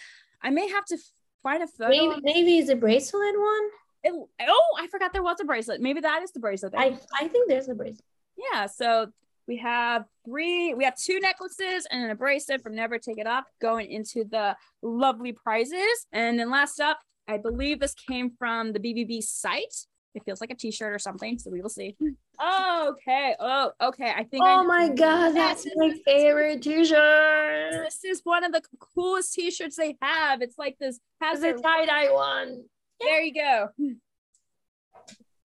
I 0.42 0.50
may 0.50 0.68
have 0.70 0.86
to 0.86 0.98
find 1.44 1.62
a 1.62 1.68
photo. 1.68 1.90
maybe 1.90 2.22
maybe 2.24 2.58
it's 2.58 2.70
a 2.70 2.76
bracelet 2.76 3.36
one. 3.40 3.70
It- 4.04 4.28
oh, 4.48 4.78
I 4.80 4.88
forgot 4.88 5.14
there 5.14 5.22
was 5.22 5.40
a 5.40 5.46
bracelet. 5.46 5.82
Maybe 5.82 6.00
that 6.02 6.24
is 6.24 6.32
the 6.32 6.40
bracelet. 6.40 6.74
I 6.76 6.98
I 7.20 7.28
think 7.28 7.48
there's 7.48 7.70
a 7.70 7.76
bracelet. 7.76 8.04
yeah. 8.38 8.66
So 8.66 9.12
we 9.48 9.58
have 9.58 10.06
three, 10.26 10.74
we 10.74 10.84
have 10.86 10.96
two 10.96 11.20
necklaces 11.20 11.86
and 11.92 12.10
an 12.10 12.16
bracelet 12.18 12.62
from 12.64 12.74
Never 12.76 12.98
Take 12.98 13.18
It 13.18 13.28
Off 13.28 13.46
going 13.60 13.92
into 13.92 14.24
the 14.24 14.56
lovely 14.82 15.32
prizes. 15.34 16.08
And 16.12 16.40
then 16.40 16.50
last 16.50 16.80
up, 16.80 17.00
I 17.28 17.38
believe 17.38 17.80
this 17.80 17.94
came 17.94 18.32
from 18.38 18.72
the 18.74 18.80
BVB 18.80 19.22
site. 19.24 19.86
It 20.14 20.24
feels 20.26 20.42
like 20.42 20.52
a 20.52 20.56
t-shirt 20.56 20.94
or 20.94 21.00
something, 21.00 21.40
so 21.40 21.50
we 21.50 21.62
will 21.62 21.70
see. 21.70 21.96
Oh, 22.40 22.94
Okay. 22.98 23.36
Oh, 23.40 23.72
okay. 23.82 24.12
I 24.16 24.24
think. 24.24 24.44
Oh 24.44 24.62
know. 24.62 24.68
my 24.68 24.90
god, 24.90 25.32
that's 25.36 25.66
my 25.76 25.94
favorite 26.06 26.62
t-shirt. 26.62 27.72
This 27.86 28.04
is 28.04 28.22
one 28.24 28.44
of 28.44 28.52
the 28.52 28.62
coolest 28.96 29.34
t-shirts 29.34 29.76
they 29.78 29.96
have. 30.02 30.42
It's 30.42 30.58
like 30.58 30.78
this 30.80 31.00
has 31.22 31.44
a 31.44 31.54
tie-dye 31.54 32.12
one. 32.12 32.64
there 33.00 33.22
you 33.22 33.34
go. 33.34 33.70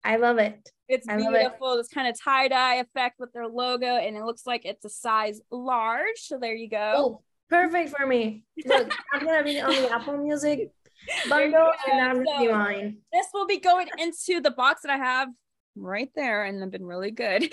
I 0.03 0.17
love 0.17 0.37
it. 0.39 0.69
It's 0.87 1.07
I 1.07 1.17
love 1.17 1.33
it. 1.35 1.39
beautiful. 1.41 1.77
This 1.77 1.87
kind 1.87 2.07
of 2.07 2.19
tie 2.19 2.47
dye 2.47 2.75
effect 2.75 3.19
with 3.19 3.31
their 3.33 3.47
logo, 3.47 3.85
and 3.85 4.15
it 4.17 4.23
looks 4.23 4.45
like 4.45 4.65
it's 4.65 4.83
a 4.85 4.89
size 4.89 5.39
large. 5.51 6.17
So 6.17 6.37
there 6.39 6.55
you 6.55 6.69
go. 6.69 6.93
Oh, 6.95 7.21
perfect 7.49 7.95
for 7.95 8.05
me. 8.05 8.43
Look, 8.65 8.91
I'm 9.13 9.25
gonna 9.25 9.43
be 9.43 9.59
on 9.61 9.69
the 9.71 9.89
Apple 9.93 10.17
Music 10.17 10.71
bundle, 11.29 11.71
and 11.91 12.01
I'm 12.01 12.25
So- 12.25 12.51
mine. 12.51 12.97
This 13.13 13.27
will 13.33 13.47
be 13.47 13.59
going 13.59 13.87
into 13.97 14.41
the 14.41 14.51
box 14.51 14.81
that 14.83 14.91
I 14.91 14.97
have 14.97 15.29
right 15.77 16.09
there, 16.15 16.43
and 16.43 16.61
I've 16.61 16.69
been 16.69 16.85
really 16.85 17.11
good. 17.11 17.49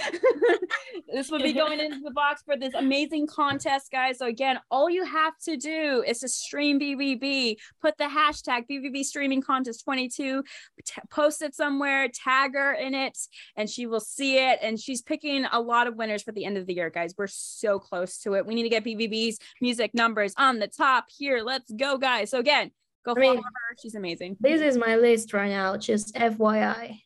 this 1.12 1.30
will 1.30 1.38
be 1.40 1.53
going 1.62 1.78
into 1.78 2.01
the 2.01 2.11
box 2.11 2.42
for 2.44 2.57
this 2.57 2.74
amazing 2.74 3.28
contest, 3.28 3.92
guys. 3.92 4.18
So 4.18 4.26
again, 4.26 4.59
all 4.72 4.90
you 4.90 5.05
have 5.05 5.34
to 5.44 5.57
do 5.57 6.03
is 6.05 6.18
to 6.20 6.28
stream 6.28 6.80
BVB, 6.80 7.57
put 7.80 7.96
the 7.96 8.05
hashtag 8.05 8.64
BVB 8.68 9.05
Streaming 9.05 9.40
Contest 9.40 9.84
22, 9.84 10.42
t- 10.84 11.01
post 11.11 11.42
it 11.42 11.55
somewhere, 11.55 12.09
tag 12.12 12.55
her 12.55 12.72
in 12.72 12.92
it, 12.92 13.16
and 13.57 13.70
she 13.70 13.86
will 13.86 14.01
see 14.01 14.38
it. 14.38 14.59
And 14.62 14.80
she's 14.80 15.01
picking 15.01 15.44
a 15.53 15.61
lot 15.61 15.86
of 15.86 15.94
winners 15.94 16.24
for 16.24 16.32
the 16.32 16.44
end 16.44 16.59
of 16.59 16.66
the 16.66 16.74
year, 16.74 16.90
guys. 16.90 17.14
We're 17.16 17.28
so 17.28 17.78
close 17.78 18.18
to 18.22 18.34
it. 18.34 18.46
We 18.46 18.57
need 18.57 18.64
to 18.64 18.68
get 18.68 18.84
BVB's 18.84 19.38
music 19.61 19.94
numbers 19.94 20.34
on 20.36 20.59
the 20.59 20.66
top 20.68 21.05
here. 21.09 21.40
Let's 21.44 21.70
go, 21.70 21.96
guys. 21.99 22.30
So 22.30 22.40
again, 22.40 22.72
go 23.14 23.20
I 23.20 23.24
follow 23.24 23.34
mean- 23.34 23.42
her. 23.42 23.76
She's 23.80 23.94
amazing. 23.94 24.36
This 24.40 24.61
is 24.61 24.76
my 24.76 24.96
list 24.96 25.32
right 25.32 25.50
now, 25.50 25.76
just 25.76 26.14
FYI. 26.14 27.00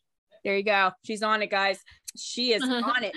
There 0.44 0.57
you 0.57 0.64
go. 0.64 0.90
She's 1.05 1.22
on 1.22 1.42
it, 1.42 1.50
guys. 1.50 1.80
She 2.16 2.53
is 2.53 2.62
on 2.68 3.05
it. 3.05 3.14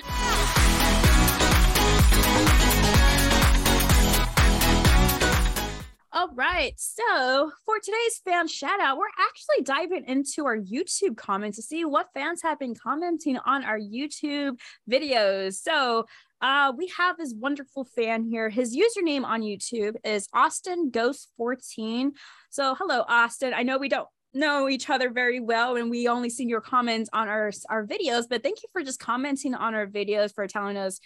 All 6.17 6.29
right. 6.33 6.73
So 6.77 7.51
for 7.65 7.77
today's 7.83 8.21
fan 8.23 8.47
shout 8.47 8.79
out, 8.79 8.97
we're 8.97 9.05
actually 9.19 9.63
diving 9.65 10.05
into 10.07 10.45
our 10.45 10.57
YouTube 10.57 11.17
comments 11.17 11.57
to 11.57 11.61
see 11.61 11.83
what 11.83 12.07
fans 12.13 12.41
have 12.41 12.57
been 12.57 12.73
commenting 12.73 13.37
on 13.45 13.65
our 13.65 13.77
YouTube 13.77 14.57
videos. 14.89 15.55
So 15.55 16.05
uh, 16.41 16.73
we 16.77 16.91
have 16.97 17.17
this 17.17 17.33
wonderful 17.37 17.85
fan 17.85 18.23
here. 18.23 18.49
His 18.49 18.75
username 18.75 19.23
on 19.23 19.41
YouTube 19.41 19.95
is 20.03 20.27
Austin 20.33 20.89
Ghost 20.89 21.31
14. 21.37 22.13
So 22.49 22.75
hello, 22.75 23.03
Austin. 23.07 23.53
I 23.53 23.63
know 23.63 23.77
we 23.77 23.89
don't 23.89 24.07
know 24.35 24.67
each 24.67 24.89
other 24.89 25.09
very 25.09 25.39
well 25.39 25.77
and 25.77 25.89
we 25.89 26.07
only 26.07 26.29
see 26.29 26.45
your 26.45 26.59
comments 26.59 27.09
on 27.13 27.29
our 27.29 27.51
our 27.69 27.87
videos 27.87 28.25
but 28.29 28.43
thank 28.43 28.61
you 28.61 28.67
for 28.73 28.83
just 28.83 28.99
commenting 28.99 29.55
on 29.55 29.73
our 29.73 29.87
videos 29.87 30.35
for 30.35 30.45
telling 30.45 30.75
us 30.75 30.99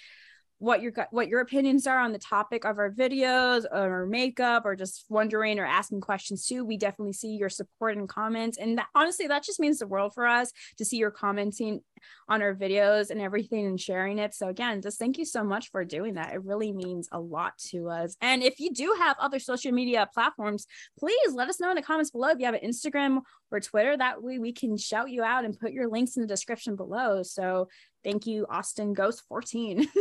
what 0.60 0.82
your 0.82 0.92
what 1.12 1.30
your 1.30 1.40
opinions 1.40 1.88
are 1.88 2.00
on 2.00 2.12
the 2.12 2.20
topic 2.20 2.66
of 2.66 2.78
our 2.78 2.92
videos 2.92 3.64
or 3.72 4.06
makeup 4.06 4.66
or 4.66 4.76
just 4.76 5.06
wondering 5.08 5.58
or 5.58 5.66
asking 5.66 6.02
questions 6.02 6.46
too. 6.46 6.66
We 6.66 6.76
definitely 6.76 7.14
see 7.14 7.36
your 7.36 7.48
support 7.50 7.98
and 7.98 8.10
comments. 8.10 8.58
And 8.58 8.78
that, 8.78 8.88
honestly 8.94 9.26
that 9.28 9.44
just 9.44 9.62
means 9.62 9.80
the 9.80 9.88
world 9.88 10.14
for 10.14 10.28
us 10.28 10.52
to 10.78 10.84
see 10.84 10.98
your 10.98 11.12
commenting 11.12 11.80
on 12.28 12.42
our 12.42 12.54
videos 12.54 13.10
and 13.10 13.22
everything 13.22 13.66
and 13.66 13.80
sharing 13.80 14.20
it. 14.20 14.34
So 14.34 14.50
again 14.50 14.82
just 14.82 15.00
thank 15.00 15.18
you 15.18 15.26
so 15.26 15.46
much 15.46 15.72
for 15.72 15.86
doing 15.86 16.16
that. 16.16 16.34
It 16.34 16.44
really 16.44 16.74
means 16.74 17.08
a 17.14 17.20
lot 17.20 17.58
to 17.70 17.88
us. 17.90 18.18
And 18.20 18.44
if 18.44 18.60
you 18.60 18.74
do 18.74 18.96
have 19.00 19.16
other 19.18 19.40
social 19.40 19.72
media 19.72 20.10
platforms 20.14 20.68
please 20.98 21.34
let 21.34 21.48
us 21.48 21.62
know 21.62 21.70
in 21.70 21.76
the 21.76 21.82
comments 21.82 22.12
below. 22.12 22.30
If 22.30 22.40
you 22.40 22.46
have 22.46 22.56
an 22.56 22.70
instagram 22.70 23.22
or 23.52 23.60
twitter 23.60 23.98
that 23.98 24.22
way 24.22 24.40
we 24.40 24.52
can 24.52 24.78
shout 24.78 25.10
you 25.10 25.24
out 25.24 25.46
and 25.46 25.58
put 25.58 25.72
your 25.72 25.88
links 25.88 26.18
in 26.18 26.22
the 26.22 26.28
description 26.28 26.76
below. 26.76 27.24
So 27.24 27.70
thank 28.04 28.26
you 28.26 28.46
austin 28.50 28.94
ghost 28.94 29.24
14 29.28 29.88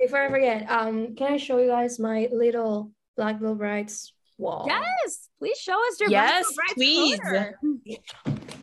Before 0.00 0.20
I 0.20 0.30
forget, 0.30 0.70
um, 0.70 1.16
can 1.16 1.32
I 1.32 1.36
show 1.38 1.58
you 1.58 1.66
guys 1.66 1.98
my 1.98 2.28
little 2.30 2.92
Black 3.16 3.40
Veil 3.40 3.56
Brides 3.56 4.12
wall? 4.38 4.64
Yes, 4.68 5.28
please 5.40 5.58
show 5.58 5.74
us 5.88 5.98
your 6.00 6.08
Yes, 6.08 6.46
Black 6.54 6.76
Veil 6.78 7.18
Brides 7.18 7.18
please. 7.18 7.20
corner. 7.20 7.58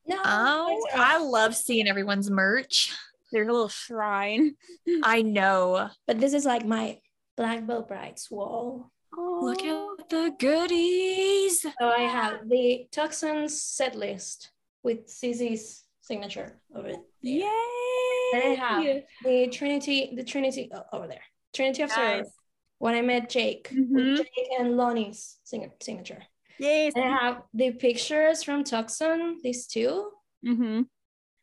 No. 0.07 0.21
Oh, 0.23 0.81
I 0.95 1.17
love 1.17 1.53
seeing 1.53 1.89
everyone's 1.89 2.31
merch. 2.31 2.95
There's 3.33 3.49
a 3.49 3.51
little 3.51 3.67
shrine. 3.67 4.55
I 5.03 5.23
know. 5.23 5.89
But 6.07 6.21
this 6.21 6.33
is 6.33 6.45
like 6.45 6.65
my 6.65 6.99
Black 7.35 7.63
Veil 7.63 7.81
Brides 7.81 8.31
wall. 8.31 8.91
Look 9.17 9.61
at 9.61 10.09
the 10.09 10.33
goodies. 10.39 11.61
So 11.63 11.69
I 11.81 12.01
have 12.03 12.47
the 12.47 12.87
Tucson 12.91 13.49
set 13.49 13.95
list 13.95 14.51
with 14.83 15.07
CC's 15.07 15.83
signature 15.99 16.59
over 16.73 16.93
there. 17.25 17.33
Yay! 17.33 18.31
Then 18.33 18.41
I 18.51 18.55
have 18.55 19.03
the 19.23 19.47
Trinity, 19.47 20.13
the 20.15 20.23
Trinity 20.23 20.69
oh, 20.73 20.83
over 20.93 21.07
there. 21.07 21.23
Trinity 21.53 21.83
of. 21.83 21.89
Nice. 21.89 22.29
When 22.77 22.93
I 22.95 23.01
met 23.01 23.29
Jake, 23.29 23.69
Mhm. 23.69 23.89
with 23.91 24.17
Jake 24.17 24.49
and 24.59 24.75
Lonny's 24.77 25.37
signature. 25.43 26.21
Yes. 26.59 26.93
And 26.95 27.05
I 27.05 27.17
have 27.23 27.41
the 27.53 27.71
pictures 27.71 28.43
from 28.43 28.63
Tucson, 28.63 29.39
these 29.43 29.65
two. 29.67 30.11
Mm-hmm. 30.45 30.81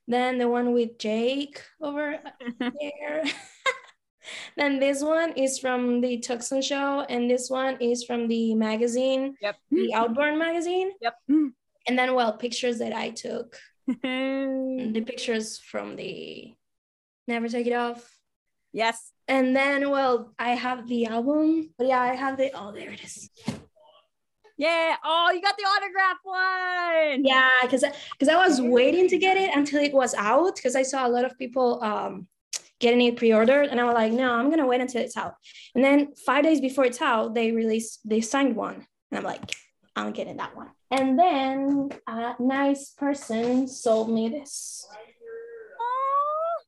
Then 0.08 0.38
the 0.38 0.48
one 0.48 0.72
with 0.72 0.98
Jake 0.98 1.62
over 1.80 2.18
there. 2.60 3.24
then 4.56 4.78
this 4.78 5.02
one 5.02 5.32
is 5.32 5.58
from 5.58 6.00
the 6.00 6.18
Tucson 6.18 6.60
show, 6.62 7.00
and 7.08 7.30
this 7.30 7.48
one 7.50 7.78
is 7.80 8.04
from 8.04 8.28
the 8.28 8.54
magazine, 8.54 9.34
Yep. 9.40 9.56
the 9.70 9.94
Outburn 9.94 10.38
magazine. 10.38 10.92
Yep. 11.00 11.14
And 11.28 11.98
then, 11.98 12.14
well, 12.14 12.36
pictures 12.36 12.78
that 12.78 12.92
I 12.92 13.10
took, 13.10 13.58
the 13.86 15.02
pictures 15.06 15.58
from 15.58 15.96
the 15.96 16.54
Never 17.26 17.48
Take 17.48 17.66
It 17.66 17.72
Off. 17.72 18.18
yes. 18.72 19.10
And 19.28 19.54
then, 19.56 19.88
well, 19.90 20.32
I 20.38 20.50
have 20.50 20.88
the 20.88 21.06
album. 21.06 21.70
But 21.78 21.86
yeah, 21.86 22.00
I 22.00 22.14
have 22.14 22.36
the, 22.36 22.50
oh, 22.54 22.72
there 22.72 22.90
it 22.90 23.02
is. 23.02 23.30
Yeah. 24.58 24.96
Oh, 25.04 25.30
you 25.32 25.40
got 25.40 25.56
the 25.56 25.64
autograph 25.64 26.18
one. 26.22 27.24
Yeah, 27.24 27.50
because 27.62 27.84
because 28.12 28.28
I 28.28 28.36
was 28.36 28.60
waiting 28.60 29.08
to 29.08 29.18
get 29.18 29.36
it 29.36 29.50
until 29.56 29.82
it 29.82 29.92
was 29.92 30.14
out 30.14 30.56
because 30.56 30.76
I 30.76 30.82
saw 30.82 31.06
a 31.06 31.08
lot 31.08 31.24
of 31.24 31.36
people 31.38 31.82
um 31.82 32.28
getting 32.78 33.00
it 33.02 33.16
pre-ordered 33.16 33.68
and 33.68 33.80
I 33.80 33.84
was 33.84 33.94
like, 33.94 34.12
no, 34.12 34.32
I'm 34.34 34.50
gonna 34.50 34.66
wait 34.66 34.80
until 34.80 35.02
it's 35.02 35.16
out. 35.16 35.34
And 35.74 35.82
then 35.82 36.14
five 36.26 36.44
days 36.44 36.60
before 36.60 36.84
it's 36.84 37.00
out, 37.00 37.34
they 37.34 37.50
released 37.52 38.00
they 38.04 38.20
signed 38.20 38.54
one, 38.54 38.86
and 39.10 39.18
I'm 39.18 39.24
like, 39.24 39.42
I'm 39.96 40.12
getting 40.12 40.36
that 40.36 40.54
one. 40.54 40.70
And 40.92 41.18
then 41.18 41.88
a 42.06 42.34
nice 42.38 42.90
person 42.90 43.66
sold 43.66 44.10
me 44.10 44.28
this. 44.28 44.86
Aw. 45.80 46.64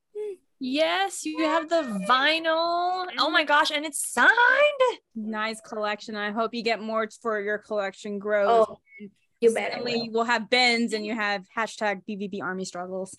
Yes, 0.58 1.26
you 1.26 1.44
have 1.44 1.68
the 1.68 1.82
vinyl. 2.08 3.06
Oh 3.18 3.30
my 3.30 3.44
gosh, 3.44 3.70
and 3.70 3.84
it's 3.84 4.10
signed. 4.10 4.30
Nice 5.14 5.60
collection. 5.60 6.16
I 6.16 6.30
hope 6.30 6.54
you 6.54 6.62
get 6.62 6.80
more 6.80 7.06
for 7.20 7.38
your 7.38 7.58
collection 7.58 8.18
grows. 8.18 8.64
Oh, 8.66 8.78
you 9.40 9.52
bet. 9.52 9.72
Suddenly 9.72 10.02
will. 10.02 10.12
we'll 10.12 10.24
have 10.24 10.48
bins 10.48 10.92
and 10.92 11.04
you 11.04 11.14
have 11.14 11.44
hashtag 11.56 12.02
BVB 12.08 12.42
Army 12.42 12.64
struggles. 12.64 13.14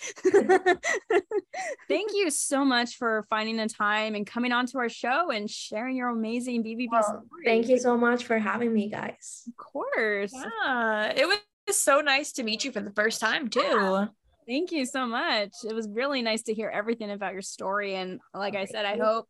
Thank 1.88 2.12
you 2.14 2.30
so 2.30 2.66
much 2.66 2.96
for 2.96 3.26
finding 3.30 3.58
the 3.58 3.68
time 3.68 4.16
and 4.16 4.26
coming 4.26 4.52
on 4.52 4.66
to 4.68 4.80
our 4.80 4.90
show 4.90 5.30
and 5.32 5.50
sharing 5.50 5.96
your 5.96 6.10
amazing 6.10 6.64
BVB 6.64 6.88
Well, 6.92 7.04
stories. 7.04 7.24
thank 7.44 7.68
you 7.68 7.78
so 7.78 7.98
much 7.98 8.26
for 8.26 8.38
having 8.40 8.74
me, 8.74 8.90
guys. 8.90 9.44
Of 9.48 9.56
course. 9.58 10.34
Yeah, 10.34 11.14
it 11.16 11.28
was 11.28 11.78
so 11.78 12.02
nice 12.02 12.32
to 12.34 12.44
meet 12.44 12.64
you 12.66 12.72
for 12.72 12.82
the 12.82 12.92
first 12.92 13.20
time 13.22 13.50
too. 13.50 13.62
Yeah. 13.62 14.08
Thank 14.48 14.72
you 14.72 14.86
so 14.86 15.08
much. 15.08 15.52
It 15.68 15.74
was 15.74 15.88
really 15.90 16.22
nice 16.22 16.44
to 16.44 16.54
hear 16.54 16.70
everything 16.70 17.10
about 17.10 17.34
your 17.34 17.42
story. 17.42 17.96
And 17.96 18.20
like 18.34 18.56
I 18.56 18.66
said, 18.66 18.86
I 18.86 18.98
hope 18.98 19.28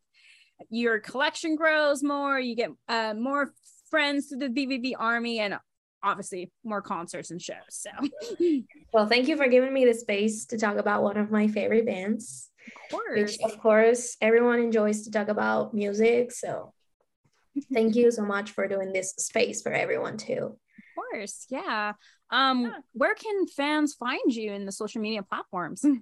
your 0.68 0.98
collection 1.00 1.56
grows 1.56 2.02
more, 2.02 2.38
you 2.38 2.54
get 2.54 2.70
uh, 2.88 3.14
more 3.14 3.52
friends 3.90 4.28
to 4.28 4.36
the 4.36 4.48
BVB 4.48 4.92
Army, 4.98 5.38
and 5.38 5.56
obviously 6.02 6.50
more 6.64 6.82
concerts 6.82 7.30
and 7.30 7.40
shows. 7.40 7.56
So, 7.70 7.90
Well, 8.92 9.06
thank 9.08 9.28
you 9.28 9.36
for 9.36 9.48
giving 9.48 9.72
me 9.72 9.84
the 9.84 9.94
space 9.94 10.46
to 10.46 10.58
talk 10.58 10.76
about 10.76 11.02
one 11.02 11.16
of 11.16 11.30
my 11.30 11.48
favorite 11.48 11.86
bands. 11.86 12.50
course. 12.90 13.18
which 13.20 13.38
of 13.44 13.58
course 13.60 14.16
everyone 14.20 14.58
enjoys 14.60 15.02
to 15.02 15.10
talk 15.10 15.28
about 15.28 15.74
music. 15.74 16.32
So 16.32 16.72
thank 17.72 17.94
you 17.96 18.10
so 18.10 18.22
much 18.24 18.50
for 18.52 18.68
doing 18.68 18.92
this 18.92 19.12
space 19.18 19.62
for 19.62 19.72
everyone 19.72 20.16
too. 20.16 20.56
Of 20.78 20.94
course. 20.94 21.46
Yeah. 21.50 21.92
Um, 22.30 22.62
Yeah. 22.62 22.78
where 22.92 23.14
can 23.14 23.46
fans 23.46 23.94
find 23.94 24.34
you 24.34 24.52
in 24.52 24.66
the 24.66 24.72
social 24.72 25.00
media 25.00 25.22
platforms? 25.22 25.84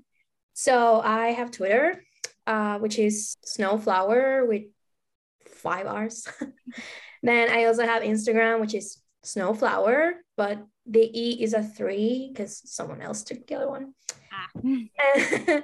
So 0.57 1.01
I 1.01 1.33
have 1.33 1.51
Twitter, 1.51 2.01
uh, 2.47 2.79
which 2.79 2.97
is 3.01 3.37
Snowflower 3.45 4.47
with 4.47 4.63
five 5.49 5.89
R's. 5.89 6.29
then 7.25 7.51
I 7.51 7.65
also 7.65 7.85
have 7.85 8.05
Instagram, 8.05 8.61
which 8.61 8.73
is 8.73 9.03
Snowflower, 9.25 10.15
but 10.37 10.65
the 10.87 11.11
E 11.13 11.43
is 11.43 11.55
a 11.55 11.63
three 11.63 12.31
because 12.33 12.61
someone 12.65 13.01
else 13.01 13.23
took 13.23 13.47
the 13.47 13.55
other 13.55 13.69
one. 13.69 13.95
Ah. 14.33 14.49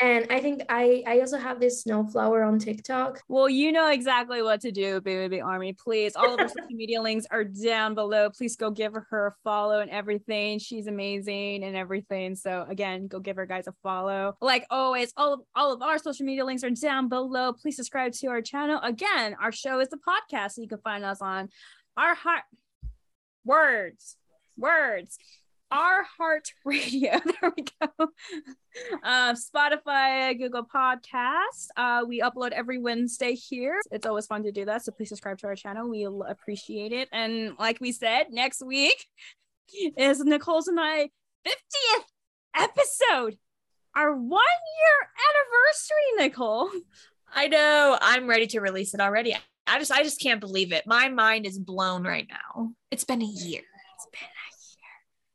and 0.00 0.26
I 0.30 0.40
think 0.40 0.62
I 0.68 1.02
I 1.06 1.20
also 1.20 1.36
have 1.36 1.60
this 1.60 1.82
Snowflower 1.82 2.42
on 2.42 2.58
TikTok. 2.58 3.20
Well, 3.28 3.48
you 3.48 3.72
know 3.72 3.90
exactly 3.90 4.42
what 4.42 4.60
to 4.62 4.72
do, 4.72 5.00
BVB 5.00 5.44
Army. 5.44 5.74
Please, 5.74 6.16
all 6.16 6.34
of 6.34 6.40
our 6.40 6.48
social 6.48 6.70
media 6.70 7.02
links 7.08 7.26
are 7.30 7.44
down 7.44 7.94
below. 7.94 8.30
Please 8.30 8.56
go 8.56 8.70
give 8.70 8.94
her 8.94 9.26
a 9.26 9.32
follow 9.42 9.80
and 9.80 9.90
everything. 9.90 10.58
She's 10.58 10.86
amazing 10.86 11.64
and 11.64 11.76
everything. 11.76 12.34
So 12.34 12.64
again, 12.68 13.06
go 13.06 13.20
give 13.20 13.36
her 13.36 13.46
guys 13.46 13.66
a 13.66 13.74
follow. 13.82 14.36
Like 14.40 14.66
always, 14.70 15.12
all 15.16 15.34
of 15.34 15.40
all 15.54 15.72
of 15.72 15.82
our 15.82 15.98
social 15.98 16.24
media 16.24 16.44
links 16.44 16.64
are 16.64 16.70
down 16.70 17.08
below. 17.08 17.52
Please 17.52 17.76
subscribe 17.76 18.12
to 18.12 18.28
our 18.28 18.40
channel. 18.40 18.80
Again, 18.82 19.36
our 19.40 19.52
show 19.52 19.80
is 19.80 19.88
the 19.88 19.98
podcast, 19.98 20.52
so 20.52 20.62
you 20.62 20.68
can 20.68 20.78
find 20.78 21.04
us 21.04 21.20
on 21.20 21.48
our 21.96 22.14
heart 22.14 22.42
words, 23.44 24.16
words. 24.56 25.18
Our 25.70 26.04
Heart 26.18 26.52
Radio. 26.64 27.20
There 27.40 27.52
we 27.56 27.64
go. 27.80 28.08
Uh, 29.02 29.34
Spotify, 29.34 30.38
Google 30.38 30.64
Podcast. 30.64 31.68
Uh, 31.76 32.04
we 32.06 32.20
upload 32.20 32.52
every 32.52 32.78
Wednesday 32.78 33.34
here. 33.34 33.80
It's 33.90 34.06
always 34.06 34.26
fun 34.26 34.44
to 34.44 34.52
do 34.52 34.64
that. 34.66 34.84
So 34.84 34.92
please 34.92 35.08
subscribe 35.08 35.38
to 35.38 35.46
our 35.48 35.56
channel. 35.56 35.88
We'll 35.88 36.22
appreciate 36.22 36.92
it. 36.92 37.08
And 37.12 37.54
like 37.58 37.80
we 37.80 37.92
said, 37.92 38.26
next 38.30 38.64
week 38.64 39.06
is 39.96 40.20
Nicole's 40.20 40.68
and 40.68 40.78
I 40.80 41.08
50th 41.46 42.04
episode. 42.56 43.36
Our 43.96 44.14
one 44.14 44.40
year 44.80 45.08
anniversary, 45.28 46.28
Nicole. 46.28 46.70
I 47.34 47.48
know. 47.48 47.98
I'm 48.00 48.28
ready 48.28 48.46
to 48.48 48.60
release 48.60 48.94
it 48.94 49.00
already. 49.00 49.36
I 49.66 49.78
just 49.78 49.92
I 49.92 50.02
just 50.02 50.20
can't 50.20 50.40
believe 50.40 50.72
it. 50.72 50.86
My 50.86 51.08
mind 51.08 51.46
is 51.46 51.58
blown 51.58 52.04
right 52.04 52.26
now. 52.28 52.72
It's 52.90 53.04
been 53.04 53.22
a 53.22 53.26
year. 53.26 53.62
It's 53.62 54.08
been 54.12 54.20
a 54.20 54.52
year. 54.70 54.90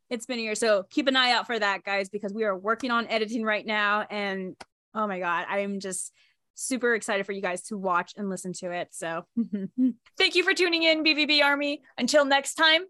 It's 0.09 0.25
been 0.25 0.39
a 0.39 0.41
year. 0.41 0.55
So 0.55 0.83
keep 0.89 1.07
an 1.07 1.15
eye 1.15 1.31
out 1.31 1.47
for 1.47 1.57
that, 1.57 1.83
guys, 1.83 2.09
because 2.09 2.33
we 2.33 2.43
are 2.43 2.57
working 2.57 2.91
on 2.91 3.07
editing 3.07 3.43
right 3.43 3.65
now. 3.65 4.05
And 4.09 4.55
oh 4.93 5.07
my 5.07 5.19
God, 5.19 5.45
I'm 5.49 5.79
just 5.79 6.13
super 6.55 6.93
excited 6.93 7.25
for 7.25 7.31
you 7.31 7.41
guys 7.41 7.63
to 7.63 7.77
watch 7.77 8.13
and 8.17 8.29
listen 8.29 8.53
to 8.53 8.71
it. 8.71 8.89
So 8.91 9.23
Thank 10.17 10.35
you 10.35 10.43
for 10.43 10.53
tuning 10.53 10.83
in, 10.83 11.03
BVB 11.03 11.43
Army. 11.43 11.81
Until 11.97 12.25
next 12.25 12.55
time, 12.55 12.81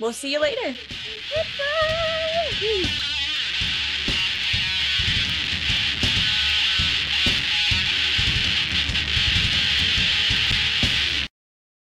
we'll 0.00 0.12
see 0.12 0.32
you 0.32 0.40
later. 0.40 0.76
Goodbye. 1.34 3.15